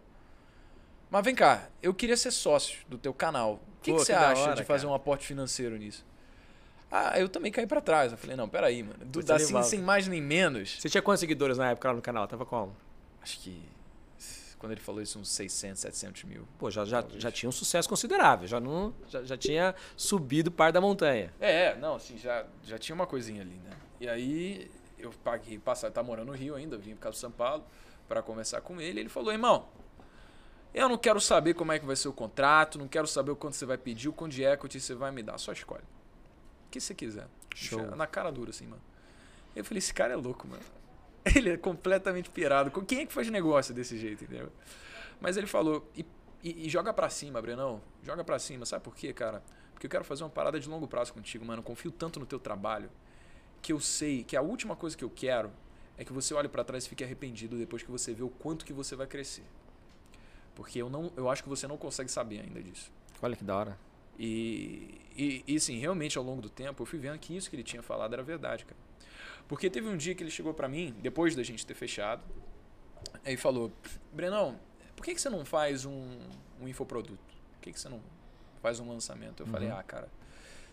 Mas 1.09 1.23
vem 1.23 1.35
cá, 1.35 1.69
eu 1.81 1.93
queria 1.93 2.17
ser 2.17 2.31
sócio 2.31 2.79
do 2.87 2.97
teu 2.97 3.13
canal. 3.13 3.53
O 3.79 3.81
que, 3.81 3.91
que 3.93 3.99
você 3.99 4.13
que 4.13 4.19
acha 4.19 4.41
hora, 4.41 4.55
de 4.55 4.63
fazer 4.65 4.83
cara. 4.83 4.91
um 4.91 4.95
aporte 4.95 5.25
financeiro 5.25 5.77
nisso? 5.77 6.05
Ah, 6.91 7.19
eu 7.19 7.27
também 7.27 7.51
caí 7.51 7.67
pra 7.67 7.81
trás. 7.81 8.11
Eu 8.11 8.17
falei, 8.17 8.35
não, 8.35 8.47
peraí, 8.47 8.81
mano. 8.83 8.99
Do, 9.05 9.19
assim, 9.33 9.53
sem 9.63 9.79
mais 9.81 10.07
nem 10.07 10.21
menos. 10.21 10.77
Você 10.79 10.89
tinha 10.89 11.01
quantos 11.01 11.19
seguidores 11.19 11.57
na 11.57 11.71
época 11.71 11.89
lá 11.89 11.93
no 11.95 12.01
canal? 12.01 12.27
Tava 12.27 12.45
como? 12.45 12.75
Acho 13.21 13.39
que. 13.39 13.61
Quando 14.59 14.71
ele 14.71 14.81
falou 14.81 15.01
isso, 15.01 15.19
uns 15.19 15.29
600, 15.29 15.81
700 15.81 16.23
mil. 16.23 16.47
Pô, 16.57 16.71
já, 16.71 16.83
já, 16.83 17.01
Talvez. 17.01 17.21
já 17.21 17.31
tinha 17.31 17.47
um 17.47 17.51
sucesso 17.51 17.87
considerável, 17.87 18.47
já, 18.47 18.59
não, 18.59 18.93
já, 19.07 19.23
já 19.23 19.37
tinha 19.37 19.75
subido 19.95 20.49
o 20.49 20.51
par 20.51 20.71
da 20.71 20.81
montanha. 20.81 21.31
É, 21.39 21.75
não, 21.75 21.95
assim, 21.95 22.17
já, 22.17 22.45
já 22.63 22.77
tinha 22.79 22.95
uma 22.95 23.05
coisinha 23.05 23.41
ali, 23.43 23.55
né? 23.55 23.77
E 23.99 24.09
aí 24.09 24.71
eu 24.97 25.11
paguei 25.23 25.59
passar, 25.59 25.91
tá 25.91 26.01
morando 26.01 26.27
no 26.27 26.33
Rio 26.33 26.55
ainda, 26.55 26.77
vim 26.77 26.95
por 26.95 27.01
causa 27.01 27.17
do 27.17 27.21
São 27.21 27.31
Paulo 27.31 27.63
pra 28.07 28.21
conversar 28.21 28.61
com 28.61 28.81
ele. 28.81 28.99
Ele 29.01 29.09
falou, 29.09 29.31
irmão, 29.31 29.67
eu 30.73 30.89
não 30.89 30.97
quero 30.97 31.21
saber 31.21 31.53
como 31.53 31.71
é 31.71 31.79
que 31.79 31.85
vai 31.85 31.95
ser 31.95 32.07
o 32.07 32.13
contrato, 32.13 32.79
não 32.79 32.87
quero 32.87 33.07
saber 33.07 33.31
o 33.31 33.35
quanto 33.35 33.55
você 33.55 33.65
vai 33.65 33.77
pedir, 33.77 34.09
o 34.09 34.13
quanto 34.13 34.31
de 34.33 34.43
equity 34.43 34.79
você 34.79 34.95
vai 34.95 35.11
me 35.11 35.21
dar, 35.21 35.37
só 35.37 35.51
escolhe. 35.51 35.83
O 36.67 36.69
que 36.71 36.79
você 36.79 36.95
quiser. 36.95 37.27
Show. 37.55 37.95
Na 37.95 38.07
cara 38.07 38.31
dura, 38.31 38.49
assim, 38.49 38.65
mano. 38.65 38.81
Eu 39.55 39.63
falei, 39.65 39.79
esse 39.79 39.93
cara 39.93 40.13
é 40.13 40.15
louco, 40.15 40.47
mano. 40.47 40.61
Ele 41.35 41.51
é 41.51 41.57
completamente 41.57 42.29
pirado. 42.29 42.71
Com 42.71 42.83
Quem 42.85 42.99
é 43.01 43.05
que 43.05 43.13
faz 43.13 43.29
negócio 43.29 43.73
desse 43.73 43.97
jeito, 43.97 44.23
entendeu? 44.23 44.51
Mas 45.19 45.35
ele 45.37 45.47
falou, 45.47 45.89
e, 45.95 46.05
e- 46.43 46.65
e 46.67 46.69
joga 46.69 46.93
pra 46.93 47.09
cima, 47.09 47.41
Brenão. 47.41 47.81
Joga 48.03 48.23
pra 48.23 48.37
cima. 48.39 48.65
Sabe 48.65 48.83
por 48.83 48.95
quê, 48.95 49.11
cara? 49.13 49.43
Porque 49.73 49.85
eu 49.87 49.89
quero 49.89 50.03
fazer 50.03 50.23
uma 50.23 50.29
parada 50.29 50.59
de 50.59 50.67
longo 50.69 50.87
prazo 50.87 51.13
contigo, 51.13 51.43
mano. 51.45 51.59
Eu 51.59 51.63
confio 51.63 51.91
tanto 51.91 52.19
no 52.19 52.25
teu 52.25 52.39
trabalho 52.39 52.89
que 53.61 53.73
eu 53.73 53.79
sei 53.79 54.23
que 54.23 54.35
a 54.35 54.41
última 54.41 54.75
coisa 54.75 54.95
que 54.95 55.03
eu 55.03 55.09
quero 55.09 55.51
é 55.97 56.05
que 56.05 56.13
você 56.13 56.33
olhe 56.33 56.47
pra 56.47 56.63
trás 56.63 56.85
e 56.85 56.89
fique 56.89 57.03
arrependido 57.03 57.57
depois 57.57 57.81
que 57.81 57.89
você 57.89 58.13
vê 58.13 58.23
o 58.23 58.29
quanto 58.29 58.63
que 58.65 58.71
você 58.73 58.95
vai 58.95 59.07
crescer. 59.07 59.43
Porque 60.55 60.79
eu 60.81 60.89
não, 60.89 61.11
eu 61.15 61.29
acho 61.29 61.43
que 61.43 61.49
você 61.49 61.67
não 61.67 61.77
consegue 61.77 62.09
saber 62.11 62.39
ainda 62.41 62.61
disso. 62.61 62.91
Olha 63.21 63.35
que 63.35 63.43
da 63.43 63.55
hora. 63.55 63.77
E, 64.17 64.99
e, 65.15 65.43
e 65.47 65.59
sim, 65.59 65.77
realmente 65.79 66.17
ao 66.17 66.23
longo 66.23 66.41
do 66.41 66.49
tempo 66.49 66.81
eu 66.81 66.85
fui 66.85 66.97
vendo 66.99 67.17
que 67.19 67.35
isso 67.35 67.49
que 67.49 67.55
ele 67.55 67.63
tinha 67.63 67.81
falado 67.83 68.13
era 68.13 68.23
verdade, 68.23 68.65
cara. 68.65 68.79
Porque 69.47 69.69
teve 69.69 69.87
um 69.87 69.95
dia 69.95 70.13
que 70.13 70.23
ele 70.23 70.31
chegou 70.31 70.53
pra 70.53 70.67
mim, 70.67 70.93
depois 71.01 71.35
da 71.35 71.43
gente 71.43 71.65
ter 71.65 71.73
fechado, 71.73 72.23
aí 73.23 73.37
falou: 73.37 73.71
Brenão, 74.11 74.59
por 74.95 75.05
que, 75.05 75.13
que 75.13 75.21
você 75.21 75.29
não 75.29 75.45
faz 75.45 75.85
um, 75.85 76.17
um 76.61 76.67
infoproduto? 76.67 77.35
Por 77.53 77.61
que, 77.61 77.71
que 77.71 77.79
você 77.79 77.89
não 77.89 78.01
faz 78.61 78.79
um 78.79 78.89
lançamento? 78.89 79.43
Eu 79.43 79.47
falei: 79.47 79.69
Uhum. 79.69 79.77
Ah, 79.77 79.83
cara, 79.83 80.09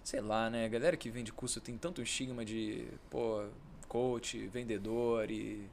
sei 0.03 0.21
lá, 0.21 0.51
né? 0.51 0.65
A 0.65 0.69
galera 0.69 0.97
que 0.97 1.09
vende 1.09 1.33
curso 1.33 1.61
tem 1.61 1.79
tanto 1.79 2.03
estigma 2.03 2.45
de, 2.45 2.87
pô, 3.11 3.45
coach, 3.89 4.47
vendedor 4.49 5.31
e, 5.31 5.69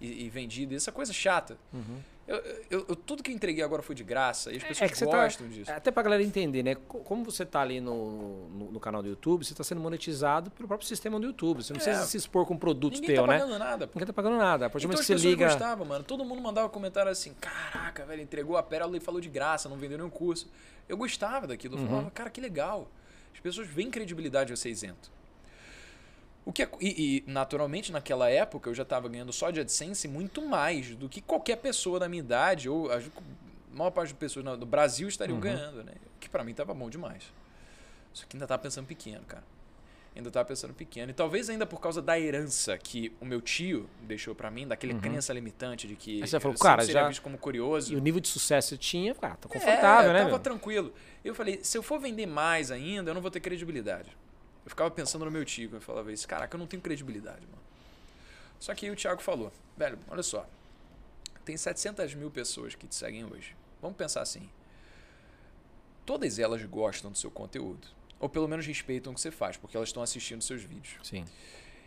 e, 0.00 0.24
e 0.24 0.30
vendido, 0.30 0.74
essa 0.74 0.92
coisa 0.92 1.12
chata. 1.12 1.58
Uhum. 1.72 2.00
Eu, 2.26 2.36
eu- 2.70 2.86
eu- 2.88 2.96
tudo 2.96 3.22
que 3.22 3.30
eu 3.30 3.34
entreguei 3.34 3.62
agora 3.62 3.82
foi 3.82 3.94
de 3.94 4.02
graça 4.02 4.50
e 4.50 4.56
as 4.56 4.62
É 4.64 4.68
pessoas 4.68 4.90
você 4.92 5.06
tá- 5.06 5.22
gostam 5.24 5.46
disso. 5.48 5.70
Até 5.70 5.90
pra 5.90 6.02
galera 6.02 6.22
entender, 6.22 6.62
né? 6.62 6.74
Co- 6.74 7.00
Como 7.00 7.22
você 7.22 7.44
tá 7.44 7.60
ali 7.60 7.80
no, 7.82 8.48
no, 8.48 8.72
no 8.72 8.80
canal 8.80 9.02
do 9.02 9.08
YouTube, 9.10 9.44
você 9.44 9.54
tá 9.54 9.62
sendo 9.62 9.80
monetizado 9.80 10.50
pelo 10.50 10.66
próprio 10.66 10.88
sistema 10.88 11.20
do 11.20 11.26
YouTube. 11.26 11.62
Você 11.62 11.74
não 11.74 11.80
É. 11.80 11.84
precisa 11.84 12.06
se 12.06 12.16
expor 12.16 12.46
com 12.46 12.56
produto 12.56 12.94
Ninguém 12.94 13.14
teu, 13.14 13.26
tá 13.26 13.32
né? 13.32 13.38
pagando 13.40 13.58
nada. 13.58 13.86
pô. 13.86 13.92
Ninguém 13.94 14.06
tá 14.06 14.12
pagando 14.14 14.36
nada. 14.38 14.66
A 14.66 14.70
partir 14.70 14.86
Então 14.86 14.98
que 14.98 15.04
você 15.04 15.14
liga. 15.16 15.46
gostavam, 15.48 15.84
mano. 15.86 16.02
Todo 16.02 16.24
mundo 16.24 16.40
mandava 16.40 16.68
comentário 16.70 17.10
assim, 17.10 17.34
caraca, 17.40 18.06
velho, 18.06 18.22
entregou 18.22 18.56
a 18.56 18.62
pérola 18.62 18.96
e 18.96 19.00
falou 19.00 19.20
de 19.20 19.28
graça, 19.28 19.68
não 19.68 19.76
vendeu 19.76 19.98
nenhum 19.98 20.08
curso. 20.10 20.48
Eu 20.88 20.96
gostava 20.96 21.46
daquilo. 21.46 21.76
Eu 21.76 21.80
Uhum. 21.82 21.88
falava, 21.88 22.10
cara, 22.10 22.30
que 22.30 22.40
legal. 22.40 22.88
As 23.34 23.40
pessoas 23.40 23.66
veem 23.68 23.90
credibilidade 23.90 24.50
de 24.52 24.58
você 24.58 24.70
isento. 24.70 25.10
O 26.46 26.52
que 26.52 26.62
é- 26.62 26.68
e, 26.80 27.24
e, 27.26 27.30
naturalmente, 27.30 27.90
naquela 27.90 28.28
época, 28.28 28.68
eu 28.68 28.74
já 28.74 28.82
estava 28.82 29.08
ganhando 29.08 29.32
só 29.32 29.50
de 29.50 29.60
AdSense 29.60 30.06
muito 30.06 30.42
mais 30.42 30.94
do 30.94 31.08
que 31.08 31.20
qualquer 31.22 31.56
pessoa 31.56 31.98
da 31.98 32.08
minha 32.08 32.20
idade, 32.22 32.68
ou 32.68 32.92
a 32.92 33.00
maior 33.72 33.90
parte 33.90 34.10
das 34.10 34.18
pessoas 34.18 34.58
do 34.58 34.66
Brasil 34.66 35.08
estariam 35.08 35.36
Uhum. 35.36 35.40
ganhando, 35.40 35.82
né? 35.82 35.92
Que 36.20 36.28
pra 36.28 36.44
mim 36.44 36.52
tava 36.52 36.74
bom 36.74 36.90
demais. 36.90 37.22
Só 38.12 38.26
que 38.26 38.36
ainda 38.36 38.46
tava 38.46 38.62
pensando 38.62 38.86
pequeno, 38.86 39.24
cara. 39.26 39.42
Ainda 40.14 40.30
tava 40.30 40.44
pensando 40.44 40.72
pequeno. 40.72 41.10
E 41.10 41.14
talvez 41.14 41.48
ainda 41.50 41.66
por 41.66 41.80
causa 41.80 42.00
da 42.00 42.20
herança 42.20 42.78
que 42.78 43.10
o 43.20 43.24
meu 43.24 43.40
tio 43.40 43.88
deixou 44.02 44.32
pra 44.32 44.48
mim, 44.48 44.68
daquele 44.68 44.94
crença 44.94 45.32
limitante 45.32 45.88
de 45.88 45.96
que 45.96 46.16
Uhum. 46.18 46.22
Aí 46.22 46.28
você 46.28 46.38
falou, 46.38 46.54
eu 46.54 46.60
cara, 46.60 46.82
seria 46.82 47.00
já- 47.00 47.08
visto 47.08 47.22
como 47.22 47.36
curioso. 47.36 47.92
E 47.92 47.96
o 47.96 47.98
nível 48.00 48.20
de 48.20 48.28
sucesso 48.28 48.68
que 48.68 48.74
você 48.84 48.90
tinha, 48.90 49.14
cara, 49.14 49.34
tá 49.36 49.48
confortável, 49.48 50.10
é, 50.10 50.12
né? 50.12 50.18
tava 50.20 50.30
meu? 50.30 50.38
tranquilo. 50.38 50.92
Eu 51.24 51.34
falei, 51.34 51.58
se 51.64 51.76
eu 51.76 51.82
for 51.82 51.98
vender 51.98 52.26
mais 52.26 52.70
ainda, 52.70 53.10
eu 53.10 53.14
não 53.14 53.20
vou 53.22 53.30
ter 53.30 53.40
credibilidade. 53.40 54.16
Eu 54.64 54.70
ficava 54.70 54.90
pensando 54.90 55.24
no 55.24 55.30
meu 55.30 55.44
tio, 55.44 55.70
eu 55.72 55.80
falava 55.80 56.12
isso, 56.12 56.26
caraca, 56.26 56.56
eu 56.56 56.58
não 56.58 56.66
tenho 56.66 56.82
credibilidade, 56.82 57.46
mano. 57.46 57.62
Só 58.58 58.74
que 58.74 58.86
aí 58.86 58.92
o 58.92 58.96
Thiago 58.96 59.20
falou, 59.20 59.52
velho, 59.76 59.98
olha 60.08 60.22
só, 60.22 60.46
tem 61.44 61.56
700 61.56 62.14
mil 62.14 62.30
pessoas 62.30 62.74
que 62.74 62.86
te 62.86 62.94
seguem 62.94 63.24
hoje. 63.24 63.54
Vamos 63.82 63.96
pensar 63.96 64.22
assim, 64.22 64.48
todas 66.06 66.38
elas 66.38 66.64
gostam 66.64 67.10
do 67.10 67.18
seu 67.18 67.30
conteúdo. 67.30 67.86
Ou 68.18 68.28
pelo 68.28 68.48
menos 68.48 68.66
respeitam 68.66 69.12
o 69.12 69.14
que 69.14 69.20
você 69.20 69.30
faz, 69.30 69.56
porque 69.56 69.76
elas 69.76 69.90
estão 69.90 70.02
assistindo 70.02 70.42
seus 70.42 70.62
vídeos. 70.62 70.96
Sim. 71.02 71.26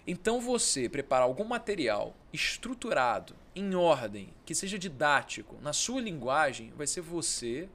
Então 0.05 0.39
você 0.39 0.87
preparar 0.87 1.23
algum 1.23 1.43
material 1.43 2.15
estruturado, 2.31 3.35
em 3.55 3.73
ordem, 3.73 4.31
que 4.45 4.53
seja 4.53 4.77
didático, 4.77 5.57
na 5.61 5.73
sua 5.73 5.99
linguagem, 5.99 6.71
vai 6.77 6.85
ser 6.85 7.01
você 7.01 7.67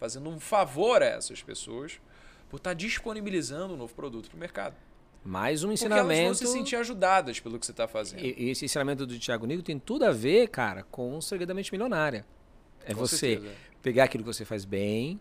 fazendo 0.00 0.28
um 0.28 0.40
favor 0.40 1.02
a 1.02 1.06
essas 1.06 1.42
pessoas 1.42 2.00
por 2.48 2.56
estar 2.56 2.74
disponibilizando 2.74 3.74
um 3.74 3.76
novo 3.76 3.94
produto 3.94 4.28
para 4.28 4.36
o 4.36 4.40
mercado. 4.40 4.76
Mais 5.24 5.64
um 5.64 5.68
Porque 5.68 5.84
elas 5.84 5.98
vão 5.98 6.10
ensinamento. 6.10 6.38
se 6.38 6.46
sentir 6.46 6.76
ajudadas 6.76 7.40
pelo 7.40 7.58
que 7.58 7.66
você 7.66 7.72
está 7.72 7.86
fazendo. 7.86 8.24
E 8.24 8.34
e 8.38 8.50
esse 8.50 8.64
ensinamento 8.64 9.04
do 9.04 9.18
Thiago 9.18 9.46
Nigo 9.46 9.62
tem 9.62 9.78
tudo 9.78 10.04
a 10.04 10.10
ver, 10.10 10.48
cara, 10.48 10.84
com 10.84 11.16
o 11.16 11.22
Segredo 11.22 11.48
da 11.48 11.54
Mente 11.54 11.72
Milionária. 11.72 12.24
É 12.84 12.94
Com 12.94 13.00
você 13.00 13.16
certeza. 13.16 13.54
pegar 13.82 14.04
aquilo 14.04 14.24
que 14.24 14.32
você 14.32 14.44
faz 14.44 14.64
bem, 14.64 15.20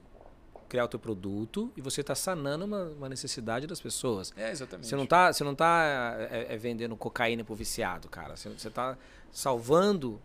criar 0.70 0.86
o 0.86 0.88
teu 0.88 1.00
produto 1.00 1.72
e 1.76 1.82
você 1.82 2.04
tá 2.04 2.16
sanando 2.16 2.66
uma, 2.66 2.84
uma 2.90 3.10
necessidade 3.10 3.68
das 3.68 3.82
pessoas. 3.82 4.34
É, 4.38 4.52
exatamente. 4.52 4.88
Você 4.88 4.96
não 4.96 5.06
tá, 5.06 5.34
você 5.34 5.44
não 5.44 5.56
tá 5.56 6.16
é, 6.32 6.54
é, 6.54 6.58
vendendo 6.58 6.96
cocaína 6.96 7.44
pro 7.44 7.56
viciado, 7.56 8.08
cara. 8.08 8.36
Você, 8.36 8.50
você 8.50 8.70
tá 8.70 8.98
salvando 9.32 10.22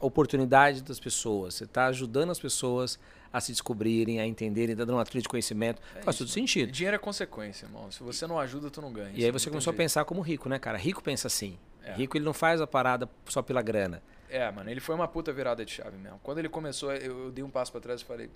oportunidade 0.00 0.82
das 0.82 1.00
pessoas. 1.00 1.54
Você 1.54 1.66
tá 1.66 1.86
ajudando 1.86 2.30
as 2.30 2.38
pessoas 2.38 2.98
a 3.32 3.40
se 3.40 3.52
descobrirem, 3.52 4.20
a 4.20 4.26
entenderem, 4.26 4.74
tá 4.74 4.84
dando 4.84 4.96
uma 4.96 5.04
trilha 5.04 5.22
de 5.22 5.28
conhecimento. 5.28 5.80
É 5.94 6.02
Faz 6.02 6.16
isso, 6.16 6.24
todo 6.24 6.32
sentido. 6.32 6.70
Dinheiro 6.72 6.96
é 6.96 6.98
consequência, 6.98 7.66
irmão. 7.66 7.90
Se 7.90 8.02
você 8.02 8.26
não 8.26 8.38
ajuda, 8.38 8.70
tu 8.70 8.80
não 8.80 8.92
ganha. 8.92 9.12
E 9.14 9.24
aí 9.24 9.30
você 9.30 9.48
começou 9.48 9.72
a 9.72 9.74
pensar 9.74 10.04
como 10.04 10.20
rico, 10.20 10.48
né, 10.48 10.58
cara? 10.58 10.78
Rico 10.78 11.02
pensa 11.02 11.26
assim. 11.26 11.58
É. 11.82 11.92
Rico 11.92 12.16
ele 12.16 12.24
não 12.24 12.32
faz 12.32 12.60
a 12.60 12.66
parada 12.66 13.08
só 13.26 13.42
pela 13.42 13.62
grana. 13.62 14.02
É, 14.28 14.50
mano, 14.50 14.70
ele 14.70 14.80
foi 14.80 14.94
uma 14.94 15.06
puta 15.06 15.32
virada 15.32 15.64
de 15.64 15.72
chave 15.72 15.96
mesmo. 15.96 16.18
Quando 16.22 16.38
ele 16.38 16.48
começou, 16.48 16.92
eu, 16.92 17.26
eu 17.26 17.30
dei 17.30 17.44
um 17.44 17.50
passo 17.50 17.70
pra 17.70 17.80
trás 17.80 18.00
e 18.00 18.04
falei, 18.04 18.30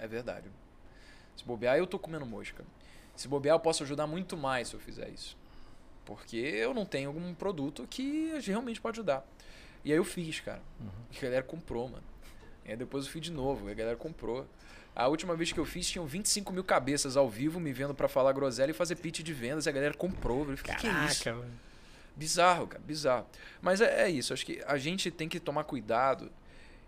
é 0.00 0.06
verdade. 0.06 0.48
Se 1.36 1.44
bobear, 1.44 1.78
eu 1.78 1.86
tô 1.86 1.98
comendo 1.98 2.26
mosca. 2.26 2.64
Se 3.14 3.28
bobear, 3.28 3.54
eu 3.54 3.60
posso 3.60 3.82
ajudar 3.82 4.06
muito 4.06 4.36
mais 4.36 4.68
se 4.68 4.74
eu 4.74 4.80
fizer 4.80 5.08
isso. 5.10 5.36
Porque 6.04 6.36
eu 6.36 6.72
não 6.72 6.84
tenho 6.84 7.08
algum 7.08 7.34
produto 7.34 7.86
que 7.88 8.32
realmente 8.40 8.80
pode 8.80 8.98
ajudar. 8.98 9.24
E 9.84 9.92
aí 9.92 9.98
eu 9.98 10.04
fiz, 10.04 10.40
cara. 10.40 10.60
E 11.12 11.18
a 11.18 11.20
galera 11.22 11.42
comprou, 11.42 11.88
mano. 11.88 12.02
E 12.64 12.70
aí 12.72 12.76
depois 12.76 13.06
eu 13.06 13.10
fiz 13.12 13.22
de 13.22 13.30
novo, 13.32 13.68
e 13.68 13.72
a 13.72 13.74
galera 13.74 13.96
comprou. 13.96 14.46
A 14.94 15.06
última 15.06 15.36
vez 15.36 15.52
que 15.52 15.58
eu 15.60 15.64
fiz, 15.64 15.88
tinham 15.88 16.04
25 16.06 16.52
mil 16.52 16.64
cabeças 16.64 17.16
ao 17.16 17.28
vivo 17.30 17.60
me 17.60 17.72
vendo 17.72 17.94
pra 17.94 18.08
falar 18.08 18.32
groselha 18.32 18.72
e 18.72 18.74
fazer 18.74 18.96
pitch 18.96 19.20
de 19.20 19.32
vendas. 19.32 19.66
E 19.66 19.68
a 19.68 19.72
galera 19.72 19.94
comprou. 19.94 20.40
Eu 20.40 20.56
falei, 20.56 20.76
que, 20.76 20.80
que 20.82 20.86
é 20.88 21.04
isso? 21.06 21.28
mano. 21.30 21.50
Bizarro, 22.16 22.66
cara, 22.66 22.82
bizarro. 22.84 23.26
Mas 23.62 23.80
é, 23.80 24.02
é 24.06 24.10
isso, 24.10 24.32
acho 24.32 24.44
que 24.44 24.60
a 24.66 24.76
gente 24.76 25.08
tem 25.10 25.28
que 25.28 25.38
tomar 25.38 25.62
cuidado 25.64 26.30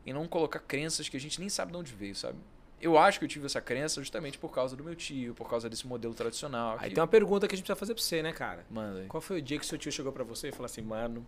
e 0.05 0.13
não 0.13 0.27
colocar 0.27 0.59
crenças 0.59 1.09
que 1.09 1.17
a 1.17 1.21
gente 1.21 1.39
nem 1.39 1.49
sabe 1.49 1.71
de 1.71 1.79
onde 1.79 1.93
veio, 1.95 2.17
sabe? 2.17 2.37
Eu 2.81 2.99
acho 2.99 3.19
que 3.21 3.27
eu 3.27 3.29
tive 3.29 3.47
essa 3.47 3.61
crença 3.61 4.01
justamente 4.01 4.39
por 4.39 4.51
causa 4.53 4.75
do 4.75 4.83
meu 4.83 4.97
tio, 4.97 5.33
por 5.35 5.49
causa 5.49 5.69
desse 5.71 5.87
modelo 5.87 6.15
tradicional. 6.15 6.79
Aí 6.81 6.89
que- 6.89 6.95
tem 6.97 7.01
uma 7.01 7.07
pergunta 7.07 7.47
que 7.47 7.55
a 7.55 7.57
gente 7.57 7.65
precisa 7.65 7.79
fazer 7.79 7.95
pra 7.95 8.03
você, 8.03 8.23
né, 8.23 8.33
cara? 8.33 8.65
Manda 8.69 9.01
aí. 9.01 9.07
Qual 9.07 9.21
foi 9.21 9.39
o 9.39 9.43
dia 9.43 9.57
que 9.59 9.65
seu 9.67 9.79
tio 9.79 9.93
chegou 9.93 10.11
pra 10.11 10.25
você 10.25 10.49
e 10.49 10.53
falou 10.53 10.65
assim, 10.67 10.81
mano, 10.83 11.25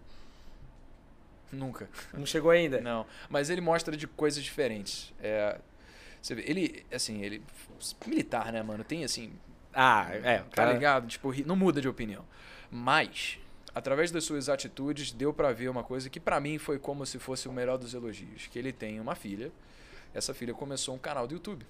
Nunca. 1.53 1.88
não 2.15 2.25
chegou 2.27 2.51
ainda? 2.51 2.81
Não. 2.81 3.07
Mas 3.29 3.51
ele 3.51 3.61
mostra 3.61 3.97
de 3.97 4.07
coisas 4.07 4.43
diferentes. 4.43 5.12
É, 5.21 5.61
você 6.21 6.35
vê, 6.35 6.43
ele, 6.47 6.87
assim, 6.93 7.23
ele. 7.23 7.43
Militar, 8.07 8.51
né, 8.53 8.62
mano? 8.62 8.83
Tem 8.83 9.05
assim. 9.05 9.33
Ah, 9.75 10.09
é. 10.12 10.38
Tá 10.38 10.45
cara- 10.51 10.73
ligado? 10.73 11.07
Tipo, 11.07 11.33
não 11.47 11.55
muda 11.57 11.81
de 11.81 11.88
opinião. 11.88 12.25
Mas, 12.71 13.38
através 13.75 14.11
das 14.11 14.25
suas 14.25 14.49
atitudes, 14.49 15.12
deu 15.12 15.33
pra 15.33 15.53
ver 15.53 15.69
uma 15.69 15.83
coisa 15.85 16.09
que 16.09 16.19
pra 16.21 16.41
mim 16.41 16.59
foi 16.59 16.79
como 16.79 17.05
se 17.05 17.19
fosse 17.19 17.49
o 17.49 17.53
melhor 17.53 17.77
dos 17.77 17.93
elogios. 17.95 18.47
Que 18.47 18.59
ele 18.59 18.73
tem 18.73 18.99
uma 18.99 19.15
filha. 19.15 19.53
Essa 20.15 20.33
filha 20.35 20.55
começou 20.55 20.95
um 20.95 20.99
canal 20.99 21.27
do 21.27 21.35
YouTube. 21.35 21.67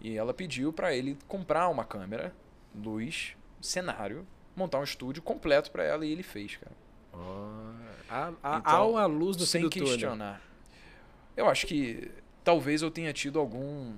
E 0.00 0.16
ela 0.16 0.32
pediu 0.32 0.72
pra 0.72 0.94
ele 0.94 1.18
comprar 1.26 1.68
uma 1.68 1.84
câmera, 1.84 2.32
luz, 2.74 3.36
cenário, 3.60 4.24
montar 4.54 4.78
um 4.78 4.84
estúdio 4.84 5.20
completo 5.22 5.70
pra 5.72 5.82
ela 5.84 6.06
e 6.06 6.12
ele 6.12 6.22
fez, 6.22 6.56
cara. 6.56 6.72
Ó, 7.12 7.18
há, 8.08 8.32
há, 8.42 8.56
Então, 8.58 8.62
há 8.64 8.86
uma 8.86 9.06
luz 9.06 9.36
no 9.36 9.46
sem 9.46 9.60
fim 9.62 9.68
do 9.68 9.70
túnel. 9.70 9.86
questionar. 9.88 10.40
Eu 11.36 11.48
acho 11.48 11.66
que 11.66 12.10
talvez 12.44 12.82
eu 12.82 12.90
tenha 12.90 13.12
tido 13.12 13.38
algum 13.38 13.94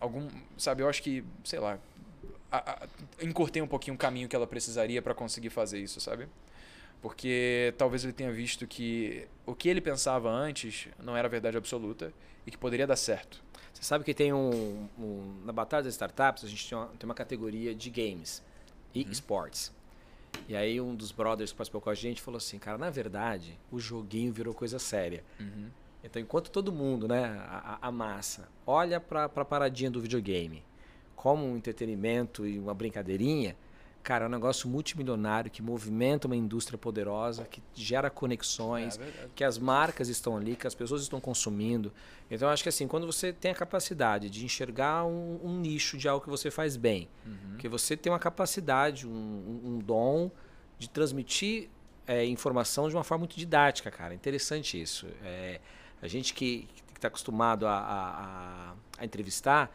algum, 0.00 0.28
sabe, 0.56 0.82
eu 0.82 0.88
acho 0.88 1.02
que, 1.02 1.22
sei 1.44 1.58
lá, 1.58 1.78
a- 2.50 2.70
a- 2.84 2.88
encurtei 3.22 3.60
um 3.60 3.66
pouquinho 3.66 3.94
o 3.94 3.98
caminho 3.98 4.26
que 4.30 4.34
ela 4.34 4.46
precisaria 4.46 5.02
para 5.02 5.12
conseguir 5.14 5.50
fazer 5.50 5.78
isso, 5.78 6.00
sabe? 6.00 6.26
Porque 7.02 7.74
talvez 7.76 8.02
ele 8.02 8.12
tenha 8.14 8.32
visto 8.32 8.66
que 8.66 9.26
o 9.44 9.54
que 9.54 9.68
ele 9.68 9.80
pensava 9.80 10.30
antes 10.30 10.88
não 10.98 11.14
era 11.16 11.28
verdade 11.28 11.56
absoluta 11.58 12.12
e 12.46 12.50
que 12.50 12.56
poderia 12.56 12.86
dar 12.86 12.96
certo. 12.96 13.42
Você 13.74 13.82
sabe 13.82 14.02
que 14.04 14.14
tem 14.14 14.32
um, 14.32 14.88
um- 14.98 15.42
Na 15.44 15.52
Batalha 15.52 15.82
das 15.82 15.92
Startups, 15.94 16.44
a 16.44 16.48
gente 16.48 16.66
tem 16.68 16.76
uma, 16.78 16.86
tem 16.88 17.04
uma 17.06 17.14
categoria 17.14 17.74
de 17.74 17.90
games 17.90 18.42
e 18.94 19.02
Uhum. 19.04 19.10
esportes. 19.10 19.70
E 20.48 20.56
aí 20.56 20.80
um 20.80 20.94
dos 20.94 21.12
brothers 21.12 21.52
que 21.52 21.56
participou 21.58 21.80
com 21.80 21.90
a 21.90 21.94
gente 21.94 22.20
falou 22.20 22.38
assim, 22.38 22.58
cara, 22.58 22.76
na 22.78 22.90
verdade, 22.90 23.58
o 23.70 23.78
joguinho 23.78 24.32
virou 24.32 24.52
coisa 24.54 24.78
séria. 24.78 25.22
Então, 26.02 26.20
enquanto 26.20 26.50
todo 26.50 26.72
mundo, 26.72 27.06
né, 27.06 27.24
a, 27.46 27.78
a- 27.82 27.88
a 27.88 27.92
massa, 27.92 28.48
olha 28.66 28.98
para 28.98 29.24
a 29.24 29.44
paradinha 29.44 29.90
do 29.90 30.00
videogame 30.00 30.62
como 31.14 31.44
um 31.44 31.56
entretenimento 31.56 32.46
e 32.46 32.58
uma 32.58 32.72
brincadeirinha, 32.72 33.54
cara, 34.02 34.24
é 34.24 34.28
um 34.28 34.30
negócio 34.30 34.68
multimilionário 34.68 35.50
que 35.50 35.60
movimenta 35.62 36.26
uma 36.26 36.36
indústria 36.36 36.78
poderosa, 36.78 37.44
que 37.44 37.62
gera 37.74 38.08
conexões, 38.10 38.98
É 38.98 39.28
que 39.34 39.44
as 39.44 39.58
marcas 39.58 40.08
estão 40.08 40.36
ali, 40.36 40.56
que 40.56 40.66
as 40.66 40.74
pessoas 40.74 41.02
estão 41.02 41.20
consumindo. 41.20 41.92
Então, 42.30 42.48
eu 42.48 42.52
acho 42.52 42.62
que 42.62 42.68
assim, 42.68 42.86
quando 42.88 43.06
você 43.06 43.32
tem 43.32 43.50
a 43.50 43.54
capacidade 43.54 44.30
de 44.30 44.44
enxergar 44.44 45.04
um, 45.04 45.38
um 45.42 45.58
nicho 45.60 45.96
de 45.96 46.08
algo 46.08 46.22
que 46.24 46.30
você 46.30 46.50
faz 46.50 46.76
bem, 46.76 47.08
Uhum. 47.26 47.56
que 47.58 47.68
você 47.68 47.96
tem 47.96 48.10
uma 48.12 48.18
capacidade, 48.18 49.06
um, 49.06 49.10
um- 49.10 49.60
um 49.74 49.78
dom 49.78 50.30
de 50.78 50.88
transmitir 50.88 51.68
é, 52.06 52.24
informação 52.24 52.88
de 52.88 52.94
uma 52.96 53.04
forma 53.04 53.20
muito 53.20 53.36
didática, 53.36 53.88
cara. 53.90 54.12
Interessante 54.12 54.80
isso. 54.80 55.06
É, 55.22 55.60
a 56.02 56.08
gente 56.08 56.34
que 56.34 56.66
está 56.96 57.06
acostumado 57.06 57.66
a, 57.68 57.72
a- 57.78 58.10
a- 58.70 58.74
a 58.98 59.04
entrevistar, 59.04 59.72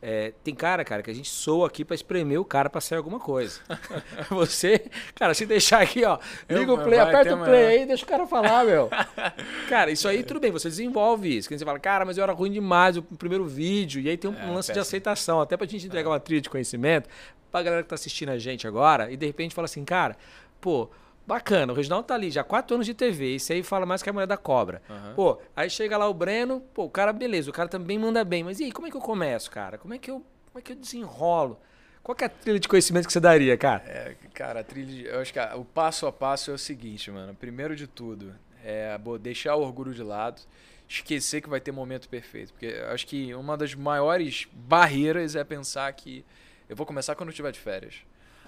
é, 0.00 0.32
tem 0.44 0.54
cara, 0.54 0.84
cara, 0.84 1.02
que 1.02 1.10
a 1.10 1.14
gente 1.14 1.28
soa 1.28 1.66
aqui 1.66 1.84
para 1.84 1.94
espremer 1.94 2.38
o 2.40 2.44
cara 2.44 2.68
para 2.68 2.80
sair 2.80 2.98
alguma 2.98 3.18
coisa. 3.18 3.60
Você, 4.30 4.84
cara, 5.14 5.32
se 5.34 5.46
deixar 5.46 5.82
aqui, 5.82 6.04
ó, 6.04 6.18
liga 6.48 6.72
o 6.72 6.82
play, 6.82 6.98
aperta 6.98 7.34
o 7.34 7.42
play 7.42 7.66
aí 7.66 7.86
deixa 7.86 8.04
o 8.04 8.08
cara 8.08 8.26
falar, 8.26 8.64
meu. 8.64 8.90
Cara, 9.68 9.90
isso 9.90 10.06
aí 10.06 10.22
tudo 10.22 10.38
bem, 10.38 10.50
você 10.52 10.68
desenvolve 10.68 11.36
isso. 11.36 11.48
Que 11.48 11.58
você 11.58 11.64
fala, 11.64 11.78
cara, 11.78 12.04
mas 12.04 12.16
eu 12.16 12.22
era 12.22 12.32
ruim 12.32 12.52
demais 12.52 12.96
o 12.96 13.02
primeiro 13.02 13.44
vídeo. 13.44 14.00
E 14.00 14.08
aí 14.08 14.16
tem 14.16 14.30
um, 14.30 14.34
É, 14.34 14.46
lance 14.46 14.72
de 14.72 14.78
aceitação, 14.78 15.40
até 15.40 15.56
pra 15.56 15.66
gente 15.66 15.86
entregar 15.86 16.08
uma 16.10 16.20
trilha 16.20 16.40
de 16.40 16.48
conhecimento 16.48 17.08
pra 17.50 17.62
galera 17.62 17.82
que 17.82 17.88
tá 17.88 17.94
assistindo 17.94 18.28
a 18.30 18.38
gente 18.38 18.66
agora 18.66 19.10
e 19.10 19.16
de 19.16 19.26
repente 19.26 19.54
fala 19.54 19.64
assim, 19.64 19.84
cara, 19.84 20.16
pô, 20.60 20.90
bacana, 21.26 21.72
o 21.72 21.76
Reginaldo 21.76 22.06
tá 22.06 22.14
ali 22.14 22.30
já 22.30 22.40
há 22.42 22.44
quatro 22.44 22.74
anos 22.74 22.86
de 22.86 22.94
TV, 22.94 23.34
isso 23.36 23.52
aí 23.52 23.62
fala 23.62 23.84
mais 23.84 24.02
que 24.02 24.08
a 24.08 24.12
mulher 24.12 24.26
da 24.26 24.36
cobra. 24.36 24.80
Aham. 24.88 25.12
Pô, 25.14 25.38
aí 25.54 25.68
chega 25.68 25.96
lá 25.96 26.08
o 26.08 26.14
Breno, 26.14 26.60
pô, 26.72 26.84
o 26.84 26.90
cara, 26.90 27.12
beleza, 27.12 27.50
o 27.50 27.52
cara 27.52 27.68
também 27.68 27.98
manda 27.98 28.24
bem, 28.24 28.44
mas 28.44 28.60
e 28.60 28.64
aí, 28.64 28.72
como 28.72 28.86
é 28.86 28.90
que 28.90 28.96
eu 28.96 29.00
começo, 29.00 29.50
cara? 29.50 29.76
Como 29.78 29.92
é 29.94 29.98
que 29.98 30.10
eu, 30.10 30.24
como 30.46 30.58
é 30.58 30.62
que 30.62 30.72
eu 30.72 30.76
desenrolo? 30.76 31.60
Qual 32.02 32.16
é 32.20 32.24
a 32.24 32.28
trilha 32.28 32.60
de 32.60 32.68
conhecimento 32.68 33.06
que 33.06 33.12
você 33.12 33.18
daria, 33.18 33.56
cara? 33.58 33.82
É, 33.84 34.14
cara, 34.32 34.60
a 34.60 34.64
trilha, 34.64 34.86
de- 34.86 35.04
eu 35.06 35.18
acho 35.20 35.32
que 35.32 35.38
a- 35.40 35.56
o 35.56 35.64
passo 35.64 36.06
a 36.06 36.12
passo 36.12 36.50
é 36.52 36.54
o 36.54 36.58
seguinte, 36.58 37.10
mano. 37.10 37.34
Primeiro 37.34 37.74
de 37.74 37.86
tudo, 37.86 38.32
É, 38.68 38.98
bo- 38.98 39.16
deixar 39.16 39.54
o 39.54 39.62
orgulho 39.62 39.94
de 39.94 40.02
lado, 40.02 40.42
esquecer 40.88 41.40
que 41.40 41.48
vai 41.48 41.60
ter 41.60 41.70
momento 41.70 42.08
perfeito. 42.08 42.52
Porque 42.52 42.66
eu 42.66 42.88
acho 42.90 43.06
que 43.06 43.32
uma 43.32 43.56
das 43.56 43.76
maiores 43.76 44.48
barreiras 44.52 45.36
é 45.36 45.44
pensar 45.44 45.92
que 45.92 46.24
eu 46.68 46.74
vou 46.74 46.84
começar 46.84 47.14
quando 47.14 47.28
eu 47.28 47.30
estiver 47.30 47.52
de 47.52 47.60
férias. 47.60 47.94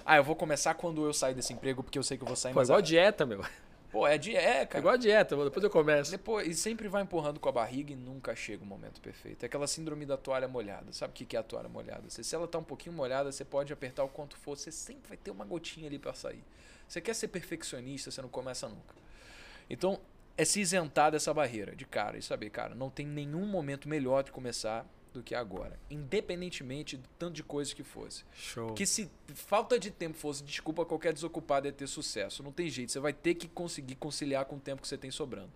Ah, 0.09 0.17
eu 0.17 0.23
vou 0.23 0.35
começar 0.35 0.73
quando 0.73 1.05
eu 1.05 1.13
sair 1.13 1.35
desse 1.35 1.53
emprego 1.53 1.83
porque 1.83 1.99
eu 1.99 2.01
sei 2.01 2.17
que 2.17 2.23
eu 2.23 2.27
vou 2.27 2.35
sair 2.35 2.51
Pô, 2.51 2.59
mas 2.61 2.67
igual 2.67 2.79
ah, 2.79 2.81
dieta, 2.81 3.27
meu. 3.27 3.45
Pô, 3.91 4.07
é 4.07 4.15
é, 4.15 4.61
É 4.61 4.65
cara. 4.65 4.79
igual 4.79 4.97
dieta, 4.97 5.35
mano. 5.35 5.51
depois 5.51 5.63
eu 5.63 5.69
começo. 5.69 6.09
Depois, 6.09 6.47
e 6.47 6.55
sempre 6.55 6.87
vai 6.87 7.03
empurrando 7.03 7.39
com 7.39 7.47
a 7.47 7.51
barriga 7.51 7.93
e 7.93 7.95
nunca 7.95 8.35
chega 8.35 8.63
o 8.63 8.65
momento 8.65 8.99
perfeito. 9.01 9.43
É 9.43 9.45
aquela 9.45 9.67
síndrome 9.67 10.07
da 10.07 10.17
toalha 10.17 10.47
molhada. 10.47 10.91
Sabe 10.93 11.11
o 11.11 11.13
que 11.13 11.37
é 11.37 11.39
a 11.39 11.43
toalha 11.43 11.69
molhada? 11.69 12.09
Se, 12.09 12.23
se 12.23 12.33
ela 12.33 12.47
tá 12.47 12.57
um 12.57 12.63
pouquinho 12.63 12.95
molhada, 12.95 13.31
você 13.31 13.45
pode 13.45 13.71
apertar 13.71 14.03
o 14.03 14.09
quanto 14.09 14.35
for, 14.35 14.57
você 14.57 14.71
sempre 14.71 15.09
vai 15.09 15.17
ter 15.17 15.29
uma 15.29 15.45
gotinha 15.45 15.85
ali 15.85 15.99
pra 15.99 16.15
sair. 16.15 16.43
Você 16.87 16.99
quer 16.99 17.13
ser 17.13 17.27
perfeccionista, 17.27 18.09
você 18.09 18.19
não 18.19 18.29
começa 18.29 18.67
nunca. 18.67 18.95
Então, 19.69 19.99
é 20.35 20.43
se 20.43 20.59
isentar 20.59 21.11
dessa 21.11 21.31
barreira 21.35 21.75
de 21.75 21.85
cara 21.85 22.17
e 22.17 22.21
saber, 22.23 22.49
cara, 22.49 22.73
não 22.73 22.89
tem 22.89 23.05
nenhum 23.05 23.45
momento 23.45 23.87
melhor 23.87 24.23
de 24.23 24.31
começar 24.31 24.87
do 25.13 25.23
que 25.23 25.33
agora. 25.33 25.79
Independentemente 25.89 26.97
do 26.97 27.07
tanto 27.17 27.33
de 27.33 27.43
coisa 27.43 27.73
que 27.73 27.83
fosse. 27.83 28.23
Show. 28.33 28.73
Que 28.73 28.85
se 28.85 29.09
falta 29.33 29.79
de 29.79 29.89
tempo 29.91 30.17
fosse 30.17 30.43
desculpa, 30.43 30.85
qualquer 30.85 31.13
desocupado 31.13 31.67
ia 31.67 31.73
ter 31.73 31.87
sucesso. 31.87 32.43
Não 32.43 32.51
tem 32.51 32.69
jeito. 32.69 32.91
Você 32.91 32.99
vai 32.99 33.13
ter 33.13 33.33
que 33.35 33.47
conseguir 33.47 33.95
conciliar 33.95 34.45
com 34.45 34.55
o 34.57 34.59
tempo 34.59 34.81
que 34.81 34.87
você 34.87 34.97
tem 34.97 35.09
sobrando. 35.11 35.49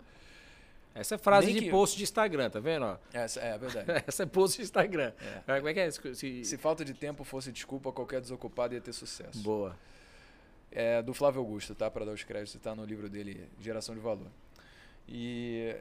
Essa 0.94 1.16
é 1.16 1.18
frase 1.18 1.46
Nem 1.48 1.56
de 1.56 1.60
que- 1.62 1.70
post 1.70 1.96
de 1.96 2.04
Instagram, 2.04 2.48
tá 2.50 2.60
vendo? 2.60 2.84
ó? 2.84 2.96
Essa 3.12 3.40
é 3.40 3.52
a 3.52 3.56
verdade. 3.56 3.86
Essa 4.06 4.22
é 4.22 4.26
post 4.26 4.58
de 4.58 4.62
Instagram. 4.64 5.12
É. 5.46 5.56
Como 5.56 5.68
é 5.68 5.74
que 5.74 5.80
é? 5.80 5.90
Se- 5.90 6.14
se- 6.14 6.44
Se 6.44 6.56
falta 6.56 6.84
de 6.84 6.94
tempo 6.94 7.24
fosse 7.24 7.50
desculpa, 7.50 7.90
qualquer 7.92 8.20
desocupado 8.20 8.74
ia 8.74 8.80
ter 8.80 8.92
sucesso. 8.92 9.38
Boa. 9.42 9.76
É 10.70 11.02
do 11.02 11.12
Flávio 11.14 11.40
Augusto, 11.40 11.74
tá? 11.74 11.90
Para 11.90 12.04
dar 12.04 12.12
os 12.12 12.22
créditos, 12.22 12.60
tá 12.60 12.74
no 12.74 12.84
livro 12.84 13.08
dele, 13.08 13.48
Geração 13.60 13.94
de 13.94 14.00
Valor. 14.00 14.28
E, 15.08 15.76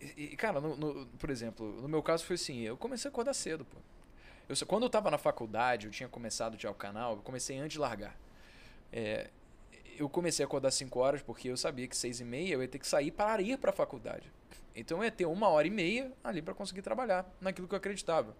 e 0.00 0.36
cara, 0.36 0.60
no- 0.60 0.76
no- 0.76 1.06
por 1.18 1.30
exemplo, 1.30 1.80
no 1.80 1.88
meu 1.88 2.02
caso 2.02 2.24
foi 2.24 2.34
assim, 2.34 2.60
eu 2.60 2.76
comecei 2.76 3.08
a 3.08 3.12
acordar 3.12 3.34
cedo, 3.34 3.64
pô. 3.64 3.78
Eu, 4.48 4.66
quando 4.66 4.82
eu 4.82 4.90
tava 4.90 5.10
na 5.10 5.16
faculdade, 5.18 5.86
eu 5.86 5.92
tinha 5.92 6.08
começado 6.08 6.60
já 6.60 6.70
o 6.70 6.74
canal, 6.74 7.16
eu 7.16 7.22
comecei 7.22 7.56
antes 7.58 7.72
de 7.74 7.78
largar. 7.78 8.14
É, 8.92 9.30
eu 9.96 10.08
comecei 10.08 10.44
a 10.44 10.46
acordar 10.46 10.70
5 10.70 10.98
horas 11.00 11.22
porque 11.22 11.48
eu 11.48 11.56
sabia 11.56 11.86
que 11.88 11.96
6 11.96 12.20
e 12.20 12.24
meia 12.24 12.52
eu 12.54 12.62
ia 12.62 12.68
ter 12.68 12.78
que 12.78 12.86
sair 12.86 13.10
para 13.10 13.40
ir 13.40 13.56
para 13.58 13.70
a 13.70 13.72
faculdade. 13.72 14.30
Então 14.76 14.98
eu 14.98 15.04
ia 15.04 15.10
ter 15.10 15.24
uma 15.26 15.48
hora 15.48 15.66
e 15.66 15.70
meia 15.70 16.12
ali 16.22 16.42
para 16.42 16.52
conseguir 16.52 16.82
trabalhar 16.82 17.24
naquilo 17.40 17.66
que 17.68 17.74
eu 17.74 17.78
acreditava. 17.78 18.36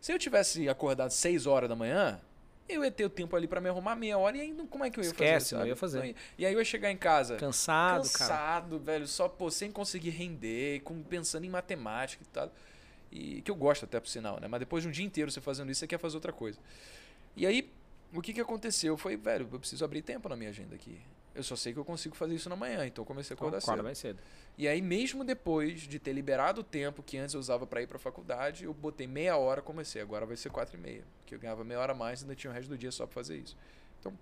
Se 0.00 0.12
eu 0.12 0.18
tivesse 0.18 0.68
acordado 0.68 1.10
6 1.10 1.46
horas 1.46 1.68
da 1.68 1.74
manhã, 1.74 2.20
eu 2.68 2.84
ia 2.84 2.90
ter 2.90 3.04
o 3.04 3.10
tempo 3.10 3.34
ali 3.36 3.46
para 3.46 3.60
me 3.60 3.68
arrumar 3.68 3.94
meia 3.96 4.18
hora 4.18 4.36
e 4.36 4.40
aí 4.40 4.52
não- 4.52 4.66
como 4.66 4.84
é 4.84 4.90
que 4.90 4.98
eu 4.98 5.04
ia 5.04 5.10
Esquece, 5.10 5.50
fazer? 5.50 5.54
não 5.54 5.60
sabe? 5.60 5.68
ia 5.70 5.76
fazer. 5.76 6.16
E 6.38 6.46
aí 6.46 6.52
eu 6.52 6.58
ia 6.58 6.64
chegar 6.64 6.90
em 6.90 6.96
casa 6.96 7.36
Cansado, 7.36 8.08
cara. 8.10 8.30
cansado, 8.30 8.78
velho, 8.78 9.06
só 9.06 9.28
pô, 9.28 9.50
sem 9.50 9.70
conseguir 9.70 10.10
render, 10.10 10.80
com, 10.82 11.02
pensando 11.02 11.44
em 11.44 11.50
matemática 11.50 12.22
e 12.22 12.26
tal. 12.26 12.52
E 13.12 13.42
que 13.42 13.50
eu 13.50 13.54
gosto 13.54 13.84
até 13.84 14.00
por 14.00 14.08
sinal, 14.08 14.40
né? 14.40 14.48
Mas 14.48 14.60
depois 14.60 14.82
de 14.82 14.88
um 14.88 14.92
dia 14.92 15.04
inteiro 15.04 15.30
você 15.30 15.40
fazendo 15.40 15.70
isso, 15.70 15.78
você 15.80 15.86
quer 15.86 15.98
fazer 15.98 16.16
outra 16.16 16.32
coisa. 16.32 16.58
E 17.36 17.46
aí, 17.46 17.70
o 18.12 18.20
que 18.20 18.32
que 18.32 18.40
aconteceu? 18.40 18.96
Foi, 18.96 19.16
velho, 19.16 19.48
eu 19.52 19.58
preciso 19.60 19.84
abrir 19.84 20.02
tempo 20.02 20.28
na 20.28 20.36
minha 20.36 20.50
agenda 20.50 20.74
aqui. 20.74 20.98
Eu 21.36 21.42
só 21.42 21.54
sei 21.54 21.72
que 21.72 21.78
eu 21.78 21.84
consigo 21.84 22.16
fazer 22.16 22.34
isso 22.34 22.48
na 22.48 22.56
manhã, 22.56 22.86
então 22.86 23.02
eu 23.02 23.06
comecei 23.06 23.34
a 23.34 23.36
Então, 23.36 23.46
acordar 23.48 23.58
acorda 23.58 23.76
cedo. 23.78 23.84
mais 23.84 23.98
cedo. 23.98 24.18
E 24.56 24.66
aí, 24.66 24.80
mesmo 24.80 25.22
depois 25.22 25.82
de 25.82 25.98
ter 25.98 26.12
liberado 26.12 26.62
o 26.62 26.64
tempo 26.64 27.02
que 27.02 27.18
antes 27.18 27.34
eu 27.34 27.40
usava 27.40 27.66
para 27.66 27.82
ir 27.82 27.86
para 27.86 27.98
faculdade, 27.98 28.64
eu 28.64 28.72
botei 28.72 29.06
meia 29.06 29.36
hora 29.36 29.60
comecei. 29.60 30.00
Agora 30.00 30.24
vai 30.24 30.36
ser 30.36 30.50
quatro 30.50 30.76
e 30.76 30.80
meia. 30.80 31.04
Porque 31.18 31.34
eu 31.34 31.38
ganhava 31.38 31.62
meia 31.62 31.78
hora 31.78 31.92
a 31.92 31.94
mais 31.94 32.20
e 32.20 32.24
ainda 32.24 32.34
tinha 32.34 32.50
o 32.50 32.54
resto 32.54 32.68
do 32.68 32.78
dia 32.78 32.90
só 32.90 33.04
para 33.06 33.14
fazer 33.14 33.36
isso. 33.36 33.56
Então, 34.00 34.16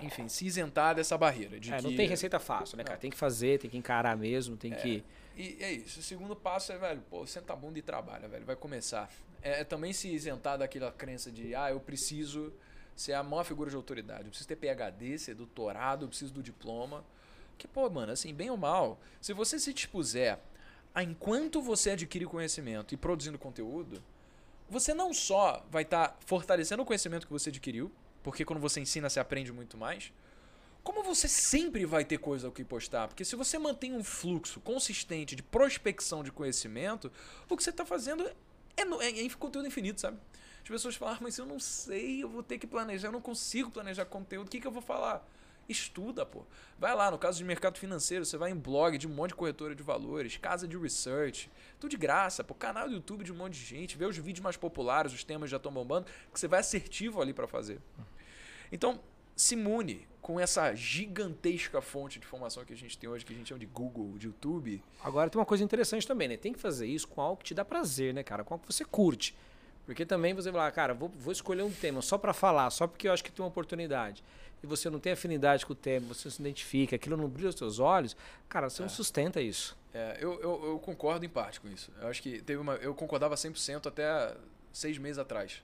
enfim, 0.00 0.26
se 0.28 0.46
isentar 0.46 0.94
dessa 0.94 1.18
barreira. 1.18 1.60
De 1.60 1.72
É, 1.72 1.76
que... 1.76 1.82
não 1.82 1.94
tem 1.94 2.08
receita 2.08 2.38
fácil, 2.40 2.78
né, 2.78 2.84
cara? 2.84 2.96
Não. 2.96 3.00
Tem 3.00 3.10
que 3.10 3.16
fazer, 3.16 3.58
tem 3.58 3.70
que 3.70 3.76
encarar 3.76 4.16
mesmo, 4.16 4.56
tem 4.56 4.72
É. 4.72 4.76
que. 4.76 5.04
E 5.36 5.58
é 5.60 5.72
isso. 5.72 6.00
O 6.00 6.02
segundo 6.02 6.34
passo 6.34 6.72
é, 6.72 6.78
velho, 6.78 7.02
pô, 7.10 7.26
senta 7.26 7.52
a 7.52 7.56
bunda 7.56 7.78
e 7.78 7.82
trabalha, 7.82 8.26
velho. 8.28 8.44
Vai 8.46 8.56
começar. 8.56 9.10
É, 9.42 9.60
é 9.60 9.64
também 9.64 9.92
se 9.92 10.08
isentar 10.08 10.56
daquela 10.56 10.90
crença 10.92 11.30
de, 11.30 11.54
ah, 11.54 11.70
eu 11.70 11.80
preciso 11.80 12.52
ser 12.94 13.14
a 13.14 13.22
maior 13.22 13.44
figura 13.44 13.70
de 13.70 13.76
autoridade. 13.76 14.24
Eu 14.24 14.28
preciso 14.28 14.48
ter 14.48 14.56
PHD, 14.56 15.18
ser 15.18 15.34
doutorado, 15.34 16.04
eu 16.04 16.08
preciso 16.08 16.32
do 16.32 16.42
diploma. 16.42 17.04
Que, 17.58 17.68
pô, 17.68 17.88
mano, 17.88 18.12
assim, 18.12 18.34
bem 18.34 18.50
ou 18.50 18.56
mal, 18.56 19.00
se 19.20 19.32
você 19.32 19.58
se 19.58 19.72
dispuser 19.72 20.38
a, 20.94 21.02
enquanto 21.02 21.60
você 21.60 21.90
adquire 21.90 22.24
conhecimento 22.26 22.94
e 22.94 22.96
produzindo 22.96 23.38
conteúdo, 23.38 24.02
você 24.68 24.94
não 24.94 25.12
só 25.12 25.64
vai 25.70 25.82
estar 25.82 26.16
fortalecendo 26.26 26.82
o 26.82 26.86
conhecimento 26.86 27.26
que 27.26 27.32
você 27.32 27.50
adquiriu, 27.50 27.90
porque 28.22 28.44
quando 28.44 28.60
você 28.60 28.80
ensina, 28.80 29.08
você 29.08 29.20
aprende 29.20 29.52
muito 29.52 29.76
mais, 29.76 30.12
como 30.82 31.02
você 31.02 31.28
sempre 31.28 31.84
vai 31.84 32.04
ter 32.04 32.18
coisa 32.18 32.48
o 32.48 32.52
que 32.52 32.64
postar. 32.64 33.08
Porque 33.08 33.24
se 33.24 33.36
você 33.36 33.58
mantém 33.58 33.92
um 33.92 34.02
fluxo 34.02 34.60
consistente 34.60 35.36
de 35.36 35.42
prospecção 35.42 36.24
de 36.24 36.32
conhecimento, 36.32 37.12
o 37.48 37.56
que 37.56 37.62
você 37.62 37.70
está 37.70 37.84
fazendo 37.84 38.26
é, 38.76 38.82
é, 38.82 39.26
é 39.26 39.28
conteúdo 39.30 39.68
infinito, 39.68 40.00
sabe? 40.00 40.18
As 40.62 40.68
pessoas 40.68 40.94
falam, 40.94 41.14
ah, 41.14 41.18
mas 41.20 41.36
eu 41.38 41.46
não 41.46 41.58
sei, 41.58 42.22
eu 42.22 42.28
vou 42.28 42.42
ter 42.42 42.58
que 42.58 42.66
planejar, 42.66 43.08
eu 43.08 43.12
não 43.12 43.20
consigo 43.20 43.70
planejar 43.70 44.04
conteúdo, 44.04 44.46
o 44.46 44.50
que, 44.50 44.60
que 44.60 44.66
eu 44.66 44.70
vou 44.70 44.82
falar? 44.82 45.26
Estuda, 45.68 46.26
pô. 46.26 46.44
Vai 46.78 46.94
lá, 46.94 47.10
no 47.10 47.18
caso 47.18 47.38
de 47.38 47.44
mercado 47.44 47.78
financeiro, 47.78 48.24
você 48.24 48.36
vai 48.36 48.50
em 48.50 48.56
blog 48.56 48.96
de 48.98 49.06
um 49.06 49.10
monte 49.10 49.30
de 49.30 49.36
corretora 49.36 49.74
de 49.74 49.82
valores, 49.82 50.36
casa 50.36 50.66
de 50.66 50.76
research, 50.76 51.50
tudo 51.80 51.90
de 51.90 51.96
graça, 51.96 52.44
pô. 52.44 52.54
Canal 52.54 52.88
do 52.88 52.94
YouTube 52.94 53.24
de 53.24 53.32
um 53.32 53.36
monte 53.36 53.54
de 53.54 53.64
gente, 53.64 53.96
vê 53.96 54.04
os 54.04 54.16
vídeos 54.16 54.42
mais 54.42 54.56
populares, 54.56 55.12
os 55.12 55.24
temas 55.24 55.50
já 55.50 55.56
estão 55.56 55.72
bombando, 55.72 56.06
que 56.32 56.38
você 56.38 56.48
vai 56.48 56.60
assertivo 56.60 57.20
ali 57.20 57.32
para 57.32 57.46
fazer. 57.46 57.80
Então, 58.70 59.00
se 59.36 59.54
imune 59.54 60.06
com 60.20 60.38
essa 60.38 60.72
gigantesca 60.74 61.80
fonte 61.80 62.20
de 62.20 62.26
informação 62.26 62.64
que 62.64 62.72
a 62.72 62.76
gente 62.76 62.96
tem 62.96 63.10
hoje, 63.10 63.24
que 63.24 63.32
a 63.32 63.36
gente 63.36 63.48
chama 63.48 63.58
de 63.58 63.66
Google, 63.66 64.16
de 64.16 64.28
YouTube. 64.28 64.82
Agora 65.02 65.28
tem 65.28 65.38
uma 65.38 65.44
coisa 65.44 65.64
interessante 65.64 66.06
também, 66.06 66.28
né? 66.28 66.36
Tem 66.36 66.52
que 66.52 66.60
fazer 66.60 66.86
isso 66.86 67.08
com 67.08 67.20
algo 67.20 67.38
que 67.38 67.44
te 67.46 67.54
dá 67.54 67.64
prazer, 67.64 68.14
né, 68.14 68.22
cara? 68.22 68.44
Com 68.44 68.54
algo 68.54 68.64
que 68.64 68.72
você 68.72 68.84
curte. 68.84 69.34
Porque 69.84 70.06
também 70.06 70.32
você 70.32 70.50
vai 70.50 70.62
lá, 70.62 70.70
cara, 70.70 70.94
vou, 70.94 71.08
vou 71.08 71.32
escolher 71.32 71.62
um 71.62 71.72
tema 71.72 72.00
só 72.02 72.16
pra 72.16 72.32
falar, 72.32 72.70
só 72.70 72.86
porque 72.86 73.08
eu 73.08 73.12
acho 73.12 73.22
que 73.24 73.32
tem 73.32 73.42
uma 73.42 73.48
oportunidade. 73.48 74.22
E 74.62 74.66
você 74.66 74.88
não 74.88 75.00
tem 75.00 75.12
afinidade 75.12 75.66
com 75.66 75.72
o 75.72 75.76
tema, 75.76 76.14
você 76.14 76.28
não 76.28 76.32
se 76.32 76.40
identifica, 76.40 76.94
aquilo 76.94 77.16
não 77.16 77.28
brilha 77.28 77.48
os 77.48 77.56
seus 77.56 77.80
olhos, 77.80 78.16
cara, 78.48 78.70
você 78.70 78.80
não 78.80 78.88
sustenta 78.88 79.40
isso. 79.40 79.76
É, 79.92 80.18
eu, 80.20 80.40
eu, 80.40 80.64
eu 80.66 80.78
concordo 80.78 81.24
em 81.26 81.28
parte 81.28 81.60
com 81.60 81.68
isso. 81.68 81.90
Eu 82.00 82.08
acho 82.08 82.22
que 82.22 82.40
teve 82.40 82.60
uma. 82.60 82.74
Eu 82.76 82.94
concordava 82.94 83.34
100% 83.34 83.86
até 83.86 84.34
seis 84.72 84.96
meses 84.98 85.18
atrás. 85.18 85.62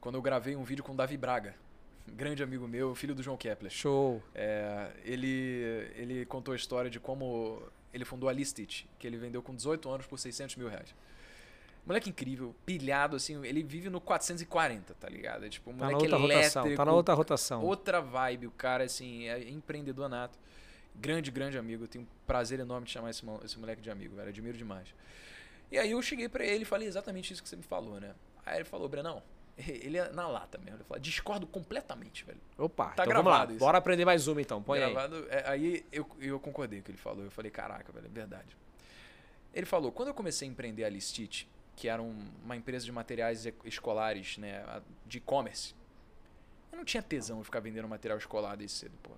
Quando 0.00 0.14
eu 0.14 0.22
gravei 0.22 0.56
um 0.56 0.64
vídeo 0.64 0.82
com 0.82 0.92
o 0.92 0.96
Davi 0.96 1.16
Braga, 1.16 1.54
grande 2.08 2.42
amigo 2.42 2.66
meu, 2.66 2.94
filho 2.94 3.14
do 3.14 3.22
João 3.22 3.36
Kepler. 3.36 3.70
Show. 3.70 4.22
É, 4.34 4.90
ele, 5.04 5.90
ele 5.96 6.26
contou 6.26 6.52
a 6.52 6.56
história 6.56 6.90
de 6.90 6.98
como 6.98 7.62
ele 7.92 8.04
fundou 8.04 8.28
a 8.28 8.32
Listit, 8.32 8.88
que 8.98 9.06
ele 9.06 9.18
vendeu 9.18 9.42
com 9.42 9.54
18 9.54 9.90
anos 9.90 10.06
por 10.06 10.18
600 10.18 10.56
mil 10.56 10.68
reais. 10.68 10.94
Moleque 11.84 12.10
incrível, 12.10 12.54
pilhado, 12.64 13.16
assim, 13.16 13.44
ele 13.44 13.62
vive 13.62 13.90
no 13.90 14.00
440, 14.00 14.94
tá 14.94 15.08
ligado? 15.08 15.44
É 15.44 15.48
tipo 15.48 15.70
um 15.70 15.74
Tá 15.76 15.86
na 15.86 15.92
moleque 15.92 16.04
outra 16.04 16.18
rotação, 16.18 16.62
elétrico, 16.62 16.76
tá 16.76 16.84
na 16.84 16.92
outra 16.92 17.14
rotação. 17.14 17.64
outra 17.64 18.00
vibe, 18.00 18.46
o 18.46 18.50
cara, 18.52 18.84
assim, 18.84 19.26
é 19.28 19.48
empreendedor 19.50 20.08
nato. 20.08 20.38
Grande, 20.94 21.30
grande 21.30 21.58
amigo. 21.58 21.84
Eu 21.84 21.88
tenho 21.88 22.04
um 22.04 22.08
prazer 22.26 22.60
enorme 22.60 22.86
de 22.86 22.92
chamar 22.92 23.10
esse, 23.10 23.22
esse 23.44 23.58
moleque 23.58 23.82
de 23.82 23.90
amigo, 23.90 24.14
velho. 24.14 24.28
Admiro 24.28 24.56
demais. 24.56 24.94
E 25.72 25.78
aí 25.78 25.90
eu 25.90 26.00
cheguei 26.02 26.28
pra 26.28 26.44
ele 26.44 26.62
e 26.62 26.64
falei 26.64 26.86
exatamente 26.86 27.32
isso 27.32 27.42
que 27.42 27.48
você 27.48 27.56
me 27.56 27.62
falou, 27.64 27.98
né? 27.98 28.14
Aí 28.46 28.58
ele 28.58 28.64
falou, 28.64 28.88
Brenão, 28.88 29.20
ele 29.58 29.96
é 29.98 30.10
na 30.12 30.28
lata 30.28 30.58
mesmo. 30.58 30.76
Ele 30.76 30.84
falou, 30.84 31.00
discordo 31.00 31.46
completamente, 31.48 32.24
velho. 32.24 32.40
Opa, 32.58 32.90
Tá 32.90 33.02
então 33.02 33.06
vamos 33.06 33.24
lá. 33.24 33.38
gravado 33.38 33.52
isso. 33.54 33.58
Bora 33.58 33.78
aprender 33.78 34.04
mais 34.04 34.28
uma 34.28 34.40
então, 34.40 34.62
põe 34.62 34.80
aí. 34.82 34.92
Gravado. 34.92 35.26
É, 35.30 35.48
aí 35.48 35.84
eu, 35.90 36.06
eu 36.20 36.38
concordei 36.38 36.78
com 36.78 36.82
o 36.82 36.84
que 36.84 36.90
ele 36.92 36.98
falou. 36.98 37.24
Eu 37.24 37.30
falei, 37.30 37.50
caraca, 37.50 37.90
velho, 37.90 38.06
é 38.06 38.08
verdade. 38.10 38.56
Ele 39.54 39.66
falou, 39.66 39.90
quando 39.90 40.08
eu 40.08 40.14
comecei 40.14 40.46
a 40.46 40.50
empreender 40.50 40.84
a 40.84 40.88
Listit, 40.88 41.48
que 41.76 41.88
era 41.88 42.00
um- 42.02 42.28
uma 42.44 42.56
empresa 42.56 42.84
de 42.84 42.92
materiais 42.92 43.46
escolares, 43.64 44.38
né, 44.38 44.64
de 45.06 45.18
e-commerce, 45.18 45.74
eu 46.70 46.78
não 46.78 46.84
tinha 46.84 47.02
tesão 47.02 47.38
de 47.38 47.44
ficar 47.44 47.60
vendendo 47.60 47.88
material 47.88 48.18
escolar 48.18 48.56
desde 48.56 48.76
cedo, 48.78 48.94
pô. 49.02 49.10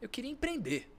Eu 0.00 0.08
queria 0.08 0.30
empreender. 0.30 0.90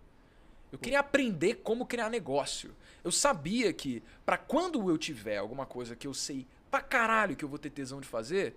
Eu 0.71 0.77
queria 0.77 0.99
aprender 0.99 1.55
como 1.63 1.85
criar 1.85 2.09
negócio. 2.09 2.75
Eu 3.03 3.11
sabia 3.11 3.71
que, 3.71 4.03
pra 4.25 4.37
quando 4.37 4.89
eu 4.89 4.97
tiver 4.97 5.37
alguma 5.37 5.65
coisa 5.65 5.95
que 5.95 6.05
eu 6.07 6.13
sei 6.13 6.45
pra 6.69 6.81
caralho 6.81 7.35
que 7.35 7.45
eu 7.45 7.49
vou 7.49 7.57
ter 7.57 7.69
tesão 7.69 8.01
de 8.01 8.07
fazer, 8.07 8.55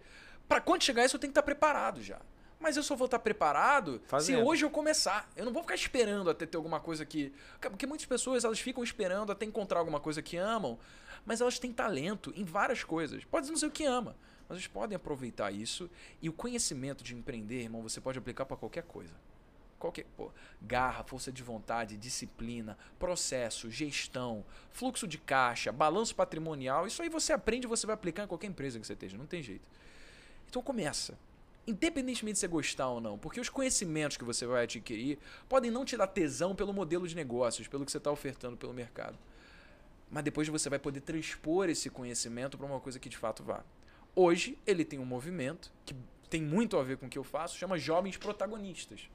pra 0.49 0.61
quando 0.61 0.83
chegar 0.83 1.05
isso 1.05 1.15
eu 1.17 1.21
tenho 1.21 1.31
que 1.33 1.39
estar 1.39 1.43
preparado 1.45 2.03
já. 2.03 2.21
Mas 2.59 2.77
eu 2.77 2.83
só 2.83 2.95
vou 2.97 3.05
estar 3.07 3.19
preparado 3.21 3.95
se 4.01 4.09
Fazendo. 4.09 4.45
hoje 4.47 4.65
eu 4.65 4.71
começar. 4.71 5.31
Eu 5.37 5.45
não 5.47 5.53
vou 5.53 5.63
ficar 5.63 5.77
esperando 5.77 6.29
até 6.29 6.45
ter 6.45 6.57
alguma 6.59 6.79
coisa 6.81 7.07
que. 7.07 7.33
Porque 7.61 7.87
muitas 7.87 8.07
pessoas 8.07 8.45
elas 8.45 8.59
ficam 8.61 8.83
esperando 8.85 9.33
até 9.33 9.47
encontrar 9.47 9.79
alguma 9.79 9.99
coisa 10.01 10.21
que 10.21 10.37
amam, 10.37 10.79
mas 11.25 11.41
elas 11.41 11.59
têm 11.59 11.73
talento 11.73 12.33
em 12.37 12.45
várias 12.45 12.85
coisas. 12.85 13.25
Pode 13.25 13.49
não 13.49 13.57
ser 13.57 13.67
o 13.67 13.71
que 13.71 13.85
ama, 13.85 14.17
mas 14.49 14.59
eles 14.59 14.67
podem 14.67 14.97
aproveitar 14.97 15.51
isso. 15.51 15.91
E 16.21 16.29
o 16.29 16.33
conhecimento 16.33 17.05
de 17.05 17.15
empreender, 17.15 17.63
irmão, 17.63 17.83
você 17.83 18.01
pode 18.01 18.19
aplicar 18.19 18.45
pra 18.45 18.57
qualquer 18.57 18.83
coisa. 18.83 19.13
Qualquer, 19.79 20.05
pô, 20.15 20.31
garra, 20.61 21.03
força 21.03 21.33
de 21.33 21.43
vontade, 21.43 21.97
disciplina, 21.97 22.77
processo, 22.99 23.71
gestão, 23.71 24.45
fluxo 24.71 25.09
de 25.09 25.17
caixa, 25.17 25.73
balanço 25.73 26.15
patrimonial, 26.15 26.87
isso 26.87 27.01
aí 27.01 27.09
você 27.09 27.33
aprende 27.33 27.67
e 27.67 27.69
você 27.69 27.87
vai 27.87 27.95
aplicar 27.95 28.25
em 28.25 28.27
qualquer 28.27 28.49
empresa 28.49 28.79
que 28.79 28.87
você 28.87 28.93
esteja, 28.93 29.17
não 29.17 29.25
tem 29.25 29.43
jeito. 29.43 29.67
Então 30.51 30.61
começa. 30.61 31.19
Independentemente 31.67 32.35
de 32.35 32.41
você 32.41 32.49
gostar 32.49 32.89
ou 32.89 33.01
não. 33.01 33.17
Porque 33.17 33.41
os 33.41 33.49
conhecimentos 33.49 34.17
que 34.17 34.25
você 34.25 34.45
vai 34.45 34.65
adquirir 34.65 35.19
podem 35.49 35.71
não 35.71 35.85
te 35.85 35.97
dar 35.97 36.09
tesão 36.09 36.55
pelo 36.55 36.73
modelo 36.73 37.07
de 37.07 37.15
negócios, 37.15 37.69
pelo 37.69 37.85
que 37.85 37.93
você 37.93 37.99
está 37.99 38.11
ofertando 38.11 38.57
pelo 38.57 38.75
mercado. 38.75 39.17
Mas 40.11 40.25
depois 40.25 40.49
você 40.49 40.69
vai 40.69 40.79
poder 40.79 41.01
transpor 41.01 41.69
esse 41.69 41.89
conhecimento 41.89 42.59
para 42.59 42.67
uma 42.67 42.81
coisa 42.81 42.99
que 42.99 43.09
de 43.09 43.17
fato 43.17 43.43
vá. 43.43 43.63
Hoje, 44.15 44.59
ele 44.67 44.85
tem 44.85 44.99
um 44.99 45.05
movimento 45.05 45.73
que 45.87 45.95
tem 46.29 46.43
muito 46.43 46.77
a 46.77 46.83
ver 46.83 46.97
com 46.97 47.07
o 47.07 47.09
que 47.09 47.19
eu 47.19 47.25
faço, 47.25 47.57
chama 47.57 47.79
Jovens 47.79 48.17
Protagonistas. 48.17 49.09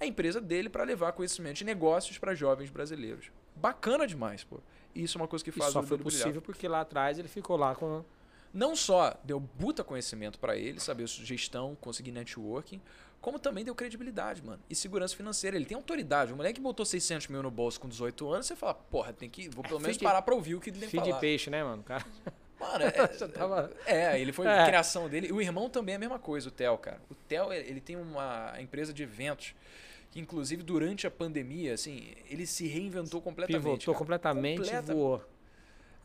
É 0.00 0.04
a 0.04 0.06
empresa 0.06 0.40
dele 0.40 0.68
para 0.68 0.84
levar 0.84 1.12
conhecimento 1.12 1.56
de 1.58 1.64
negócios 1.64 2.18
para 2.18 2.34
jovens 2.34 2.70
brasileiros. 2.70 3.30
Bacana 3.54 4.06
demais, 4.06 4.44
pô. 4.44 4.60
E 4.94 5.02
isso 5.04 5.16
é 5.16 5.20
uma 5.22 5.28
coisa 5.28 5.44
que 5.44 5.50
E 5.50 5.52
faz 5.52 5.72
só 5.72 5.80
o 5.80 5.82
foi 5.82 5.96
possível 5.96 6.26
brilhar. 6.26 6.42
porque 6.42 6.68
lá 6.68 6.80
atrás 6.82 7.18
ele 7.18 7.28
ficou 7.28 7.56
lá 7.56 7.74
com. 7.74 8.04
Não 8.52 8.76
só 8.76 9.14
deu 9.24 9.40
puta 9.58 9.82
conhecimento 9.84 10.38
para 10.38 10.56
ele, 10.56 10.80
saber 10.80 11.06
gestão, 11.06 11.74
conseguir 11.80 12.12
networking, 12.12 12.80
como 13.20 13.38
também 13.38 13.64
deu 13.64 13.74
credibilidade, 13.74 14.42
mano. 14.44 14.60
E 14.70 14.74
segurança 14.74 15.16
financeira. 15.16 15.56
Ele 15.56 15.64
tem 15.66 15.76
autoridade. 15.76 16.32
O 16.32 16.36
moleque 16.36 16.54
que 16.54 16.60
botou 16.60 16.86
600 16.86 17.26
mil 17.28 17.42
no 17.42 17.50
bolso 17.50 17.80
com 17.80 17.88
18 17.88 18.28
anos, 18.30 18.46
você 18.46 18.54
fala, 18.56 18.74
porra, 18.74 19.12
tem 19.12 19.28
que. 19.28 19.48
Vou 19.48 19.64
pelo 19.64 19.80
menos 19.80 19.96
Feed- 19.96 20.04
parar 20.04 20.22
pra 20.22 20.34
ouvir 20.34 20.54
o 20.54 20.60
que 20.60 20.70
ele 20.70 20.78
tem 20.78 20.86
que 20.88 20.90
Filho 20.92 21.02
de 21.04 21.08
falar. 21.10 21.20
peixe, 21.20 21.50
né, 21.50 21.64
mano? 21.64 21.82
Cara. 21.82 22.04
Mano, 22.60 22.84
é, 22.86 23.18
Já 23.18 23.28
tava- 23.28 23.70
é, 23.84 24.20
ele 24.20 24.32
foi 24.32 24.46
É. 24.46 24.60
a 24.62 24.66
criação 24.66 25.08
dele. 25.08 25.32
O 25.32 25.40
irmão 25.42 25.68
também 25.68 25.94
é 25.94 25.96
a 25.96 25.98
mesma 25.98 26.18
coisa, 26.18 26.48
o 26.48 26.50
Theo, 26.52 26.78
cara. 26.78 27.00
O 27.10 27.14
Theo, 27.14 27.52
ele 27.52 27.80
tem 27.80 27.96
uma 27.96 28.54
empresa 28.60 28.92
de 28.92 29.02
eventos 29.02 29.54
que, 30.10 30.20
inclusive, 30.20 30.62
durante 30.62 31.06
a 31.06 31.10
pandemia, 31.10 31.74
assim, 31.74 32.12
ele 32.30 32.46
se 32.46 32.66
reinventou 32.66 33.20
completamente. 33.20 33.62
Pivotou 33.62 33.92
cara. 33.94 33.98
completamente 33.98 34.58
Completa- 34.62 34.92
e 34.92 34.94
voou. 34.94 35.22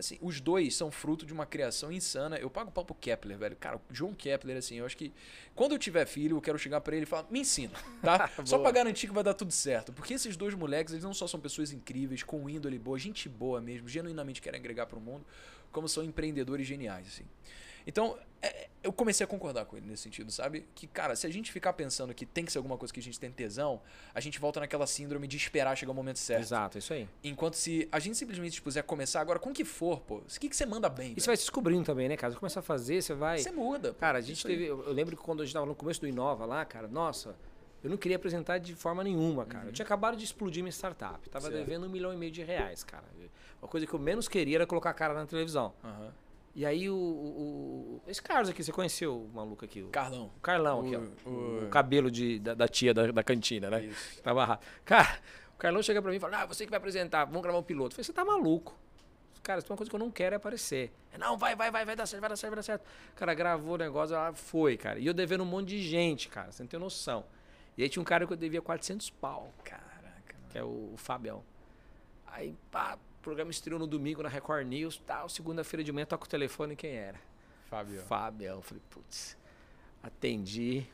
Assim, 0.02 0.18
os 0.20 0.42
dois 0.42 0.76
são 0.76 0.90
fruto 0.90 1.28
de 1.28 1.32
uma 1.32 1.46
criação 1.46 1.92
insana. 1.92 2.36
Eu 2.38 2.50
pago 2.50 2.72
pau 2.72 2.84
pro 2.84 2.96
Kepler, 2.96 3.38
velho. 3.38 3.56
Cara, 3.56 3.78
o 3.78 3.82
João 3.92 4.16
Kepler, 4.16 4.58
assim, 4.58 4.76
eu 4.76 4.86
acho 4.86 4.98
que 4.98 5.14
quando 5.56 5.74
eu 5.74 5.78
tiver 5.78 6.08
filho, 6.08 6.38
eu 6.38 6.42
quero 6.42 6.58
chegar 6.58 6.82
pra 6.82 6.96
ele 6.96 7.04
e 7.04 7.06
falar, 7.06 7.28
me 7.30 7.40
ensina, 7.40 7.74
tá? 8.02 8.28
Só 8.44 8.58
pra 8.58 8.72
garantir 8.72 9.06
que 9.06 9.14
vai 9.14 9.24
dar 9.24 9.36
tudo 9.36 9.52
certo. 9.52 9.94
Porque 9.94 10.16
esses 10.16 10.36
dois 10.36 10.56
moleques, 10.56 10.92
eles 10.92 11.04
não 11.04 11.14
só 11.14 11.28
são 11.28 11.40
pessoas 11.40 11.72
incríveis, 11.72 12.24
com 12.24 12.50
índole 12.50 12.80
boa, 12.80 12.98
gente 12.98 13.30
boa 13.30 13.62
mesmo, 13.62 13.88
genuinamente 13.88 14.42
querem 14.42 14.60
agregar 14.60 14.88
pro 14.88 15.00
mundo, 15.00 15.24
como 15.72 15.88
são 15.88 16.04
empreendedores 16.04 16.66
geniais, 16.66 17.08
assim. 17.08 17.26
Então, 17.86 18.18
é, 18.42 18.70
eu 18.84 18.92
comecei 18.92 19.24
a 19.24 19.28
concordar 19.28 19.66
com 19.66 19.78
ele 19.78 19.86
nesse 19.86 20.04
sentido, 20.04 20.32
sabe? 20.32 20.66
Que, 20.74 20.88
cara, 20.88 21.16
se 21.16 21.28
a 21.28 21.30
gente 21.30 21.52
ficar 21.52 21.74
pensando 21.74 22.14
que 22.14 22.26
tem 22.26 22.44
que 22.44 22.52
ser 22.52 22.58
alguma 22.58 22.78
coisa 22.78 22.92
que 22.94 23.00
a 23.00 23.04
gente 23.04 23.20
tem 23.20 23.32
tesão, 23.32 23.80
a 24.14 24.20
gente 24.20 24.40
volta 24.40 24.60
naquela 24.60 24.88
síndrome 24.88 25.28
de 25.28 25.38
esperar 25.38 25.76
chegar 25.78 25.92
o 25.92 25.96
momento 25.96 26.18
certo. 26.18 26.42
Exato, 26.42 26.78
é 26.78 26.80
isso 26.80 26.94
aí. 26.94 27.08
Enquanto 27.24 27.54
se 27.56 27.88
a 27.92 28.00
gente 28.00 28.18
simplesmente 28.18 28.52
dispuser 28.54 28.82
a 28.82 28.84
começar 28.84 29.22
agora, 29.22 29.38
com 29.38 29.52
o 29.52 29.54
que 29.54 29.64
for, 29.64 30.00
pô, 30.02 30.16
o 30.18 30.40
que, 30.40 30.50
que 30.50 30.56
você 30.56 30.66
manda 30.66 30.90
bem? 30.90 31.14
E 31.16 31.22
você 31.22 31.28
vai 31.28 31.38
se 31.38 31.44
descobrindo 31.44 31.84
também, 31.86 32.10
né, 32.10 32.18
cara? 32.18 32.34
Você 32.34 32.40
começa 32.40 32.60
a 32.60 32.64
fazer, 32.64 33.02
você 33.02 33.14
vai. 33.14 33.38
Você 33.38 33.52
muda. 33.52 33.94
pô. 33.94 34.00
Cara, 34.00 34.18
a 34.18 34.22
gente 34.22 34.38
Isso 34.38 34.48
aí. 34.48 34.54
teve. 34.58 34.68
Eu 34.70 34.92
lembro 34.92 35.16
que 35.16 35.22
quando 35.22 35.42
a 35.42 35.46
gente 35.46 35.54
tava 35.54 35.66
no 35.68 35.76
começo 35.76 36.02
do 36.02 36.08
Inova 36.08 36.46
lá, 36.46 36.66
cara, 36.66 36.88
nossa, 36.88 37.36
eu 37.84 37.90
não 37.90 37.98
queria 37.98 38.16
apresentar 38.18 38.58
de 38.58 38.74
forma 38.74 39.04
nenhuma, 39.04 39.46
cara. 39.46 39.68
Eu 39.68 39.72
tinha 39.72 39.86
acabado 39.86 40.18
de 40.18 40.24
explodir 40.26 40.64
minha 40.64 40.72
startup. 40.72 41.30
Tava 41.30 41.46
Uhum. 41.46 41.52
Certo. 41.52 41.66
devendo 41.66 41.86
um 41.86 41.90
milhão 41.90 42.12
e 42.12 42.18
meio 42.18 42.32
de 42.32 42.42
reais, 42.42 42.84
cara. 42.84 43.04
Uma 43.62 43.68
coisa 43.68 43.86
que 43.86 43.94
eu 43.94 44.00
menos 44.00 44.28
queria 44.28 44.58
era 44.58 44.66
colocar 44.66 44.90
a 44.90 44.94
cara 44.94 45.14
na 45.14 45.26
televisão. 45.28 45.72
Aham. 45.84 46.12
E 46.54 46.66
aí 46.66 46.90
o. 46.90 46.96
o- 46.96 48.02
esse 48.08 48.22
Carlos 48.22 48.50
aqui, 48.50 48.64
você 48.64 48.72
conheceu 48.72 49.22
o 49.24 49.30
maluco 49.34 49.64
aqui? 49.64 49.82
O, 49.84 49.88
Carlão. 49.90 50.32
o 50.36 50.40
Carlão 50.42 50.82
aqui, 50.82 50.96
O- 50.96 51.14
ó. 51.26 51.30
o- 51.30 51.66
O, 51.66 51.70
cabelo 51.70 52.12
de, 52.12 52.40
da, 52.40 52.54
da 52.54 52.68
tia 52.68 52.94
da, 52.94 53.10
da 53.12 53.24
cantina, 53.24 53.70
né? 53.70 53.86
Isso. 53.86 54.22
Tava 54.22 54.44
rápido. 54.44 54.68
Cara, 54.84 55.20
o 55.54 55.58
Carlão 55.58 55.82
chega 55.82 56.02
pra 56.02 56.12
mim 56.12 56.18
e 56.18 56.20
fala: 56.20 56.42
Ah, 56.42 56.46
você 56.46 56.66
que 56.66 56.70
vai 56.70 56.78
apresentar, 56.78 57.24
vamos 57.26 57.42
gravar 57.42 57.58
um 57.58 57.64
piloto. 57.64 57.92
Eu 57.92 57.96
falei, 57.96 58.04
você 58.04 58.14
tá 58.14 58.26
maluco. 58.26 58.78
Cara, 59.42 59.60
isso 59.60 59.68
é 59.68 59.72
uma 59.72 59.78
coisa 59.78 59.90
que 59.90 59.96
eu 59.96 60.00
não 60.00 60.12
quero 60.12 60.36
é 60.36 60.38
aparecer. 60.38 60.92
É, 61.12 61.18
Não, 61.18 61.36
vai, 61.38 61.56
vai, 61.56 61.72
vai, 61.72 61.84
vai 61.86 61.96
dar 61.96 62.06
certo, 62.06 62.22
vai 62.22 62.30
dar 62.30 62.36
certo, 62.36 62.52
vai 62.52 62.58
dar 62.58 62.64
certo. 62.64 62.84
O 63.14 63.16
cara 63.16 63.34
gravou 63.34 63.74
o 63.74 63.78
negócio, 63.78 64.16
ah, 64.16 64.32
foi, 64.34 64.78
cara. 64.78 65.00
E 65.00 65.06
eu 65.08 65.14
devendo 65.16 65.42
um 65.42 65.48
monte 65.48 65.70
de 65.70 65.82
gente, 65.82 66.30
cara, 66.30 66.52
você 66.52 66.62
não 66.62 66.68
tem 66.68 66.80
noção. 66.80 67.26
E 67.78 67.82
aí 67.82 67.90
tinha 67.90 68.02
um 68.02 68.06
cara 68.06 68.28
que 68.28 68.34
eu 68.34 68.38
devia 68.38 68.62
400 68.62 69.10
pau, 69.10 69.52
Caraca, 69.64 70.36
mano. 70.38 70.50
que 70.52 70.58
é 70.60 70.64
o, 70.64 70.92
o 70.94 70.98
Fabião. 70.98 71.44
Aí, 72.28 72.56
pá, 72.70 73.00
o 73.22 73.24
programa 73.24 73.52
estreou 73.52 73.80
no 73.80 73.86
domingo 73.86 74.24
na 74.24 74.30
Record 74.30 74.66
News, 74.66 74.98
tal, 75.06 75.30
segunda-feira 75.30 75.84
de 75.84 75.92
manhã, 75.92 76.08
toca 76.08 76.26
o 76.26 76.28
telefone, 76.28 76.76
quem 76.76 76.96
era? 76.96 77.20
Fábio. 77.70 78.02
Fabião. 78.02 78.56
Eu 78.56 78.62
Falei, 78.64 78.82
putz, 78.90 79.38
atendi. 80.02 80.88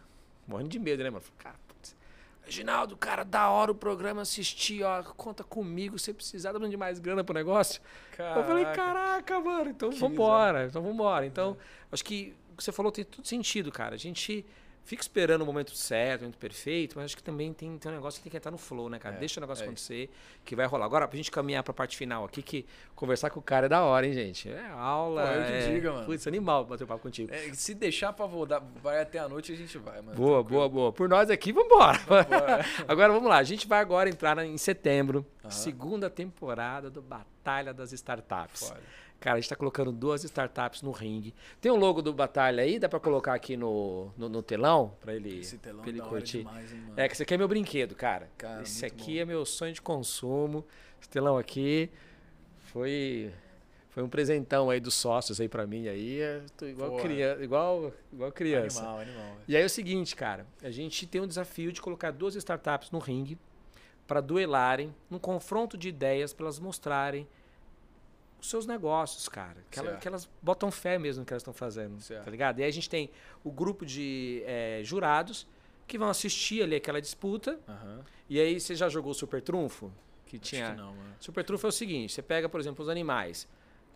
Morrendo 0.45 0.67
de 0.67 0.77
medo, 0.77 1.01
né, 1.03 1.09
mano? 1.09 1.21
Falei, 1.21 1.37
cara, 1.39 1.55
putz. 1.65 1.95
Reginaldo, 2.43 2.97
cara, 2.97 3.23
da 3.23 3.49
hora 3.49 3.71
o 3.71 3.75
programa, 3.75 4.23
assisti, 4.23 4.83
ó, 4.83 5.01
conta 5.03 5.41
comigo, 5.41 5.97
se 5.97 6.13
precisar, 6.13 6.51
dá 6.51 6.67
de 6.67 6.75
mais 6.75 6.99
grana 6.99 7.23
pro 7.23 7.33
negócio. 7.33 7.81
Eu 8.19 8.43
falei, 8.43 8.65
caraca, 8.65 9.39
mano, 9.39 9.69
então 9.69 9.89
Que 9.89 9.97
vambora, 9.97 10.65
então 10.65 10.81
vambora. 10.81 11.25
Então, 11.25 11.55
acho 11.89 12.03
que 12.03 12.35
o 12.51 12.57
que 12.57 12.63
você 12.63 12.73
falou 12.73 12.91
tem 12.91 13.05
tudo 13.05 13.25
sentido, 13.25 13.71
cara. 13.71 13.95
A 13.95 13.97
gente 13.97 14.45
fica 14.87 15.01
esperando 15.01 15.41
o 15.41 15.45
momento 15.45 15.75
certo, 15.75 16.21
o 16.21 16.23
momento 16.23 16.37
perfeito, 16.37 16.93
mas 16.95 17.05
acho 17.05 17.17
que 17.17 17.21
também 17.21 17.51
tem, 17.53 17.77
tem 17.77 17.91
um 17.91 17.95
negócio 17.95 18.19
que 18.19 18.23
tem 18.23 18.31
que 18.31 18.37
entrar 18.37 18.51
no 18.51 18.57
flow, 18.57 18.89
né, 18.89 18.97
cara? 18.97 19.15
É, 19.15 19.19
Deixa 19.19 19.37
o 19.37 19.41
negócio 19.41 19.61
é 19.61 19.65
acontecer, 19.65 20.09
que 20.45 20.55
vai 20.55 20.65
rolar. 20.65 20.85
Agora, 20.85 21.05
pra 21.05 21.17
gente 21.17 21.29
caminhar 21.29 21.61
pra 21.61 21.73
parte 21.73 21.97
final 21.97 22.23
aqui, 22.23 22.41
que 22.41 22.65
conversar 22.95 23.29
com 23.29 23.41
o 23.41 23.43
cara 23.43 23.65
é 23.65 23.69
da 23.69 23.83
hora, 23.83 24.07
hein, 24.07 24.13
gente? 24.13 24.49
É 24.49 24.65
aula. 24.69 25.23
Pô, 25.23 25.27
eu 25.27 25.45
que 25.45 25.51
é... 25.51 25.73
diga, 25.73 25.91
mano. 25.91 26.05
Putz, 26.05 26.25
animal 26.25 26.63
bater 26.63 26.87
papo 26.87 27.03
contigo. 27.03 27.33
É, 27.33 27.53
se 27.53 27.75
deixar 27.75 28.13
pra 28.13 28.25
voltar, 28.25 28.63
vai 28.81 29.01
até 29.01 29.19
a 29.19 29.27
noite 29.27 29.51
a 29.51 29.57
gente 29.57 29.77
vai, 29.77 30.01
mano. 30.01 30.15
Boa, 30.15 30.41
boa, 30.41 30.69
boa. 30.69 30.93
Por 30.93 31.09
nós 31.09 31.29
aqui, 31.29 31.51
vambora. 31.51 31.99
agora 32.87 33.11
vamos 33.11 33.27
lá. 33.27 33.39
A 33.39 33.43
gente 33.43 33.67
vai 33.67 33.81
agora 33.81 34.09
entrar 34.09 34.37
em 34.45 34.57
setembro, 34.57 35.25
Aham. 35.43 35.51
segunda 35.51 36.09
temporada 36.09 36.89
do 36.89 37.01
Batalha 37.01 37.73
das 37.73 37.91
Startups. 37.91 38.69
Foda. 38.69 38.79
Cara, 39.19 39.37
a 39.37 39.39
gente 39.39 39.49
tá 39.49 39.55
colocando 39.55 39.91
duas 39.91 40.23
startups 40.23 40.81
no 40.83 40.91
ringue. 40.91 41.33
Tem 41.59 41.71
o 41.71 41.75
logo 41.75 42.01
do 42.01 42.13
Batalha 42.13 42.61
aí, 42.63 42.77
dá 42.77 42.87
pra 42.87 42.99
colocar 42.99 43.33
aqui 43.33 43.57
no, 43.57 44.11
no, 44.15 44.29
no 44.29 44.43
telão 44.43 44.93
pra 45.01 45.15
ele, 45.15 45.39
Esse 45.39 45.57
telão 45.57 45.81
pra 45.81 45.89
ele 45.89 45.99
hora 45.99 46.09
curtir. 46.09 46.39
demais, 46.39 46.71
hein. 46.71 46.83
É, 46.95 47.07
que 47.07 47.13
esse 47.13 47.23
aqui 47.23 47.33
é 47.33 47.37
meu 47.37 47.47
brinquedo, 47.47 47.95
cara. 47.95 48.29
Cara, 48.37 48.61
esse 48.61 48.85
aqui 48.85 49.15
bom. 49.15 49.21
é 49.21 49.25
meu 49.25 49.45
sonho 49.45 49.73
de 49.73 49.81
consumo. 49.81 50.63
Esse 51.01 51.09
telão 51.09 51.37
aqui 51.37 51.89
foi 52.71 53.33
foi 53.89 54.03
um 54.03 54.09
presentão 54.09 54.69
aí 54.69 54.79
dos 54.79 54.93
sócios 54.93 55.41
aí 55.41 55.49
pra 55.49 55.65
mim 55.65 55.87
aí. 55.87 56.19
Tô 56.55 56.67
igual 56.67 56.97
criança, 56.97 57.43
igual, 57.43 57.91
igual 58.13 58.31
criança. 58.31 58.81
Animal, 58.81 58.99
animal. 58.99 59.25
velho. 59.25 59.39
E 59.47 59.55
aí 59.57 59.63
é 59.63 59.65
o 59.65 59.69
seguinte, 59.69 60.15
cara, 60.15 60.45
a 60.61 60.69
gente 60.69 61.07
tem 61.07 61.19
um 61.19 61.25
desafio 61.25 61.71
de 61.71 61.81
colocar 61.81 62.11
duas 62.11 62.35
startups 62.35 62.91
no 62.91 62.99
ringue 62.99 63.39
para 64.05 64.21
duelarem 64.21 64.93
num 65.09 65.17
confronto 65.17 65.75
de 65.75 65.89
ideias 65.89 66.31
para 66.31 66.45
elas 66.45 66.59
mostrarem 66.59 67.27
os 68.39 68.49
seus 68.49 68.65
negócios, 68.65 69.27
cara. 69.29 69.57
Que, 69.71 69.79
ela- 69.79 69.95
que 69.97 70.07
elas 70.07 70.29
botam 70.41 70.69
fé 70.71 70.97
mesmo 70.99 71.21
no 71.21 71.25
que 71.25 71.33
elas 71.33 71.41
estão 71.41 71.53
fazendo, 71.53 71.99
Certo. 72.01 72.23
tá 72.25 72.31
ligado? 72.31 72.59
E 72.59 72.63
aí 72.63 72.69
a 72.69 72.73
gente 72.73 72.89
tem 72.89 73.09
o 73.43 73.51
grupo 73.51 73.85
de 73.85 74.43
eh, 74.45 74.81
jurados 74.83 75.47
que 75.87 75.97
vão 75.97 76.09
assistir 76.09 76.61
ali 76.63 76.75
aquela 76.75 77.01
disputa. 77.01 77.59
Aham. 77.67 78.01
E 78.29 78.39
aí 78.39 78.59
você 78.59 78.75
já 78.75 78.89
jogou 78.89 79.11
o 79.11 79.15
Super 79.15 79.41
Trunfo? 79.41 79.91
Que 80.25 80.35
Acho 80.35 80.45
tinha. 80.45 80.71
que 80.71 80.77
não, 80.77 80.93
mano. 80.93 81.15
Super 81.19 81.43
trunfo 81.45 81.65
é 81.67 81.69
o 81.69 81.71
seguinte: 81.71 82.11
você 82.13 82.21
pega, 82.21 82.49
por 82.49 82.59
exemplo, 82.59 82.83
os 82.83 82.89
animais. 82.89 83.47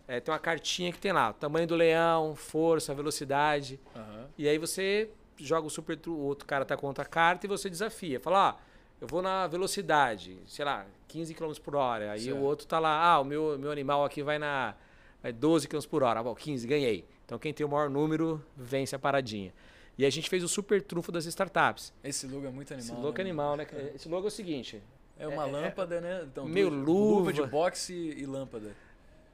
É, 0.08 0.18
tem 0.18 0.32
uma 0.32 0.38
cartinha 0.40 0.90
que 0.90 0.98
tem 0.98 1.12
lá, 1.12 1.32
tamanho 1.34 1.66
do 1.66 1.74
leão, 1.76 2.34
força, 2.34 2.94
velocidade. 2.94 3.78
Aham. 3.94 4.28
E 4.38 4.48
aí 4.48 4.56
você 4.58 5.10
joga 5.36 5.66
o 5.66 5.70
super 5.70 5.96
trunfo, 5.96 6.18
o 6.18 6.24
outro 6.24 6.46
cara 6.46 6.64
tá 6.64 6.76
com 6.76 6.86
outra 6.86 7.04
carta 7.04 7.46
e 7.46 7.48
você 7.48 7.68
desafia. 7.68 8.18
Fala, 8.18 8.50
ó, 8.58 8.71
eu 9.02 9.08
vou 9.08 9.20
na 9.20 9.48
velocidade, 9.48 10.38
sei 10.46 10.64
lá, 10.64 10.86
15 11.08 11.34
km 11.34 11.52
por 11.62 11.74
hora. 11.74 12.12
Aí 12.12 12.20
Certo. 12.20 12.36
o 12.38 12.40
outro 12.42 12.66
tá 12.68 12.78
lá, 12.78 13.02
ah, 13.04 13.18
o 13.20 13.24
meu, 13.24 13.58
meu 13.58 13.72
animal 13.72 14.04
aqui 14.04 14.22
vai 14.22 14.38
na 14.38 14.76
vai 15.20 15.32
12 15.32 15.66
km 15.66 15.80
por 15.90 16.04
hora. 16.04 16.20
Ah, 16.20 16.22
bom, 16.22 16.34
15, 16.36 16.64
ganhei. 16.68 17.04
Então 17.26 17.36
quem 17.36 17.52
tem 17.52 17.66
o 17.66 17.68
maior 17.68 17.90
número 17.90 18.40
vence 18.56 18.94
a 18.94 18.98
paradinha. 19.00 19.52
E 19.98 20.06
a 20.06 20.10
gente 20.10 20.30
fez 20.30 20.44
o 20.44 20.48
super 20.48 20.80
trunfo 20.80 21.10
das 21.10 21.26
startups. 21.26 21.92
Esse 22.04 22.28
logo 22.28 22.46
é 22.46 22.50
muito 22.50 22.72
animal. 22.72 22.94
Esse 22.94 23.02
logo 23.04 23.14
é 23.16 23.24
né, 23.24 23.30
animal, 23.30 23.56
né? 23.56 23.66
Esse 23.92 24.08
logo 24.08 24.24
é 24.24 24.28
o 24.28 24.30
seguinte: 24.30 24.80
É 25.18 25.26
uma 25.26 25.46
É, 25.46 25.48
é, 25.48 25.50
lâmpada, 25.52 26.00
né? 26.00 26.22
Então, 26.24 26.44
meio 26.46 26.70
duas- 26.70 26.84
luva. 26.86 27.32
de 27.32 27.42
boxe 27.44 27.92
e 27.92 28.24
lâmpada. 28.24 28.70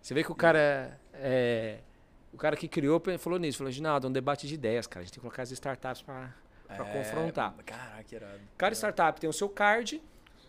Você 0.00 0.14
vê 0.14 0.24
que 0.24 0.32
o 0.32 0.34
cara 0.34 0.98
é. 1.12 1.80
O 2.32 2.38
cara 2.38 2.56
que 2.56 2.68
criou 2.68 3.02
falou 3.18 3.38
nisso, 3.38 3.58
falou, 3.58 3.70
Ginaldo, 3.70 4.06
é 4.06 4.10
um 4.10 4.12
debate 4.12 4.46
de 4.46 4.54
ideias, 4.54 4.86
cara. 4.86 5.02
A 5.02 5.04
gente 5.04 5.12
tem 5.12 5.18
que 5.18 5.20
colocar 5.22 5.42
as 5.42 5.50
startups 5.50 6.00
pra, 6.02 6.34
pra 6.76 6.86
É, 6.88 6.92
confrontar. 6.92 7.54
Caraca, 7.64 8.14
irado. 8.14 8.40
Cada 8.56 8.74
startup 8.74 9.20
tem 9.20 9.28
o 9.28 9.32
seu 9.32 9.48
card. 9.48 10.02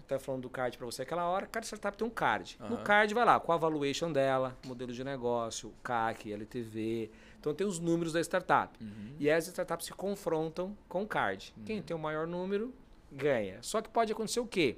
Tá 0.08 0.18
falando 0.18 0.42
do 0.42 0.50
card 0.50 0.76
pra 0.76 0.86
você 0.88 1.04
aquela 1.04 1.26
hora. 1.30 1.46
Cada 1.46 1.64
startup 1.66 1.96
tem 1.96 2.08
um 2.08 2.10
card. 2.10 2.58
No 2.60 2.76
Aham. 2.78 2.84
card 2.84 3.14
vai 3.14 3.24
lá, 3.24 3.40
com 3.40 3.52
a 3.52 3.58
valuation 3.58 4.12
dela, 4.12 4.58
modelo 4.66 4.92
de 4.92 5.04
negócio, 5.04 5.72
CAC, 5.84 6.34
LTV. 6.34 7.12
Então 7.40 7.54
tem 7.54 7.66
os 7.68 7.80
números 7.80 8.12
da 8.14 8.20
startup. 8.20 8.76
Uhum. 8.84 9.14
E 9.20 9.30
as 9.30 9.46
startups 9.48 9.86
se 9.86 9.94
confrontam 9.94 10.76
com 10.88 11.04
o 11.04 11.08
card. 11.08 11.54
Quem 11.64 11.80
tem 11.82 11.96
o 11.96 12.00
maior 12.00 12.26
número 12.26 12.74
ganha. 13.12 13.60
Só 13.62 13.82
que 13.82 13.90
pode 13.90 14.12
acontecer 14.12 14.40
o 14.40 14.48
quê? 14.48 14.78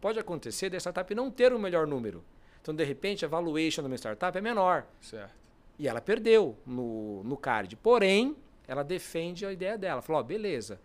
Pode 0.00 0.18
acontecer 0.18 0.70
da 0.70 0.78
startup 0.78 1.14
não 1.14 1.30
ter 1.30 1.52
o 1.52 1.58
melhor 1.58 1.86
número. 1.86 2.24
Então, 2.62 2.74
de 2.74 2.82
repente, 2.82 3.24
a 3.24 3.28
valuation 3.28 3.82
de 3.82 3.88
uma 3.88 3.96
startup 3.96 4.36
é 4.36 4.40
menor. 4.40 4.86
Certo. 5.02 5.34
E 5.78 5.86
ela 5.86 6.00
perdeu 6.00 6.56
no, 6.64 7.22
no 7.24 7.36
card. 7.36 7.76
Porém, 7.76 8.34
ela 8.66 8.82
defende 8.82 9.44
a 9.44 9.52
ideia 9.52 9.76
dela. 9.76 10.02
Falou, 10.02 10.20
ó, 10.20 10.24
beleza, 10.24 10.80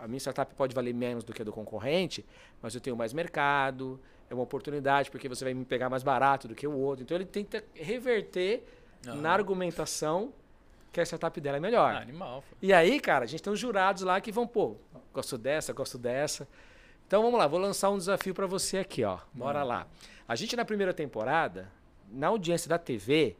a 0.00 0.06
minha 0.06 0.18
startup 0.18 0.54
pode 0.54 0.74
valer 0.74 0.94
menos 0.94 1.24
do 1.24 1.32
que 1.32 1.42
a 1.42 1.44
do 1.44 1.52
concorrente, 1.52 2.24
mas 2.60 2.74
eu 2.74 2.80
tenho 2.80 2.96
mais 2.96 3.12
mercado, 3.12 4.00
é 4.28 4.34
uma 4.34 4.42
oportunidade 4.42 5.10
porque 5.10 5.28
você 5.28 5.44
vai 5.44 5.54
me 5.54 5.64
pegar 5.64 5.88
mais 5.88 6.02
barato 6.02 6.48
do 6.48 6.54
que 6.54 6.66
o 6.66 6.72
outro. 6.72 7.02
Então 7.04 7.16
ele 7.16 7.26
tenta 7.26 7.64
reverter 7.74 8.64
na 9.04 9.32
argumentação 9.32 10.32
que 10.92 11.00
a 11.00 11.04
startup 11.04 11.38
dela 11.40 11.56
é 11.56 11.60
melhor. 11.60 11.92
Ah, 11.92 12.00
animal. 12.00 12.44
E 12.62 12.72
aí, 12.72 13.00
cara, 13.00 13.24
a 13.24 13.26
gente 13.26 13.42
tem 13.42 13.52
os 13.52 13.58
jurados 13.58 14.02
lá 14.02 14.20
que 14.20 14.30
vão, 14.30 14.46
pô, 14.46 14.76
gosto 15.12 15.36
dessa, 15.36 15.72
gosto 15.72 15.98
dessa. 15.98 16.48
Então 17.06 17.22
vamos 17.22 17.38
lá, 17.38 17.46
vou 17.46 17.58
lançar 17.58 17.90
um 17.90 17.98
desafio 17.98 18.32
pra 18.32 18.46
você 18.46 18.78
aqui, 18.78 19.04
ó. 19.04 19.18
Bora 19.32 19.62
lá. 19.62 19.86
A 20.26 20.36
gente 20.36 20.56
na 20.56 20.64
primeira 20.64 20.94
temporada, 20.94 21.70
na 22.10 22.28
audiência 22.28 22.68
da 22.68 22.78
TV, 22.78 23.36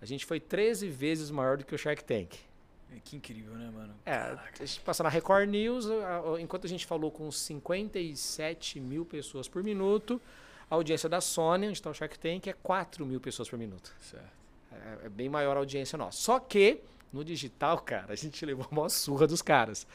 a 0.00 0.06
gente 0.06 0.24
foi 0.24 0.38
13 0.38 0.88
vezes 0.88 1.30
maior 1.30 1.56
do 1.56 1.64
que 1.64 1.74
o 1.74 1.78
Shark 1.78 2.04
Tank. 2.04 2.36
Que 3.04 3.16
incrível, 3.16 3.54
né, 3.54 3.70
mano? 3.70 3.94
É, 4.04 4.14
a 4.14 4.64
gente 4.64 4.80
passou 4.80 5.04
na 5.04 5.10
Record 5.10 5.48
News, 5.48 5.86
enquanto 6.40 6.66
a 6.66 6.68
gente 6.68 6.84
falou 6.86 7.10
com 7.10 7.30
57 7.30 8.80
mil 8.80 9.04
pessoas 9.04 9.48
por 9.48 9.62
minuto, 9.62 10.20
a 10.70 10.74
audiência 10.74 11.08
da 11.08 11.20
Sony, 11.20 11.66
onde 11.66 11.78
está 11.78 11.90
o 11.90 11.94
Shark 11.94 12.18
Tank, 12.18 12.46
é 12.48 12.52
4 12.52 13.04
mil 13.06 13.20
pessoas 13.20 13.48
por 13.48 13.58
minuto. 13.58 13.92
Certo. 14.00 14.28
É, 14.72 15.06
é 15.06 15.08
bem 15.08 15.28
maior 15.28 15.56
a 15.56 15.60
audiência 15.60 15.96
nossa. 15.98 16.18
Só 16.18 16.38
que, 16.38 16.80
no 17.12 17.24
digital, 17.24 17.78
cara, 17.82 18.12
a 18.12 18.16
gente 18.16 18.44
levou 18.44 18.66
uma 18.70 18.88
surra 18.88 19.26
dos 19.26 19.42
caras. 19.42 19.86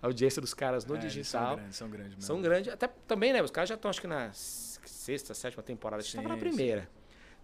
A 0.00 0.06
audiência 0.06 0.40
dos 0.42 0.52
caras 0.52 0.84
no 0.84 0.96
É, 0.96 0.98
digital 0.98 1.48
São 1.48 1.56
grandes, 1.56 1.76
são 1.76 1.88
grandes 1.90 2.10
mesmo. 2.14 2.22
são 2.22 2.42
grandes. 2.42 2.72
Até 2.72 2.88
também, 3.06 3.32
né? 3.32 3.42
Os 3.42 3.50
caras 3.50 3.68
já 3.68 3.76
estão, 3.76 3.88
acho 3.88 4.00
que 4.00 4.06
na 4.08 4.30
sexta, 4.32 5.32
sétima 5.32 5.62
temporada. 5.62 6.00
A 6.00 6.02
gente 6.04 6.16
estava 6.16 6.28
na 6.28 6.34
Sim, 6.34 6.40
primeira. 6.40 6.88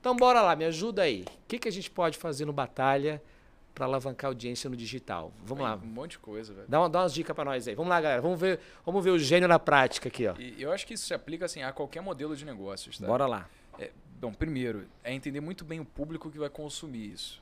Então, 0.00 0.16
bora 0.16 0.40
lá, 0.42 0.56
me 0.56 0.64
ajuda 0.64 1.02
aí. 1.02 1.22
O 1.22 1.46
que, 1.46 1.58
que 1.58 1.68
a 1.68 1.72
gente 1.72 1.90
pode 1.90 2.18
fazer 2.18 2.44
no 2.46 2.52
Batalha 2.52 3.22
para 3.78 3.86
alavancar 3.86 4.28
a 4.28 4.30
audiência 4.32 4.68
no 4.68 4.76
digital? 4.76 5.32
Vamos 5.44 5.62
lá. 5.62 5.76
Um 5.76 5.86
monte 5.86 6.10
de 6.12 6.18
coisa, 6.18 6.52
velho. 6.52 6.66
Dá, 6.68 6.80
uma- 6.80 6.90
dá 6.90 7.00
umas 7.02 7.14
dicas 7.14 7.34
para 7.34 7.44
nós 7.44 7.66
aí. 7.68 7.74
Vamos 7.76 7.88
lá, 7.90 8.00
galera. 8.00 8.20
Vamos 8.20 8.38
ver, 8.40 8.58
vamos 8.84 9.02
ver 9.04 9.10
o 9.10 9.18
gênio 9.18 9.46
na 9.48 9.58
prática 9.58 10.08
aqui, 10.08 10.26
ó. 10.26 10.34
E 10.38 10.60
eu 10.60 10.72
acho 10.72 10.84
que 10.86 10.94
isso 10.94 11.06
se 11.06 11.14
aplica 11.14 11.44
assim, 11.44 11.62
a 11.62 11.72
qualquer 11.72 12.00
modelo 12.02 12.34
de 12.36 12.44
negócios, 12.44 12.98
tá? 12.98 13.06
Bora 13.06 13.26
lá. 13.26 13.48
É, 13.78 13.90
bom, 14.20 14.32
primeiro, 14.32 14.86
é 15.04 15.14
entender 15.14 15.40
muito 15.40 15.64
bem 15.64 15.78
o 15.78 15.84
público 15.84 16.28
que 16.30 16.38
vai 16.38 16.50
consumir 16.50 17.12
isso. 17.12 17.40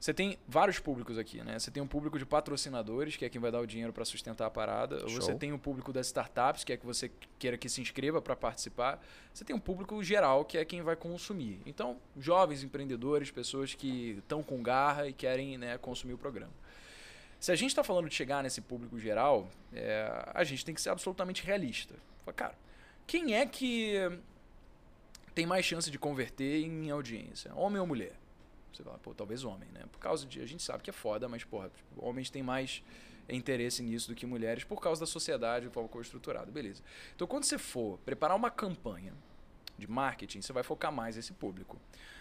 Você 0.00 0.14
tem 0.14 0.38
vários 0.48 0.78
públicos 0.78 1.18
aqui, 1.18 1.44
né? 1.44 1.58
Você 1.58 1.70
tem 1.70 1.82
um 1.82 1.86
público 1.86 2.18
de 2.18 2.24
patrocinadores, 2.24 3.16
que 3.16 3.24
é 3.26 3.28
quem 3.28 3.38
vai 3.38 3.52
dar 3.52 3.60
o 3.60 3.66
dinheiro 3.66 3.92
para 3.92 4.02
sustentar 4.06 4.46
a 4.46 4.50
parada. 4.50 5.06
Você 5.06 5.34
tem 5.34 5.52
o 5.52 5.58
público 5.58 5.92
das 5.92 6.06
startups, 6.06 6.64
que 6.64 6.72
é 6.72 6.76
que 6.78 6.86
você 6.86 7.10
queira 7.38 7.58
que 7.58 7.68
se 7.68 7.82
inscreva 7.82 8.22
para 8.22 8.34
participar. 8.34 8.98
Você 9.34 9.44
tem 9.44 9.54
um 9.54 9.60
público 9.60 10.02
geral, 10.02 10.42
que 10.42 10.56
é 10.56 10.64
quem 10.64 10.80
vai 10.80 10.96
consumir. 10.96 11.60
Então, 11.66 11.98
jovens 12.18 12.62
empreendedores, 12.62 13.30
pessoas 13.30 13.74
que 13.74 14.16
estão 14.18 14.42
com 14.42 14.62
garra 14.62 15.06
e 15.06 15.12
querem 15.12 15.58
né, 15.58 15.76
consumir 15.76 16.14
o 16.14 16.18
programa. 16.18 16.52
Se 17.38 17.52
a 17.52 17.54
gente 17.54 17.68
está 17.68 17.84
falando 17.84 18.08
de 18.08 18.14
chegar 18.14 18.42
nesse 18.42 18.62
público 18.62 18.98
geral, 18.98 19.50
é, 19.70 20.10
a 20.32 20.44
gente 20.44 20.64
tem 20.64 20.74
que 20.74 20.80
ser 20.80 20.88
absolutamente 20.88 21.44
realista. 21.44 21.94
Fala, 22.24 22.34
cara, 22.34 22.54
quem 23.06 23.34
é 23.34 23.44
que 23.44 23.96
tem 25.34 25.44
mais 25.44 25.66
chance 25.66 25.90
de 25.90 25.98
converter 25.98 26.64
em 26.64 26.90
audiência? 26.90 27.54
Homem 27.54 27.78
ou 27.78 27.86
mulher? 27.86 28.19
Você 28.72 28.82
fala, 28.82 28.98
pô, 28.98 29.14
talvez 29.14 29.44
homem, 29.44 29.68
né? 29.72 29.84
Por 29.90 29.98
causa 29.98 30.26
de. 30.26 30.40
A 30.40 30.46
gente 30.46 30.62
sabe 30.62 30.82
que 30.82 30.90
é 30.90 30.92
foda, 30.92 31.28
mas, 31.28 31.44
porra, 31.44 31.70
homens 31.96 32.30
têm 32.30 32.42
mais 32.42 32.82
interesse 33.28 33.82
nisso 33.82 34.08
do 34.08 34.14
que 34.14 34.26
mulheres 34.26 34.64
por 34.64 34.80
causa 34.80 35.00
da 35.00 35.06
sociedade, 35.06 35.66
de 35.66 35.72
forma 35.72 35.88
como 35.88 36.02
estruturada. 36.02 36.50
Beleza. 36.50 36.82
Então, 37.14 37.26
quando 37.26 37.44
você 37.44 37.58
for 37.58 37.98
preparar 37.98 38.36
uma 38.36 38.50
campanha 38.50 39.12
de 39.78 39.88
marketing, 39.88 40.42
você 40.42 40.52
vai 40.52 40.62
focar 40.62 40.92
mais 40.92 41.16
nesse 41.16 41.32
público. 41.32 41.80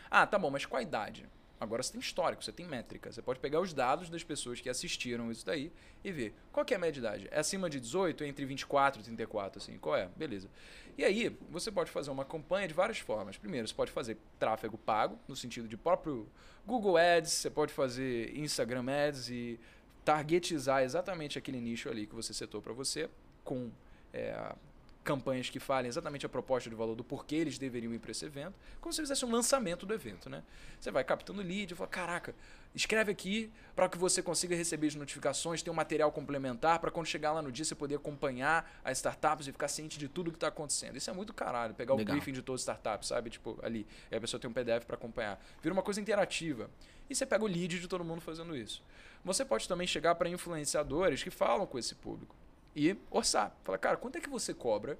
Ah, 0.09 0.25
tá 0.25 0.39
bom, 0.39 0.49
mas 0.49 0.65
qual 0.65 0.79
a 0.79 0.83
idade? 0.83 1.27
Agora 1.59 1.83
você 1.83 1.91
tem 1.91 1.99
histórico, 1.99 2.43
você 2.43 2.51
tem 2.51 2.65
métrica. 2.65 3.11
Você 3.11 3.21
pode 3.21 3.39
pegar 3.39 3.59
os 3.59 3.73
dados 3.73 4.09
das 4.09 4.23
pessoas 4.23 4.61
que 4.61 4.69
assistiram 4.69 5.29
isso 5.29 5.45
daí 5.45 5.71
e 6.03 6.11
ver 6.11 6.33
qual 6.53 6.65
é 6.69 6.73
a 6.73 6.79
média 6.79 6.93
de 6.93 6.99
idade. 6.99 7.27
É 7.31 7.39
acima 7.39 7.69
de 7.69 7.79
18, 7.79 8.23
entre 8.23 8.45
24 8.45 9.01
e 9.01 9.03
34, 9.03 9.61
assim, 9.61 9.77
qual 9.77 9.95
é? 9.95 10.07
Beleza. 10.15 10.49
E 10.97 11.03
aí, 11.03 11.35
você 11.49 11.71
pode 11.71 11.91
fazer 11.91 12.11
uma 12.11 12.23
campanha 12.23 12.67
de 12.67 12.73
várias 12.73 12.99
formas. 12.99 13.37
Primeiro, 13.37 13.67
você 13.67 13.73
pode 13.73 13.91
fazer 13.91 14.17
tráfego 14.37 14.77
pago, 14.77 15.19
no 15.27 15.35
sentido 15.35 15.67
de 15.67 15.75
próprio 15.75 16.27
Google 16.65 16.97
Ads, 16.97 17.31
você 17.31 17.49
pode 17.49 17.73
fazer 17.73 18.37
Instagram 18.37 18.85
Ads 18.89 19.29
e 19.29 19.59
targetizar 20.05 20.83
exatamente 20.83 21.37
aquele 21.37 21.59
nicho 21.59 21.89
ali 21.89 22.07
que 22.07 22.15
você 22.15 22.33
setou 22.33 22.61
para 22.61 22.73
você, 22.73 23.09
com 23.43 23.69
é, 24.13 24.55
campanhas 25.03 25.49
que 25.49 25.59
falem 25.59 25.87
exatamente 25.87 26.25
a 26.25 26.29
proposta 26.29 26.69
de 26.69 26.75
valor 26.75 26.95
do 26.95 27.03
porquê 27.03 27.35
eles 27.35 27.57
deveriam 27.57 27.93
ir 27.93 27.99
para 27.99 28.11
esse 28.11 28.25
evento, 28.25 28.53
como 28.81 28.93
se 28.93 29.01
fizesse 29.01 29.25
um 29.25 29.31
lançamento 29.31 29.85
do 29.85 29.93
evento, 29.93 30.29
né? 30.29 30.43
Você 30.79 30.91
vai 30.91 31.03
captando 31.03 31.41
lead 31.41 31.73
e 31.73 31.75
fala, 31.75 31.89
caraca, 31.89 32.35
escreve 32.75 33.11
aqui 33.11 33.51
para 33.75 33.87
que 33.89 33.97
você 33.97 34.21
consiga 34.21 34.55
receber 34.55 34.87
as 34.87 34.95
notificações, 34.95 35.61
ter 35.61 35.69
um 35.69 35.73
material 35.73 36.11
complementar 36.11 36.79
para 36.79 36.91
quando 36.91 37.07
chegar 37.07 37.31
lá 37.31 37.41
no 37.41 37.51
dia 37.51 37.65
você 37.65 37.75
poder 37.75 37.95
acompanhar 37.95 38.79
as 38.83 38.97
startups 38.97 39.47
e 39.47 39.51
ficar 39.51 39.67
ciente 39.67 39.97
de 39.97 40.07
tudo 40.07 40.31
que 40.31 40.37
está 40.37 40.49
acontecendo. 40.49 40.97
Isso 40.97 41.09
é 41.09 41.13
muito 41.13 41.33
caralho, 41.33 41.73
pegar 41.73 41.95
Legal. 41.95 42.15
o 42.15 42.17
briefing 42.17 42.33
de 42.33 42.41
todas 42.41 42.61
as 42.61 42.63
startups, 42.63 43.07
sabe? 43.07 43.29
Tipo, 43.29 43.57
ali, 43.63 43.87
e 44.11 44.15
a 44.15 44.21
pessoa 44.21 44.39
tem 44.39 44.49
um 44.49 44.53
PDF 44.53 44.85
para 44.85 44.95
acompanhar. 44.95 45.39
Vira 45.61 45.73
uma 45.73 45.83
coisa 45.83 45.99
interativa. 45.99 46.69
E 47.09 47.15
você 47.15 47.25
pega 47.25 47.43
o 47.43 47.47
lead 47.47 47.79
de 47.79 47.87
todo 47.87 48.03
mundo 48.03 48.21
fazendo 48.21 48.55
isso. 48.55 48.83
Você 49.23 49.43
pode 49.43 49.67
também 49.67 49.87
chegar 49.87 50.13
para 50.15 50.29
influenciadores 50.29 51.23
que 51.23 51.31
falam 51.31 51.65
com 51.65 51.79
esse 51.79 51.95
público 51.95 52.35
e 52.75 52.95
orçar. 53.09 53.55
Fala, 53.63 53.77
cara, 53.77 53.97
quanto 53.97 54.17
é 54.17 54.21
que 54.21 54.29
você 54.29 54.53
cobra 54.53 54.97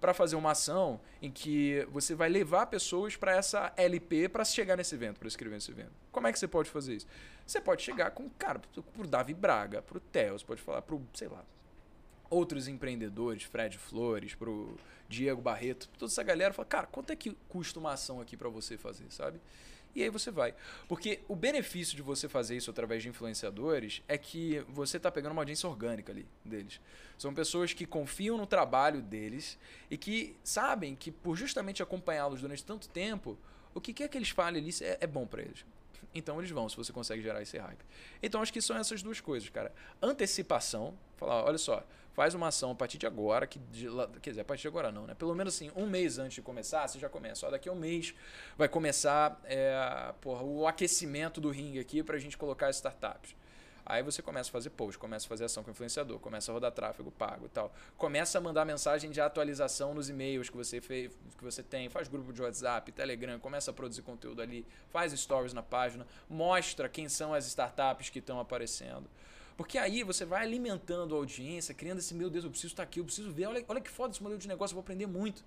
para 0.00 0.12
fazer 0.12 0.34
uma 0.34 0.50
ação 0.50 1.00
em 1.20 1.30
que 1.30 1.86
você 1.90 2.14
vai 2.14 2.28
levar 2.28 2.66
pessoas 2.66 3.14
para 3.16 3.36
essa 3.36 3.72
LP 3.76 4.28
para 4.28 4.44
chegar 4.44 4.76
nesse 4.76 4.94
evento, 4.94 5.18
para 5.18 5.28
escrever 5.28 5.54
nesse 5.54 5.70
evento? 5.70 5.92
Como 6.10 6.26
é 6.26 6.32
que 6.32 6.38
você 6.38 6.48
pode 6.48 6.68
fazer 6.68 6.96
isso? 6.96 7.06
Você 7.46 7.60
pode 7.60 7.82
chegar 7.82 8.10
com, 8.10 8.28
cara, 8.30 8.60
pro 8.92 9.06
Davi 9.06 9.32
Braga, 9.32 9.80
pro 9.80 10.00
Theo, 10.00 10.38
você 10.38 10.44
pode 10.44 10.60
falar 10.60 10.82
pro, 10.82 11.00
sei 11.14 11.28
lá, 11.28 11.44
outros 12.28 12.66
empreendedores, 12.66 13.44
Fred 13.44 13.78
Flores, 13.78 14.34
pro 14.34 14.76
Diego 15.08 15.40
Barreto, 15.40 15.88
toda 15.98 16.10
essa 16.10 16.22
galera, 16.22 16.52
fala, 16.52 16.66
cara, 16.66 16.86
quanto 16.86 17.12
é 17.12 17.16
que 17.16 17.36
custa 17.48 17.78
uma 17.78 17.92
ação 17.92 18.20
aqui 18.20 18.36
para 18.36 18.48
você 18.48 18.78
fazer, 18.78 19.04
sabe? 19.10 19.40
E 19.94 20.02
aí 20.02 20.08
você 20.08 20.30
vai. 20.30 20.54
Porque 20.88 21.20
o 21.28 21.36
benefício 21.36 21.94
de 21.96 22.02
você 22.02 22.28
fazer 22.28 22.56
isso 22.56 22.70
através 22.70 23.02
de 23.02 23.08
influenciadores 23.08 24.02
é 24.08 24.16
que 24.16 24.64
você 24.68 24.96
está 24.96 25.10
pegando 25.10 25.32
uma 25.32 25.42
audiência 25.42 25.68
orgânica 25.68 26.12
ali 26.12 26.26
deles. 26.44 26.80
São 27.18 27.34
pessoas 27.34 27.72
que 27.72 27.86
confiam 27.86 28.38
no 28.38 28.46
trabalho 28.46 29.02
deles 29.02 29.58
e 29.90 29.96
que 29.96 30.36
sabem 30.42 30.96
que 30.96 31.10
por 31.10 31.36
justamente 31.36 31.82
acompanhá-los 31.82 32.40
durante 32.40 32.64
tanto 32.64 32.88
tempo, 32.88 33.38
o 33.74 33.80
que 33.80 33.92
quer 33.92 34.08
que 34.08 34.16
eles 34.16 34.30
falem 34.30 34.62
ali 34.62 34.74
é, 34.82 34.98
é 35.02 35.06
bom 35.06 35.26
para 35.26 35.42
eles. 35.42 35.64
Então 36.14 36.38
eles 36.38 36.50
vão, 36.50 36.68
se 36.68 36.76
você 36.76 36.92
consegue 36.92 37.22
gerar 37.22 37.40
esse 37.42 37.58
hype. 37.58 37.84
Então 38.22 38.42
acho 38.42 38.52
que 38.52 38.60
são 38.60 38.76
essas 38.76 39.02
duas 39.02 39.20
coisas, 39.20 39.48
cara. 39.48 39.72
Antecipação, 40.00 40.96
falar, 41.16 41.44
olha 41.44 41.58
só, 41.58 41.84
faz 42.12 42.34
uma 42.34 42.48
ação 42.48 42.70
a 42.70 42.74
partir 42.74 42.98
de 42.98 43.06
agora, 43.06 43.46
que 43.46 43.58
de 43.58 43.88
quer 44.20 44.30
dizer, 44.30 44.42
a 44.42 44.44
partir 44.44 44.62
de 44.62 44.68
agora 44.68 44.92
não, 44.92 45.06
né? 45.06 45.14
Pelo 45.14 45.34
menos 45.34 45.54
assim, 45.54 45.70
um 45.74 45.86
mês 45.86 46.18
antes 46.18 46.34
de 46.34 46.42
começar, 46.42 46.86
você 46.86 46.98
já 46.98 47.08
começa. 47.08 47.46
Ó, 47.46 47.50
daqui 47.50 47.68
a 47.68 47.72
um 47.72 47.76
mês 47.76 48.14
vai 48.56 48.68
começar 48.68 49.40
é, 49.44 50.12
porra, 50.20 50.42
o 50.42 50.66
aquecimento 50.66 51.40
do 51.40 51.50
ringue 51.50 51.78
aqui 51.78 52.02
pra 52.02 52.18
gente 52.18 52.36
colocar 52.36 52.68
as 52.68 52.76
startups. 52.76 53.34
Aí 53.84 54.02
você 54.02 54.22
começa 54.22 54.48
a 54.48 54.52
fazer 54.52 54.70
post, 54.70 54.96
começa 54.96 55.26
a 55.26 55.28
fazer 55.28 55.44
ação 55.44 55.62
com 55.62 55.70
o 55.70 55.72
influenciador, 55.72 56.18
começa 56.20 56.52
a 56.52 56.54
rodar 56.54 56.70
tráfego 56.70 57.10
pago 57.10 57.46
e 57.46 57.48
tal. 57.48 57.74
Começa 57.96 58.38
a 58.38 58.40
mandar 58.40 58.64
mensagem 58.64 59.10
de 59.10 59.20
atualização 59.20 59.92
nos 59.92 60.08
e-mails 60.08 60.48
que 60.48 60.56
você 60.56 60.80
fez, 60.80 61.10
que 61.36 61.42
você 61.42 61.62
tem, 61.62 61.88
faz 61.88 62.06
grupo 62.06 62.32
de 62.32 62.40
WhatsApp, 62.40 62.92
Telegram, 62.92 63.40
começa 63.40 63.72
a 63.72 63.74
produzir 63.74 64.02
conteúdo 64.02 64.40
ali, 64.40 64.64
faz 64.90 65.12
stories 65.12 65.52
na 65.52 65.62
página, 65.62 66.06
mostra 66.30 66.88
quem 66.88 67.08
são 67.08 67.34
as 67.34 67.46
startups 67.46 68.08
que 68.08 68.20
estão 68.20 68.38
aparecendo. 68.38 69.10
Porque 69.56 69.78
aí 69.78 70.02
você 70.02 70.24
vai 70.24 70.42
alimentando 70.42 71.14
a 71.14 71.18
audiência, 71.18 71.74
criando 71.74 71.98
esse, 71.98 72.14
meu 72.14 72.30
Deus, 72.30 72.44
eu 72.44 72.50
preciso 72.50 72.72
estar 72.72 72.82
aqui, 72.82 73.00
eu 73.00 73.04
preciso 73.04 73.30
ver, 73.30 73.46
olha, 73.46 73.64
olha 73.68 73.80
que 73.80 73.90
foda 73.90 74.12
esse 74.12 74.22
modelo 74.22 74.40
de 74.40 74.48
negócio, 74.48 74.72
eu 74.72 74.76
vou 74.76 74.82
aprender 74.82 75.06
muito. 75.06 75.44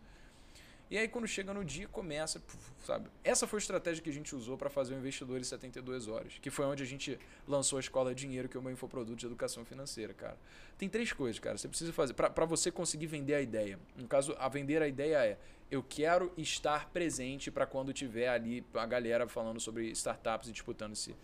E 0.90 0.98
aí 1.00 1.08
quando 1.08 1.28
chega 1.28 1.52
no 1.52 1.66
dia, 1.66 1.88
começa, 1.88 2.42
sabe? 2.86 3.10
Essa 3.24 3.48
foi 3.48 3.58
a 3.58 3.62
estratégia 3.62 4.04
que 4.04 4.10
a 4.10 4.14
gente 4.14 4.36
usou 4.36 4.56
para 4.56 4.70
fazer 4.70 4.94
o 4.94 4.98
investidor 4.98 5.40
em 5.40 5.44
72 5.44 6.08
horas, 6.08 6.34
que 6.40 6.52
foi 6.52 6.66
onde 6.66 6.84
a 6.84 6.86
gente 6.86 7.18
lançou 7.48 7.78
a 7.78 7.80
escola 7.80 8.14
Dinheiro, 8.14 8.48
que 8.48 8.56
é 8.56 8.60
o 8.60 8.64
meu 8.64 8.72
infoproduto 8.72 9.16
de 9.16 9.26
educação 9.26 9.66
financeira, 9.66 10.14
cara. 10.14 10.38
Tem 10.78 10.88
três 10.88 11.12
coisas, 11.12 11.40
cara, 11.40 11.58
você 11.58 11.68
precisa 11.68 11.92
fazer 11.92 12.14
para 12.14 12.46
você 12.46 12.70
conseguir 12.70 13.08
vender 13.08 13.34
a 13.34 13.42
ideia. 13.42 13.80
No 13.96 14.08
caso, 14.08 14.36
a 14.38 14.48
vender 14.48 14.82
a 14.84 14.88
ideia 14.88 15.26
é 15.26 15.40
eu 15.72 15.82
quero 15.82 16.32
estar 16.38 16.90
presente 16.90 17.50
para 17.50 17.66
quando 17.66 17.92
tiver 17.92 18.28
ali 18.28 18.64
a 18.76 18.86
galera 18.86 19.28
falando 19.28 19.60
sobre 19.60 19.90
startups 19.92 20.50
e 20.50 20.52
disputando 20.52 20.94
esse 20.94 21.16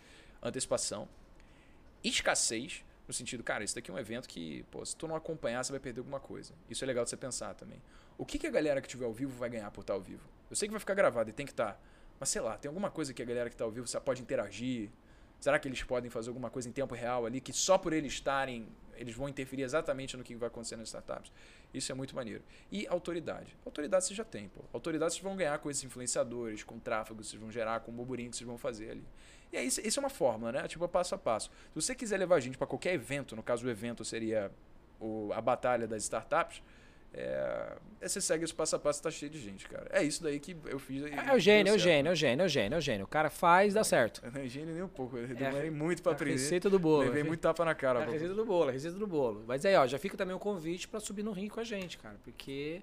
antecipação. 0.42 1.08
Escassez, 2.04 2.84
no 3.08 3.14
sentido, 3.14 3.43
cara, 3.43 3.64
isso 3.64 3.76
daqui 3.76 3.91
é 3.91 3.93
um 3.93 3.97
evento 3.97 4.28
que, 4.28 4.64
pô, 4.72 4.86
se 4.86 4.95
tu 4.95 5.08
não 5.08 5.16
acompanhar, 5.16 5.64
você 5.64 5.72
vai 5.72 5.80
perder 5.80 5.99
alguma 5.99 6.20
coisa. 6.20 6.54
Isso 6.70 6.84
é 6.84 6.88
legal 6.88 7.04
de 7.04 7.10
você 7.10 7.18
pensar 7.18 7.54
também. 7.56 7.82
O 8.18 8.26
que, 8.26 8.38
que 8.38 8.47
a 8.47 8.52
galera 8.52 8.80
que 8.80 8.88
estiver 8.88 9.06
ao 9.06 9.14
vivo 9.14 9.38
vai 9.38 9.49
ganhar 9.49 9.70
por 9.72 9.82
estar 9.82 9.93
ao 9.93 10.02
vivo? 10.02 10.24
Eu 10.49 10.56
sei 10.56 10.68
que 10.68 10.72
vai 10.72 10.80
ficar 10.80 10.93
gravado 10.93 11.30
e 11.30 11.34
tem 11.34 11.45
que 11.45 11.52
estar. 11.52 11.82
Mas 12.20 12.30
sei 12.30 12.41
lá, 12.41 12.58
tem 12.58 12.70
alguma 12.70 12.91
coisa 12.91 13.14
que 13.14 13.22
a 13.22 13.26
galera 13.26 13.49
que 13.49 13.56
está 13.56 13.66
ao 13.66 13.72
vivo 13.72 13.88
pode 14.02 14.22
interagir? 14.22 14.89
Será 15.39 15.58
que 15.58 15.68
eles 15.68 15.82
podem 15.82 16.10
fazer 16.10 16.30
alguma 16.30 16.52
coisa 16.52 16.70
em 16.70 16.72
tempo 16.72 16.93
real 16.93 17.26
ali 17.26 17.41
que 17.41 17.52
só 17.52 17.76
por 17.78 17.93
eles 17.93 18.14
estarem, 18.14 18.68
eles 18.95 19.16
vão 19.16 19.28
interferir 19.28 19.64
exatamente 19.64 20.16
no 20.16 20.24
que 20.24 20.36
vai 20.36 20.47
acontecer 20.47 20.76
nas 20.76 20.89
startups? 20.89 21.32
Isso 21.74 21.91
é 21.91 21.95
muito 21.95 22.16
maneiro. 22.16 22.43
E 22.72 22.86
autoridade. 22.88 23.58
Autoridade 23.66 24.06
você 24.06 24.14
já 24.14 24.24
tem, 24.24 24.49
pô. 24.49 24.62
Autoridade 24.72 25.14
vocês 25.14 25.24
vão 25.24 25.36
ganhar 25.36 25.58
com 25.58 25.72
esses 25.72 25.84
influenciadores, 25.84 26.64
com 26.64 26.78
tráfego 26.78 27.24
vocês 27.24 27.41
vão 27.41 27.52
gerar, 27.52 27.80
com 27.80 27.91
o 27.91 27.93
burburinho 27.95 28.30
que 28.30 28.38
vocês 28.38 28.47
vão 28.47 28.58
fazer 28.58 28.91
ali. 28.91 29.04
E 29.52 29.58
aí, 29.58 29.68
isso 29.68 29.99
é 29.99 30.02
uma 30.02 30.10
fórmula, 30.10 30.52
né? 30.52 30.68
Tipo, 30.68 30.88
passo 30.88 31.14
a 31.16 31.18
passo. 31.18 31.49
Se 31.74 31.76
você 31.76 31.93
quiser 31.93 32.18
levar 32.18 32.36
a 32.36 32.39
gente 32.39 32.58
para 32.58 32.68
qualquer 32.68 32.93
evento, 32.93 33.36
no 33.36 33.43
caso 33.43 33.66
o 33.68 33.70
evento 33.70 34.04
seria 34.06 34.49
o, 34.99 35.30
a 35.34 35.41
batalha 35.41 35.88
das 35.88 36.04
startups, 36.04 36.62
É, 37.14 37.76
você 38.02 38.22
segue 38.22 38.45
esse 38.45 38.54
passo 38.54 38.74
a 38.78 38.80
passo, 38.80 39.04
tá 39.04 39.12
cheio 39.12 39.30
de 39.30 39.38
gente, 39.38 39.68
cara. 39.68 39.86
É 39.91 40.02
isso 40.02 40.24
daí 40.24 40.39
que 40.39 40.56
eu 40.66 40.80
fiz. 40.80 41.04
e 41.04 41.10
É 41.14 41.36
o 41.36 41.39
gênio, 41.39 41.74
é 41.74 41.76
o 41.76 41.78
gênio, 41.78 42.10
é 42.10 42.14
o 42.14 42.16
gênio, 42.16 42.43
é 42.43 42.45
o 42.45 42.47
gênio, 42.49 42.76
é 42.76 42.78
o 42.78 42.82
gênio. 42.82 43.04
O 43.04 43.08
cara 43.10 43.30
faz, 43.30 43.74
dá 43.74 43.84
certo. 43.84 44.22
Eu 44.24 44.32
não 44.32 44.39
é 44.39 44.47
gênio 44.47 44.74
nem 44.74 44.82
um 44.82 44.88
pouco. 44.88 45.18
Eu 45.18 45.26
É 45.26 45.34
demorei 45.34 45.68
a- 45.68 45.72
muito 45.74 46.02
pra 46.02 46.14
aprender. 46.14 46.38
receita 46.39 46.70
do 46.70 46.80
bolo. 46.80 47.04
Levei 47.04 47.22
muito 47.24 47.41
tapa 47.41 47.66
na 47.66 47.76
cara. 47.76 47.99
É 47.99 48.04
a 48.04 48.10
receita 48.10 48.34
do 48.34 48.45
bolo, 48.45 48.70
a 48.70 48.72
receita 48.72 48.97
do 48.97 49.06
bolo. 49.06 49.43
Mas 49.45 49.66
aí, 49.66 49.76
ó, 49.76 49.86
já 49.86 49.99
fica 49.99 50.16
também 50.16 50.34
o 50.34 50.39
convite 50.39 50.88
pra 50.88 51.02
subir 51.02 51.22
no 51.24 51.34
ringue 51.34 51.49
com 51.49 51.60
a 51.60 51.66
gente, 51.66 51.97
cara. 51.97 52.16
Porque 52.24 52.82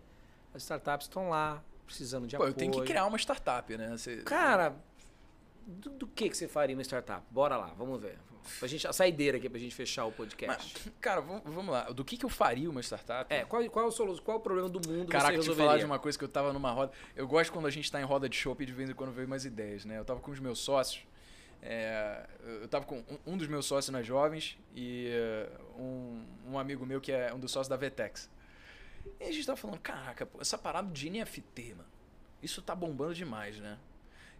as 0.53 0.61
startups 0.63 1.07
estão 1.07 1.31
lá, 1.31 1.65
precisando 1.87 2.27
de 2.27 2.37
Pô, 2.37 2.43
eu 2.43 2.49
apoio. 2.51 2.59
tenho 2.59 2.73
que 2.73 2.83
criar 2.83 3.07
uma 3.07 3.17
startup, 3.17 3.75
né? 3.79 3.97
Você- 3.97 4.19
Cara, 4.25 4.77
do, 5.69 5.91
do 5.91 6.07
que, 6.07 6.31
que 6.31 6.37
você 6.37 6.49
faria 6.49 6.75
uma 6.75 6.83
startup? 6.83 7.23
Bora 7.31 7.57
lá, 7.57 7.75
vamos 7.77 8.01
ver. 8.01 8.19
Pra 8.59 8.67
gente, 8.67 8.87
a 8.87 8.93
saideira 8.93 9.37
aqui 9.37 9.49
pra 9.49 9.59
gente 9.59 9.75
fechar 9.75 10.07
o 10.07 10.13
podcast. 10.13 10.73
Mas, 10.75 10.95
cara, 10.99 11.21
vamos, 11.21 11.43
vamos 11.45 11.71
lá. 11.71 11.85
Do 11.91 12.03
que, 12.03 12.17
que 12.17 12.25
eu 12.25 12.31
faria 12.31 12.71
uma 12.71 12.81
startup? 12.81 13.33
É, 13.33 13.45
qual, 13.45 13.63
qual, 13.69 13.85
é 13.85 13.89
o 13.89 14.19
qual 14.23 14.37
é 14.37 14.41
o 14.41 14.43
problema 14.43 14.69
do 14.69 14.81
mundo 14.89 15.09
Caraca, 15.09 15.33
você 15.33 15.37
resolveria? 15.37 15.67
falar 15.67 15.79
de 15.79 15.85
uma 15.85 15.99
coisa 15.99 16.17
que 16.17 16.25
eu 16.25 16.29
tava 16.29 16.53
numa 16.55 16.71
roda. 16.71 16.93
Eu 17.15 17.29
gosto 17.29 17.53
quando 17.53 17.67
a 17.67 17.71
gente 17.71 17.93
tá 17.93 18.01
em 18.01 18.05
roda 18.05 18.29
de 18.29 18.37
shopping 18.37 18.65
de 18.65 18.73
vez 18.73 18.89
em 18.89 18.95
quando 18.95 19.13
veio 19.13 19.29
mais 19.29 19.45
ideias, 19.45 19.85
né? 19.85 19.99
Eu 19.99 20.05
tava 20.05 20.21
com 20.21 20.31
os 20.31 20.41
meus 20.41 20.59
sócios. 20.59 21.05
é, 21.61 22.27
eu 22.63 22.69
tava 22.69 22.87
com 22.87 22.99
um, 23.01 23.35
um 23.35 23.37
dos 23.37 23.47
meus 23.47 23.67
sócios 23.67 23.93
nas 23.93 24.07
jovens 24.07 24.57
e 24.75 25.09
é, 25.11 25.51
um, 25.79 26.25
um 26.47 26.59
amigo 26.59 26.87
meu 26.87 27.01
que 27.01 27.13
é 27.13 27.35
um 27.35 27.39
dos 27.39 27.53
sócios 27.53 27.69
da 27.69 27.77
Vetex. 27.77 28.31
E 29.21 29.25
a 29.25 29.33
gente 29.33 29.47
tava 29.47 29.57
falando, 29.57 29.79
caraca, 29.81 30.25
pô, 30.25 30.41
essa 30.41 30.57
parada 30.57 30.91
de 30.91 31.11
NFT, 31.11 31.75
mano, 31.75 31.89
isso 32.43 32.63
tá 32.63 32.75
bombando 32.75 33.15
demais, 33.15 33.59
né? 33.59 33.79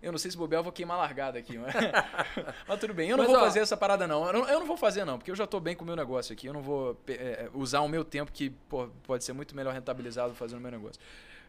Eu 0.01 0.13
não 0.13 0.19
sei 0.19 0.31
se 0.31 0.37
bobear, 0.37 0.61
eu 0.61 0.65
vou 0.65 0.73
queimar 0.73 0.97
largada 0.99 1.39
aqui, 1.39 1.59
mas, 1.59 1.75
mas 2.69 2.81
tudo 2.81 2.95
bem. 2.95 3.09
Eu 3.11 3.17
não 3.17 3.25
Mas, 3.25 3.33
vou 3.33 3.41
ó- 3.41 3.45
fazer 3.47 3.61
essa 3.61 3.77
parada, 3.77 4.07
não. 4.07 4.27
Eu, 4.27 4.33
não. 4.33 4.49
eu 4.49 4.61
não 4.61 4.67
vou 4.67 4.77
fazer, 4.77 5.05
não, 5.05 5.19
porque 5.19 5.31
eu 5.31 5.37
já 5.37 5.47
tô 5.47 5.59
bem 5.59 5.75
com 5.75 5.83
o 5.83 5.87
meu 5.87 5.97
negócio 5.97 6.33
aqui. 6.33 6.47
Eu 6.47 6.53
não 6.53 6.63
vou 6.63 6.95
pe- 6.95 7.15
é, 7.15 7.49
usar 7.55 7.81
o 7.81 7.89
meu 7.89 8.05
tempo, 8.05 8.31
que 8.33 8.51
pô, 8.51 8.89
pode 9.05 9.25
ser 9.25 9.33
muito 9.33 9.57
melhor 9.57 9.75
rentabilizado 9.75 10.35
fazendo 10.35 10.59
o 10.59 10.63
meu 10.63 10.71
negócio. 10.71 11.01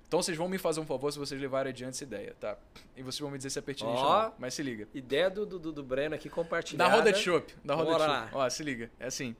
Então 0.07 0.23
vocês 0.23 0.35
vão 0.35 0.49
me 0.49 0.57
fazer 0.57 0.79
um 0.79 0.85
favor 0.87 1.11
se 1.13 1.19
vocês 1.19 1.39
levarem 1.39 1.69
adiante 1.69 1.91
essa 1.91 2.03
ideia, 2.03 2.35
tá? 2.39 2.57
E 2.97 3.03
vocês 3.03 3.19
vão 3.19 3.29
me 3.29 3.37
dizer 3.37 3.51
se 3.51 3.59
é 3.59 3.61
pertinente 3.61 3.99
Ó. 3.99 4.03
ou 4.17 4.23
não. 4.23 4.33
Mas 4.39 4.55
se 4.55 4.63
liga. 4.63 4.87
Ideia 4.91 5.29
do, 5.29 5.45
do, 5.45 5.71
do 5.71 5.83
Breno 5.83 6.15
aqui 6.15 6.27
Da 6.27 6.33
compartilhada. 6.33 6.95
roda 6.95 7.13
de 7.13 7.19
chopp. 7.19 7.53
Da 7.63 7.75
roda 7.75 7.91
Bora 7.91 8.05
de 8.07 8.11
chopp. 8.21 8.29
Ó, 8.33 8.49
se 8.49 8.63
liga. 8.63 8.89
É 8.99 9.05
assim. 9.05 9.35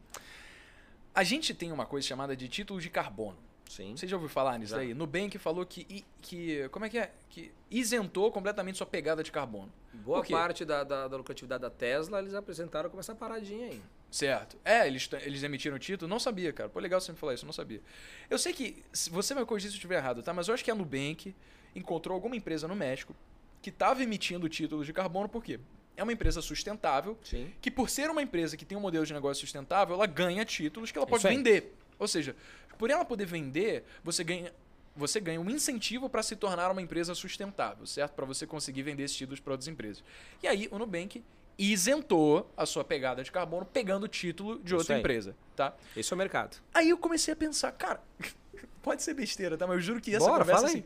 A 1.16 1.24
gente 1.24 1.56
tem 1.56 1.72
uma 1.72 1.88
coisa 1.88 2.08
chamada 2.08 2.36
de 2.36 2.48
título 2.48 2.80
de 2.80 2.88
carbono. 2.92 3.36
Sim. 3.70 3.96
Você 3.96 4.08
já 4.08 4.16
ouviu 4.16 4.28
falar 4.28 4.58
nisso 4.58 4.74
Já. 4.74 4.82
aí? 4.82 4.96
Nubank 4.96 5.38
falou 5.38 5.64
que, 5.64 6.04
que. 6.22 6.68
Como 6.70 6.86
é 6.86 6.90
que 6.90 6.98
é? 6.98 7.12
Que 7.30 7.52
isentou 7.70 8.32
completamente 8.32 8.80
sua 8.80 8.88
pegada 8.88 9.22
de 9.24 9.32
carbono. 9.32 9.72
Boa 9.94 10.26
parte 10.26 10.66
da, 10.66 10.84
da, 10.84 11.08
da 11.08 11.16
lucratividade 11.16 11.62
da 11.62 11.70
Tesla 11.70 12.20
eles 12.20 12.34
apresentaram 12.34 12.90
como 12.90 13.00
essa 13.00 13.14
paradinha 13.14 13.68
aí. 13.68 13.82
Certo. 14.10 14.58
É, 14.66 14.88
eles, 14.88 15.08
eles 15.22 15.44
emitiram 15.44 15.76
o 15.76 15.80
título, 15.80 16.10
não 16.10 16.20
sabia, 16.20 16.52
cara. 16.52 16.68
Pô, 16.68 16.80
legal 16.80 17.00
você 17.00 17.12
me 17.12 17.18
falar 17.18 17.36
isso, 17.36 17.46
eu 17.46 17.48
não 17.48 17.54
sabia. 17.54 17.80
Eu 18.28 18.40
sei 18.40 18.54
que. 18.54 18.84
Você 19.12 19.36
vai 19.36 19.46
corrigir 19.46 19.70
se 19.70 19.76
eu 19.76 19.78
estiver 19.78 19.98
errado, 19.98 20.24
tá? 20.24 20.34
Mas 20.34 20.48
eu 20.48 20.54
acho 20.56 20.64
que 20.64 20.72
a 20.72 20.76
Nubank 20.76 21.36
encontrou 21.76 22.16
alguma 22.16 22.36
empresa 22.36 22.68
no 22.68 22.76
México 22.76 23.16
que 23.62 23.70
estava 23.70 24.02
emitindo 24.02 24.50
títulos 24.50 24.88
de 24.88 24.94
carbono, 24.94 25.30
por 25.30 25.44
quê? 25.44 25.60
É 25.96 26.02
uma 26.02 26.14
empresa 26.14 26.42
sustentável, 26.42 27.16
Sim. 27.24 27.54
que 27.62 27.70
por 27.70 27.88
ser 27.88 28.10
uma 28.10 28.22
empresa 28.22 28.58
que 28.58 28.66
tem 28.66 28.76
um 28.76 28.82
modelo 28.82 29.06
de 29.06 29.14
negócio 29.14 29.42
sustentável, 29.42 29.94
ela 29.94 30.08
ganha 30.08 30.44
títulos 30.44 30.92
que 30.92 30.98
ela 30.98 31.06
pode 31.06 31.22
vender. 31.22 31.76
Ou 32.00 32.08
seja, 32.08 32.34
por 32.80 32.90
ela 32.90 33.06
poder 33.06 33.26
vender, 33.26 33.84
você 34.04 34.24
ganha. 34.24 34.52
Você 34.96 35.20
ganha 35.20 35.40
um 35.40 35.50
incentivo 35.50 36.10
para 36.10 36.22
se 36.24 36.36
tornar 36.36 36.72
uma 36.72 36.82
empresa 36.82 37.16
sustentável, 37.16 37.86
certo? 37.86 38.14
Para 38.14 38.26
você 38.26 38.46
conseguir 38.46 38.82
vender 38.82 39.04
esses 39.04 39.16
títulos 39.16 39.40
para 39.40 39.54
outras 39.54 39.68
empresas. 39.68 40.04
E 40.44 40.48
aí 40.48 40.68
o 40.72 40.80
Nubank 40.80 41.24
isentou 41.58 42.52
a 42.58 42.66
sua 42.66 42.84
pegada 42.84 43.24
de 43.24 43.32
carbono 43.32 43.66
pegando 43.66 44.06
o 44.06 44.08
título 44.08 44.60
de 44.60 44.76
outra 44.76 44.98
empresa, 44.98 45.38
tá? 45.56 45.74
Esse 45.96 46.12
é 46.12 46.16
o 46.16 46.18
mercado. 46.18 46.58
Aí 46.74 46.90
eu 46.90 46.98
comecei 46.98 47.34
a 47.34 47.38
pensar, 47.38 47.72
cara, 47.74 48.02
pode 48.82 49.04
ser 49.04 49.14
besteira, 49.14 49.58
tá? 49.58 49.66
Mas 49.68 49.76
eu 49.76 49.82
juro 49.82 50.02
que 50.02 50.14
essa 50.14 50.26
Bora, 50.26 50.44
conversa 50.44 50.66
assim, 50.66 50.84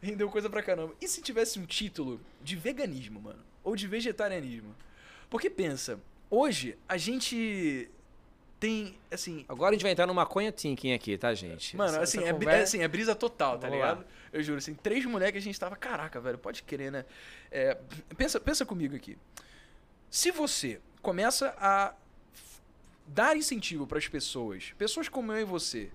rendeu 0.00 0.28
coisa 0.28 0.50
pra 0.50 0.62
caramba. 0.62 0.94
E 1.00 1.06
se 1.06 1.20
tivesse 1.20 1.60
um 1.60 1.66
título 1.66 2.20
de 2.42 2.56
veganismo, 2.56 3.20
mano? 3.20 3.44
Ou 3.62 3.76
de 3.76 3.86
vegetarianismo? 3.86 4.74
Porque 5.30 5.48
pensa, 5.48 6.00
hoje 6.30 6.76
a 6.88 6.96
gente 6.96 7.88
tem, 8.62 8.96
assim... 9.10 9.44
Agora 9.48 9.70
a 9.70 9.72
gente 9.72 9.82
vai 9.82 9.90
entrar 9.90 10.06
no 10.06 10.14
maconha 10.14 10.52
thinking 10.52 10.92
aqui, 10.92 11.18
tá, 11.18 11.34
gente? 11.34 11.76
Mano, 11.76 11.90
Essa- 11.90 12.02
assim, 12.02 12.18
essa 12.20 12.28
é, 12.28 12.32
conversa- 12.32 12.58
é, 12.60 12.62
assim, 12.62 12.82
é 12.82 12.86
brisa 12.86 13.12
total, 13.12 13.58
tá 13.58 13.66
Vamos 13.66 13.74
ligado? 13.74 13.98
lá. 13.98 14.04
Eu 14.32 14.40
juro, 14.40 14.58
assim, 14.58 14.72
três 14.72 15.04
moleques 15.04 15.42
a 15.42 15.44
gente 15.44 15.58
tava, 15.58 15.74
caraca, 15.74 16.20
velho, 16.20 16.38
pode 16.38 16.62
crer, 16.62 16.92
né? 16.92 17.04
É, 17.50 17.76
pensa, 18.16 18.38
pensa 18.38 18.64
comigo 18.64 18.94
aqui. 18.94 19.18
Se 20.08 20.30
você 20.30 20.80
começa 21.02 21.52
a 21.58 21.92
dar 23.04 23.36
incentivo 23.36 23.84
para 23.84 23.98
as 23.98 24.06
pessoas, 24.06 24.72
pessoas 24.78 25.08
como 25.08 25.32
eu 25.32 25.40
e 25.40 25.44
você, 25.44 25.90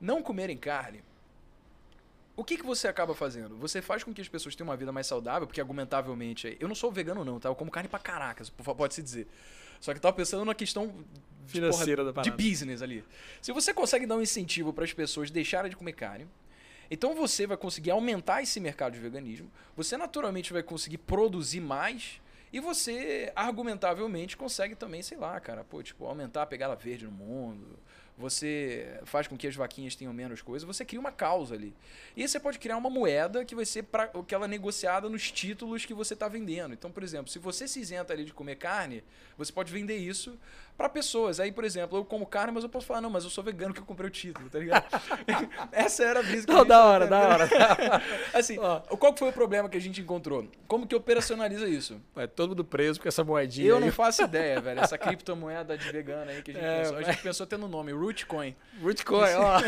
não 0.00 0.22
comerem 0.22 0.56
carne, 0.56 1.02
o 2.36 2.44
que, 2.44 2.56
que 2.56 2.64
você 2.64 2.86
acaba 2.86 3.16
fazendo? 3.16 3.56
Você 3.58 3.82
faz 3.82 4.04
com 4.04 4.14
que 4.14 4.20
as 4.20 4.28
pessoas 4.28 4.54
tenham 4.54 4.68
uma 4.70 4.76
vida 4.76 4.92
mais 4.92 5.08
saudável, 5.08 5.46
porque 5.46 5.60
argumentavelmente, 5.60 6.56
eu 6.60 6.68
não 6.68 6.74
sou 6.76 6.92
vegano 6.92 7.24
não, 7.24 7.40
tá? 7.40 7.48
Eu 7.48 7.56
como 7.56 7.70
carne 7.70 7.88
pra 7.88 7.98
caracas, 7.98 8.48
pode-se 8.48 9.02
dizer. 9.02 9.26
Só 9.82 9.92
que 9.92 9.98
eu 9.98 10.00
tava 10.00 10.14
pensando 10.14 10.44
na 10.44 10.54
questão 10.54 10.86
de, 11.44 11.52
Financeira 11.52 12.04
da 12.04 12.10
de 12.10 12.14
parada. 12.14 12.36
business 12.36 12.82
ali. 12.82 13.04
Se 13.40 13.50
você 13.52 13.74
consegue 13.74 14.06
dar 14.06 14.14
um 14.14 14.22
incentivo 14.22 14.72
para 14.72 14.84
as 14.84 14.92
pessoas 14.92 15.28
deixarem 15.28 15.68
de 15.68 15.76
comer 15.76 15.92
carne, 15.92 16.28
então 16.88 17.16
você 17.16 17.48
vai 17.48 17.56
conseguir 17.56 17.90
aumentar 17.90 18.40
esse 18.42 18.60
mercado 18.60 18.92
de 18.92 19.00
veganismo, 19.00 19.50
você 19.76 19.96
naturalmente 19.96 20.52
vai 20.52 20.62
conseguir 20.62 20.98
produzir 20.98 21.60
mais 21.60 22.20
e 22.52 22.60
você 22.60 23.32
argumentavelmente 23.34 24.36
consegue 24.36 24.76
também, 24.76 25.02
sei 25.02 25.18
lá, 25.18 25.40
cara, 25.40 25.64
pô, 25.64 25.82
tipo, 25.82 26.06
aumentar 26.06 26.42
a 26.42 26.46
pegada 26.46 26.76
verde 26.76 27.04
no 27.06 27.10
mundo. 27.10 27.76
Você 28.18 29.00
faz 29.04 29.26
com 29.26 29.36
que 29.36 29.46
as 29.46 29.56
vaquinhas 29.56 29.96
tenham 29.96 30.12
menos 30.12 30.42
coisa, 30.42 30.66
você 30.66 30.84
cria 30.84 31.00
uma 31.00 31.10
causa 31.10 31.54
ali. 31.54 31.74
E 32.16 32.26
você 32.26 32.38
pode 32.38 32.58
criar 32.58 32.76
uma 32.76 32.90
moeda 32.90 33.44
que 33.44 33.54
vai 33.54 33.64
ser 33.64 33.84
para 33.84 34.04
aquela 34.04 34.46
negociada 34.46 35.08
nos 35.08 35.32
títulos 35.32 35.86
que 35.86 35.94
você 35.94 36.14
está 36.14 36.28
vendendo. 36.28 36.74
Então, 36.74 36.90
por 36.90 37.02
exemplo, 37.02 37.32
se 37.32 37.38
você 37.38 37.66
se 37.66 37.80
isenta 37.80 38.12
ali 38.12 38.24
de 38.24 38.34
comer 38.34 38.56
carne, 38.56 39.02
você 39.36 39.50
pode 39.50 39.72
vender 39.72 39.96
isso 39.96 40.38
para 40.76 40.88
pessoas. 40.88 41.38
Aí, 41.38 41.52
por 41.52 41.64
exemplo, 41.64 41.98
eu 41.98 42.04
como 42.04 42.26
carne, 42.26 42.52
mas 42.52 42.64
eu 42.64 42.70
posso 42.70 42.86
falar, 42.86 43.00
não, 43.00 43.10
mas 43.10 43.24
eu 43.24 43.30
sou 43.30 43.42
vegano 43.44 43.72
que 43.72 43.80
eu 43.80 43.84
comprei 43.84 44.08
o 44.08 44.10
título, 44.10 44.48
tá 44.50 44.58
ligado? 44.58 44.84
Essa 45.72 46.04
era 46.04 46.20
a 46.20 46.22
brisa 46.22 46.46
que 46.46 46.50
a 46.52 46.54
Não, 46.54 46.60
gente 46.62 46.68
da 46.68 46.84
hora, 46.84 47.06
da 47.06 47.18
hora. 47.20 47.48
Assim, 48.34 48.58
Ó. 48.58 48.80
qual 48.96 49.16
foi 49.16 49.28
o 49.28 49.32
problema 49.32 49.68
que 49.68 49.76
a 49.76 49.80
gente 49.80 50.00
encontrou? 50.00 50.46
Como 50.66 50.86
que 50.86 50.94
operacionaliza 50.94 51.68
isso? 51.68 52.00
Vai 52.14 52.26
todo 52.26 52.50
mundo 52.50 52.64
preso 52.64 53.00
com 53.00 53.06
essa 53.08 53.22
moedinha 53.22 53.68
Eu 53.68 53.76
aí. 53.76 53.84
não 53.84 53.92
faço 53.92 54.22
ideia, 54.22 54.60
velho. 54.60 54.80
Essa 54.80 54.96
criptomoeda 54.98 55.76
de 55.78 55.90
vegana 55.92 56.30
aí 56.32 56.42
que 56.42 56.50
a 56.50 56.54
gente 56.54 56.64
É, 56.64 56.78
pensou. 56.80 56.96
A 56.96 57.00
mas- 57.00 57.06
gente 57.08 57.22
pensou 57.22 57.44
até 57.44 57.56
no 57.56 57.68
nome, 57.68 57.92
Rootcoin. 57.92 58.54
Rootcoin, 58.80 59.34
ó. 59.36 59.60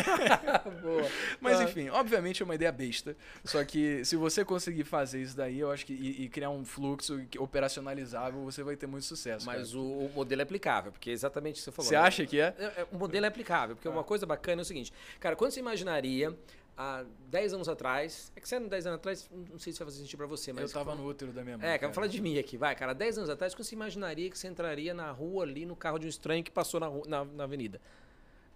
Boa. 0.82 1.08
Mas 1.40 1.60
enfim, 1.60 1.88
obviamente 1.90 2.42
é 2.42 2.44
uma 2.44 2.54
ideia 2.54 2.72
besta. 2.72 3.16
Só 3.44 3.62
que 3.64 4.04
se 4.04 4.16
você 4.16 4.44
conseguir 4.44 4.84
fazer 4.84 5.20
isso 5.22 5.36
daí, 5.36 5.60
eu 5.60 5.70
acho 5.70 5.84
que 5.86 5.92
e, 5.92 6.24
e 6.24 6.28
criar 6.28 6.50
um 6.50 6.64
fluxo 6.64 7.20
operacionalizável, 7.38 8.42
você 8.44 8.62
vai 8.62 8.76
ter 8.76 8.86
muito 8.86 9.04
sucesso. 9.04 9.46
Mas 9.46 9.68
cara. 9.70 9.78
o, 9.80 10.06
o 10.06 10.10
modelo 10.14 10.40
é 10.40 10.44
aplicável, 10.44 10.92
porque 10.94 11.10
é 11.10 11.12
exatamente 11.12 11.56
o 11.56 11.58
que 11.58 11.62
você 11.64 11.72
falou. 11.72 11.88
Você 11.88 11.94
né? 11.94 12.00
acha 12.00 12.24
que 12.24 12.40
é? 12.40 12.54
É, 12.58 12.64
é, 12.64 12.86
O 12.90 12.96
modelo 12.96 13.26
é 13.26 13.28
aplicável, 13.28 13.76
porque 13.76 13.88
uma 13.88 14.04
coisa 14.04 14.24
bacana 14.24 14.62
é 14.62 14.64
o 14.64 14.64
seguinte, 14.64 14.92
cara, 15.20 15.36
quando 15.36 15.50
você 15.50 15.60
imaginaria 15.60 16.36
há 16.76 17.04
10 17.28 17.54
anos 17.54 17.68
atrás, 17.68 18.32
é 18.34 18.40
que 18.40 18.48
você 18.48 18.58
10 18.58 18.86
anos 18.86 18.98
atrás, 18.98 19.30
não 19.32 19.58
sei 19.58 19.72
se 19.72 19.78
vai 19.78 19.86
fazer 19.86 19.98
sentido 19.98 20.18
pra 20.18 20.26
você, 20.26 20.52
mas... 20.52 20.64
eu 20.64 20.70
tava 20.70 20.94
no 20.94 21.06
útero 21.06 21.32
da 21.32 21.44
minha 21.44 21.58
mãe. 21.58 21.68
É, 21.68 21.78
cara, 21.78 21.92
falar 21.92 22.06
de 22.06 22.20
mim 22.20 22.38
aqui, 22.38 22.56
vai, 22.56 22.74
cara, 22.74 22.92
10 22.92 23.18
anos 23.18 23.30
atrás, 23.30 23.54
quando 23.54 23.64
você 23.64 23.74
imaginaria 23.74 24.28
que 24.30 24.38
você 24.38 24.48
entraria 24.48 24.94
na 24.94 25.10
rua 25.10 25.44
ali, 25.44 25.66
no 25.66 25.76
carro 25.76 25.98
de 25.98 26.06
um 26.06 26.08
estranho 26.08 26.42
que 26.42 26.50
passou 26.50 26.80
na, 26.80 26.86
ru- 26.86 27.04
na, 27.06 27.24
na 27.24 27.44
avenida? 27.44 27.80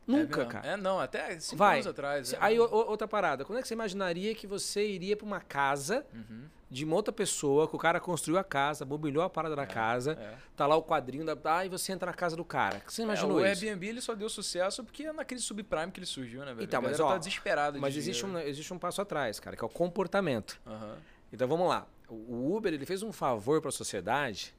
Nunca, 0.08 0.42
é, 0.42 0.46
cara. 0.46 0.66
É, 0.68 0.76
não, 0.76 0.98
até 0.98 1.38
cinco 1.38 1.56
Vai. 1.58 1.76
anos 1.76 1.86
atrás. 1.86 2.32
é. 2.32 2.38
Aí, 2.40 2.58
o- 2.58 2.64
o- 2.64 2.88
outra 2.90 3.06
parada. 3.06 3.44
Quando 3.44 3.58
é 3.58 3.62
que 3.62 3.68
você 3.68 3.74
imaginaria 3.74 4.34
que 4.34 4.46
você 4.46 4.86
iria 4.88 5.16
pra 5.16 5.26
uma 5.26 5.40
casa 5.40 6.04
Uhum, 6.14 6.44
de 6.70 6.84
uma 6.84 6.96
outra 6.96 7.12
pessoa, 7.12 7.68
que 7.68 7.76
o 7.76 7.78
cara 7.78 7.98
construiu 8.00 8.38
a 8.38 8.44
casa, 8.44 8.84
mobiliou 8.84 9.22
a 9.22 9.30
parada 9.30 9.54
da 9.56 9.66
casa, 9.66 10.12
é. 10.20 10.34
tá 10.56 10.66
lá 10.66 10.76
o 10.76 10.82
quadrinho 10.82 11.24
da. 11.24 11.36
Ah, 11.44 11.64
e 11.64 11.68
você 11.68 11.92
entra 11.92 12.06
na 12.06 12.14
casa 12.14 12.36
do 12.36 12.44
cara. 12.44 12.82
Você 12.86 13.02
imaginou 13.02 13.38
é, 13.38 13.42
o 13.48 13.52
isso? 13.52 13.64
Airbnb 13.64 13.86
ele 13.86 14.00
só 14.00 14.14
deu 14.14 14.28
sucesso 14.28 14.82
porque 14.84 15.04
é 15.04 15.12
naquele 15.12 15.40
subprime 15.40 15.92
que 15.92 15.98
ele 16.00 16.06
surgiu, 16.06 16.40
né, 16.40 16.52
velho? 16.54 16.64
Então, 16.64 16.80
mas, 16.82 16.98
ó, 17.00 17.12
tá 17.12 17.18
desesperada 17.18 17.72
de 17.72 17.80
Mas 17.80 17.96
existe 17.96 18.24
um, 18.24 18.28
dinheiro. 18.30 18.48
existe 18.48 18.72
um 18.74 18.78
passo 18.78 19.00
atrás, 19.02 19.38
cara, 19.38 19.56
que 19.56 19.62
é 19.62 19.66
o 19.66 19.70
comportamento. 19.70 20.60
Aham. 20.66 20.96
Então 21.32 21.46
vamos 21.46 21.68
lá. 21.68 21.86
O 22.08 22.14
o 22.14 22.56
Uber 22.56 22.72
ele 22.72 22.86
fez 22.86 23.02
um 23.02 23.12
favor 23.12 23.60
para 23.60 23.68
a 23.68 23.72
sociedade 23.72 24.54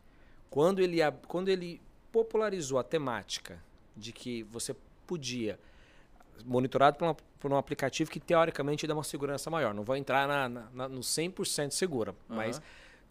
quando 0.50 0.80
ele, 0.80 1.00
quando 1.28 1.50
ele 1.50 1.82
popularizou 2.12 2.78
a 2.80 2.84
temática 2.84 3.60
de 3.95 4.12
que 4.12 4.43
você 4.43 4.76
podia 5.14 5.60
monitorado 6.45 6.97
por, 6.97 7.05
uma- 7.05 7.16
por 7.39 7.51
um 7.51 7.57
aplicativo 7.57 8.10
que 8.12 8.20
teoricamente 8.20 8.86
dá 8.88 8.93
uma 8.93 9.03
segurança 9.03 9.49
maior. 9.49 9.74
Não 9.74 9.84
vou 9.84 9.95
entrar 9.95 10.28
na, 10.28 10.47
na- 10.47 10.68
na- 10.72 10.88
no 10.89 11.01
100% 11.01 11.72
segura, 11.72 12.16
mas 12.28 12.57
Aham. 12.57 12.66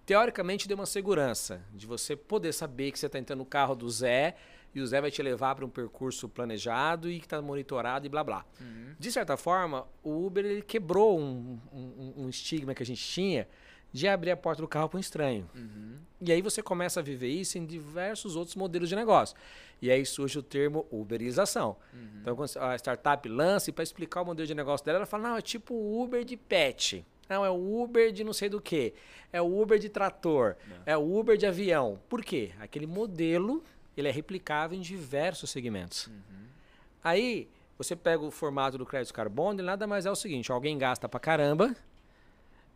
teoricamente 0.06 0.66
deu 0.68 0.76
uma 0.76 0.86
segurança 0.86 1.60
de 1.74 1.86
você 1.86 2.16
poder 2.16 2.52
saber 2.52 2.90
que 2.92 2.98
você 2.98 3.06
está 3.06 3.18
entrando 3.18 3.40
no 3.40 3.44
carro 3.46 3.74
do 3.74 3.90
Zé 3.90 4.36
e 4.74 4.80
o 4.80 4.86
Zé 4.86 5.00
vai 5.00 5.10
te 5.10 5.22
levar 5.22 5.54
para 5.54 5.64
um 5.64 5.68
percurso 5.68 6.28
planejado 6.28 7.10
e 7.10 7.18
que 7.18 7.26
está 7.26 7.40
monitorado 7.42 8.06
e 8.06 8.08
blá 8.08 8.22
blá. 8.24 8.44
Uhum. 8.60 8.94
De 8.98 9.10
certa 9.12 9.36
forma, 9.36 9.86
o 10.02 10.26
Uber 10.26 10.44
ele 10.44 10.62
quebrou 10.62 11.18
um, 11.20 11.58
um- 11.72 12.14
um 12.24 12.28
estigma 12.28 12.74
que 12.74 12.82
a 12.82 12.86
gente 12.86 13.02
tinha 13.02 13.46
de 13.92 14.06
abrir 14.08 14.30
a 14.30 14.36
porta 14.36 14.62
do 14.62 14.68
carro 14.68 14.88
para 14.88 14.98
um 14.98 15.00
estranho. 15.00 15.48
Uhum. 15.54 15.96
E 16.20 16.32
aí 16.32 16.42
você 16.42 16.62
começa 16.62 17.00
a 17.00 17.02
viver 17.02 17.28
isso 17.28 17.58
em 17.58 17.64
diversos 17.64 18.36
outros 18.36 18.56
modelos 18.56 18.88
de 18.88 18.96
negócio. 18.96 19.36
E 19.80 19.90
aí 19.90 20.04
surge 20.04 20.38
o 20.38 20.42
termo 20.42 20.86
uberização. 20.90 21.76
Então, 22.20 22.34
quando 22.34 22.50
a 22.58 22.74
startup 22.76 23.28
lança, 23.28 23.70
e 23.70 23.72
para 23.72 23.84
explicar 23.84 24.22
o 24.22 24.24
modelo 24.24 24.46
de 24.46 24.54
negócio 24.54 24.84
dela, 24.84 24.98
ela 24.98 25.06
fala: 25.06 25.28
não, 25.30 25.36
é 25.36 25.40
tipo 25.40 25.74
Uber 25.74 26.24
de 26.24 26.36
pet. 26.36 27.06
Não, 27.28 27.44
é 27.44 27.50
o 27.50 27.82
Uber 27.82 28.10
de 28.10 28.24
não 28.24 28.32
sei 28.32 28.48
do 28.48 28.60
que. 28.60 28.94
É 29.32 29.40
o 29.40 29.60
Uber 29.60 29.78
de 29.78 29.88
trator. 29.88 30.56
É 30.86 30.96
o 30.96 31.18
Uber 31.18 31.36
de 31.36 31.46
avião. 31.46 32.00
Por 32.08 32.24
quê? 32.24 32.52
Aquele 32.58 32.86
modelo 32.86 33.62
ele 33.96 34.08
é 34.08 34.10
replicável 34.10 34.76
em 34.76 34.80
diversos 34.80 35.50
segmentos. 35.50 36.10
Aí 37.02 37.48
você 37.76 37.94
pega 37.94 38.24
o 38.24 38.30
formato 38.30 38.76
do 38.76 38.84
crédito 38.84 39.14
carbono, 39.14 39.60
ele 39.60 39.66
nada 39.66 39.86
mais 39.86 40.06
é 40.06 40.10
o 40.10 40.16
seguinte: 40.16 40.50
alguém 40.50 40.76
gasta 40.76 41.08
pra 41.08 41.20
caramba. 41.20 41.74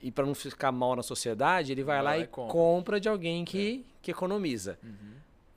E 0.02 0.10
para 0.10 0.26
não 0.26 0.34
ficar 0.34 0.72
mal 0.72 0.96
na 0.96 1.02
sociedade, 1.02 1.70
ele 1.72 1.82
vai, 1.84 1.96
Vai 2.02 2.04
lá 2.04 2.18
e 2.18 2.26
compra. 2.26 2.52
compra 2.52 3.00
de 3.00 3.08
alguém 3.08 3.44
que, 3.44 3.86
que 4.02 4.10
economiza. 4.10 4.78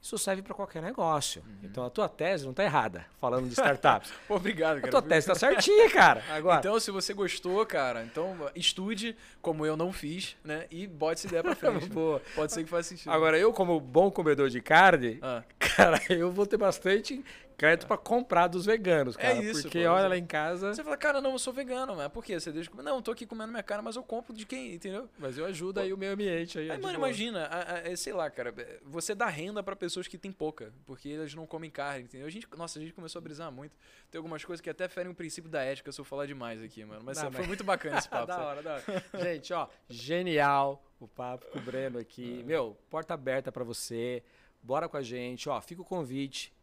Isso 0.01 0.19
serve 0.19 0.43
para 0.43 0.53
qualquer 0.53 0.83
negócio. 0.83 1.41
Então 1.63 1.83
a 1.83 1.89
tua 1.89 2.07
tese 2.07 2.43
não 2.43 2.51
está 2.51 2.63
errada, 2.63 3.07
falando 3.19 3.47
de 3.47 3.53
startups. 3.53 4.13
Obrigado, 4.29 4.77
a 4.77 4.81
cara. 4.81 4.91
tua 4.91 5.01
tese 5.01 5.31
está 5.31 5.33
certinha, 5.33 5.89
cara. 5.89 6.23
Agora, 6.29 6.59
Então, 6.59 6.79
se 6.79 6.91
você 6.91 7.11
gostou, 7.11 7.65
cara, 7.65 8.03
então 8.03 8.37
estude 8.53 9.17
como 9.41 9.65
eu 9.65 9.75
não 9.75 9.91
fiz, 9.91 10.35
né? 10.43 10.67
E 10.69 10.85
bote 10.85 11.13
essa 11.21 11.27
ideia 11.27 11.41
pra 11.41 11.55
frente. 11.57 11.89
Boa. 11.89 12.21
Pode 12.35 12.53
ser 12.53 12.63
que 12.63 12.69
faça 12.69 12.89
sentido. 12.89 13.09
agora, 13.11 13.35
eu, 13.39 13.51
como 13.51 13.79
bom 13.79 14.11
comedor 14.11 14.47
de 14.47 14.61
carne, 14.61 15.17
Ah. 15.23 15.41
cara, 15.57 15.99
eu 16.07 16.31
vou 16.31 16.45
ter 16.45 16.57
bastante 16.57 17.25
crédito 17.58 17.88
para 17.88 17.97
comprar 17.97 18.47
dos 18.47 18.66
veganos, 18.66 19.16
cara. 19.18 19.36
É 19.36 19.41
isso, 19.43 19.64
Porque 19.64 19.84
pô, 19.84 19.89
olha 19.89 20.03
você- 20.03 20.08
lá 20.10 20.18
em 20.18 20.26
casa. 20.26 20.74
Você 20.74 20.84
fala, 20.84 20.97
cara, 20.97 21.22
não, 21.22 21.32
eu 21.32 21.39
sou 21.39 21.53
vegano, 21.53 21.95
mas 21.95 22.08
por 22.10 22.24
quê? 22.24 22.39
Você 22.39 22.51
deixa? 22.51 22.70
Não, 22.84 22.95
eu 22.97 23.01
tô 23.01 23.12
aqui 23.12 23.26
comendo 23.26 23.51
minha 23.51 23.64
carne, 23.64 23.84
mas 23.84 23.95
eu 23.95 24.03
compro 24.03 24.34
de 24.34 24.45
quem, 24.45 24.74
entendeu? 24.74 25.10
Mas 25.18 25.38
eu 25.38 25.45
ajudo 25.45 25.80
aí 25.80 25.91
o 25.93 25.97
meio 25.97 26.14
ambiente 26.14 26.60
aí. 26.60 26.70
Aí, 26.70 26.78
de 26.78 26.84
mano, 26.84 26.97
boa. 26.99 27.08
imagina, 27.08 27.45
a- 27.45 27.74
a- 27.76 27.78
é, 27.91 27.95
sei 27.95 28.14
lá, 28.14 28.30
cara, 28.30 28.53
você 28.84 29.16
dá 29.16 29.28
renda 29.28 29.62
pra 29.64 29.76
pessoas 29.76 30.08
que 30.08 30.18
têm 30.18 30.32
pouca, 30.32 30.74
porque 30.86 31.10
elas 31.10 31.34
não 31.34 31.45
comem 31.47 31.70
carne, 31.72 32.03
entendeu? 32.03 32.28
A 32.28 32.30
gente, 32.30 32.47
nossa, 32.58 32.78
a 32.78 32.82
gente 32.82 32.93
começou 32.93 33.20
a 33.20 33.22
brisar 33.24 33.51
muito. 33.51 33.76
Tem 34.12 34.20
algumas 34.20 34.43
coisas 34.43 34.62
que 34.62 34.70
até 34.70 34.88
ferem 34.88 35.12
o 35.12 35.16
princípio 35.16 35.49
da 35.49 35.62
ética 35.64 35.91
se 35.91 35.99
eu 35.99 36.06
falar 36.06 36.26
demais 36.26 36.62
aqui, 36.62 36.84
mano. 36.86 37.01
Mas 37.03 37.18
Não, 37.18 37.32
foi 37.32 37.39
mas- 37.39 37.47
muito 37.47 37.64
bacana 37.64 37.97
esse 37.97 38.08
papo. 38.10 38.28
da 38.28 38.39
hora, 38.39 38.62
da 38.62 38.74
hora. 38.76 38.84
Gente, 39.22 39.53
ó, 39.53 39.68
genial 39.89 40.84
o 40.99 41.08
papo 41.08 41.45
com 41.51 41.60
o 41.60 41.62
Breno 41.62 41.99
aqui. 41.99 42.43
Meu, 42.45 42.78
porta 42.89 43.14
aberta 43.14 43.51
pra 43.51 43.64
você. 43.64 44.24
Bora 44.62 44.88
com 44.88 44.97
a 44.97 45.01
gente, 45.01 45.47
ó, 45.49 45.60
fica 45.62 45.82
o 45.82 45.86
convite. 45.86 46.53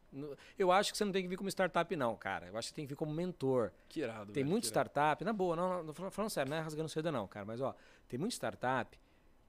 Eu 0.59 0.71
acho 0.71 0.93
que 0.93 0.99
você 0.99 1.05
não 1.05 1.13
tem 1.13 1.23
que 1.23 1.29
vir 1.29 1.37
como 1.37 1.49
startup, 1.49 1.97
não, 1.97 2.15
cara. 2.17 2.47
Eu 2.49 2.57
acho 2.59 2.69
que 2.69 2.71
você 2.71 2.77
tem 2.77 2.85
que 2.87 2.91
vir 2.91 2.97
como 2.97 3.13
mentor. 3.13 3.73
Que 3.89 4.01
irado. 4.01 4.33
Tem 4.33 4.43
velho, 4.43 4.51
muito 4.51 4.65
startup, 4.65 5.25
na 5.25 5.33
boa, 5.33 5.57
não, 5.57 5.83
não, 5.83 5.95
falando 6.11 6.31
sério, 6.31 6.51
não 6.51 6.57
é 6.57 6.61
rasgando 6.61 6.89
seda 6.89 7.11
não, 7.11 7.27
cara, 7.27 7.47
mas 7.47 7.61
ó, 7.61 7.75
tem 8.09 8.19
muito 8.19 8.33
startup 8.33 8.99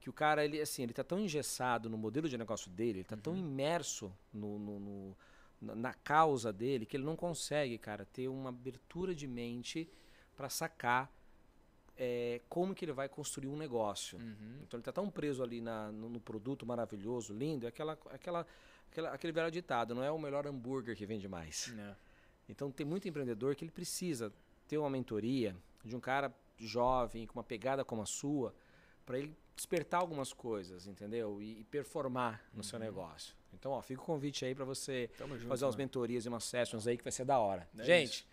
que 0.00 0.10
o 0.10 0.12
cara, 0.12 0.44
ele 0.44 0.60
assim, 0.60 0.82
ele 0.82 0.92
tá 0.92 1.02
tão 1.04 1.18
engessado 1.18 1.88
no 1.88 1.96
modelo 1.96 2.28
de 2.28 2.36
negócio 2.36 2.70
dele, 2.70 2.98
ele 2.98 3.04
tá 3.04 3.16
tão 3.16 3.34
imerso 3.36 4.12
no, 4.32 4.58
no- 4.58 4.78
no- 4.80 5.16
na, 5.60 5.74
na 5.74 5.94
causa 5.94 6.52
dele, 6.52 6.84
que 6.84 6.96
ele 6.96 7.04
não 7.04 7.16
consegue, 7.16 7.78
cara, 7.78 8.04
ter 8.04 8.28
uma 8.28 8.50
abertura 8.50 9.14
de 9.14 9.26
mente 9.26 9.88
para 10.36 10.50
sacar 10.50 11.10
é, 11.96 12.40
como 12.48 12.74
que 12.74 12.84
ele 12.84 12.92
vai 12.92 13.08
construir 13.08 13.46
um 13.48 13.56
negócio. 13.56 14.18
Uhum. 14.18 14.58
Então 14.62 14.76
ele 14.78 14.82
tá 14.84 14.92
tão 14.92 15.08
preso 15.08 15.42
ali 15.42 15.60
na- 15.60 15.92
no, 15.92 16.08
no 16.08 16.20
produto 16.20 16.66
maravilhoso, 16.66 17.32
lindo, 17.32 17.66
é 17.66 17.68
aquela, 17.68 17.96
aquela, 18.10 18.46
aquela, 18.94 19.10
aquele 19.10 19.32
velho 19.32 19.50
ditado, 19.50 19.94
não 19.94 20.04
é 20.04 20.10
o 20.10 20.18
melhor 20.18 20.46
hambúrguer 20.46 20.96
que 20.96 21.04
vende 21.04 21.26
mais. 21.26 21.74
É. 21.76 21.96
Então 22.48 22.70
tem 22.70 22.86
muito 22.86 23.08
empreendedor 23.08 23.56
que 23.56 23.64
ele 23.64 23.72
precisa 23.72 24.32
ter 24.68 24.78
uma 24.78 24.88
mentoria 24.88 25.56
de 25.84 25.96
um 25.96 26.00
cara 26.00 26.32
jovem, 26.56 27.26
com 27.26 27.34
uma 27.38 27.44
pegada 27.44 27.84
como 27.84 28.02
a 28.02 28.06
sua, 28.06 28.54
para 29.04 29.18
ele 29.18 29.36
despertar 29.56 30.00
algumas 30.00 30.32
coisas, 30.32 30.86
entendeu? 30.86 31.42
E, 31.42 31.60
e 31.60 31.64
performar 31.64 32.42
no 32.52 32.62
seu 32.62 32.78
negócio. 32.78 33.34
Então, 33.52 33.72
ó, 33.72 33.82
fica 33.82 34.00
o 34.00 34.04
convite 34.04 34.44
aí 34.44 34.54
para 34.54 34.64
você 34.64 35.10
Uhum. 35.20 35.28
Junto, 35.28 35.48
fazer 35.48 35.64
umas 35.64 35.74
mano. 35.74 35.84
mentorias 35.84 36.24
e 36.24 36.28
umas 36.28 36.44
sessions 36.44 36.86
aí 36.86 36.96
que 36.96 37.04
vai 37.04 37.12
ser 37.12 37.24
da 37.24 37.38
hora. 37.38 37.68
É 37.78 37.84
Gente, 37.84 38.26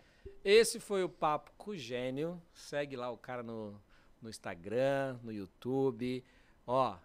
esse 0.44 0.78
foi 0.78 1.02
o 1.02 1.08
Papo 1.08 1.52
com 1.56 1.72
o 1.72 1.76
Gênio. 1.76 2.40
Segue 2.54 2.96
lá 2.96 3.10
o 3.10 3.16
cara 3.16 3.42
no, 3.42 3.80
no 4.20 4.28
Instagram, 4.28 5.18
no 5.22 5.32
YouTube. 5.32 6.24
Ó, 6.66 6.96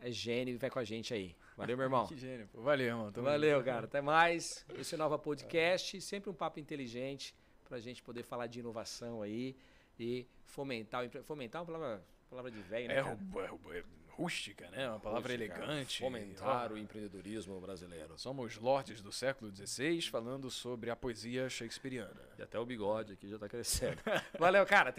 é 0.00 0.10
gênio 0.10 0.54
e 0.54 0.56
vai 0.56 0.70
com 0.70 0.78
a 0.78 0.84
gente 0.84 1.14
aí. 1.14 1.36
Valeu, 1.56 1.76
meu 1.76 1.84
irmão. 1.84 2.06
Que 2.08 2.16
gênio, 2.16 2.48
pô. 2.48 2.62
Valeu, 2.62 2.86
irmão. 2.86 3.12
Tamo 3.12 3.26
Valeu, 3.26 3.58
junto. 3.58 3.64
cara. 3.64 3.84
Até 3.86 4.00
mais. 4.00 4.64
Esse 4.78 4.94
é 4.94 4.96
o 4.96 4.98
Nova 4.98 5.18
Podcast. 5.18 6.00
Sempre 6.00 6.30
um 6.30 6.34
papo 6.34 6.58
inteligente 6.60 7.34
pra 7.68 7.78
gente 7.78 8.02
poder 8.02 8.22
falar 8.22 8.46
de 8.46 8.60
inovação 8.60 9.22
aí 9.22 9.56
e 9.98 10.26
fomentar. 10.44 11.08
Fomentar 11.24 11.60
é 11.60 11.62
uma 11.62 11.66
palavra, 11.66 12.04
palavra 12.28 12.50
de 12.50 12.60
velho, 12.60 12.88
né? 12.88 12.94
É, 12.96 12.98
é 12.98 13.78
é 13.78 13.84
rústica, 14.12 14.68
né? 14.70 14.88
Uma 14.88 15.00
palavra 15.00 15.32
Rústica, 15.32 15.62
elegante. 15.62 15.98
Fomentar 16.00 16.72
o 16.72 16.78
empreendedorismo 16.78 17.60
brasileiro. 17.60 18.18
Somos 18.18 18.56
lordes 18.56 19.00
do 19.00 19.10
século 19.10 19.50
XVI 19.54 20.02
falando 20.02 20.50
sobre 20.50 20.90
a 20.90 20.96
poesia 20.96 21.48
shakespeariana. 21.48 22.20
E 22.38 22.42
até 22.42 22.58
o 22.58 22.64
bigode 22.64 23.14
aqui 23.14 23.28
já 23.28 23.38
tá 23.38 23.48
crescendo. 23.48 24.00
Valeu, 24.38 24.64
cara. 24.66 24.90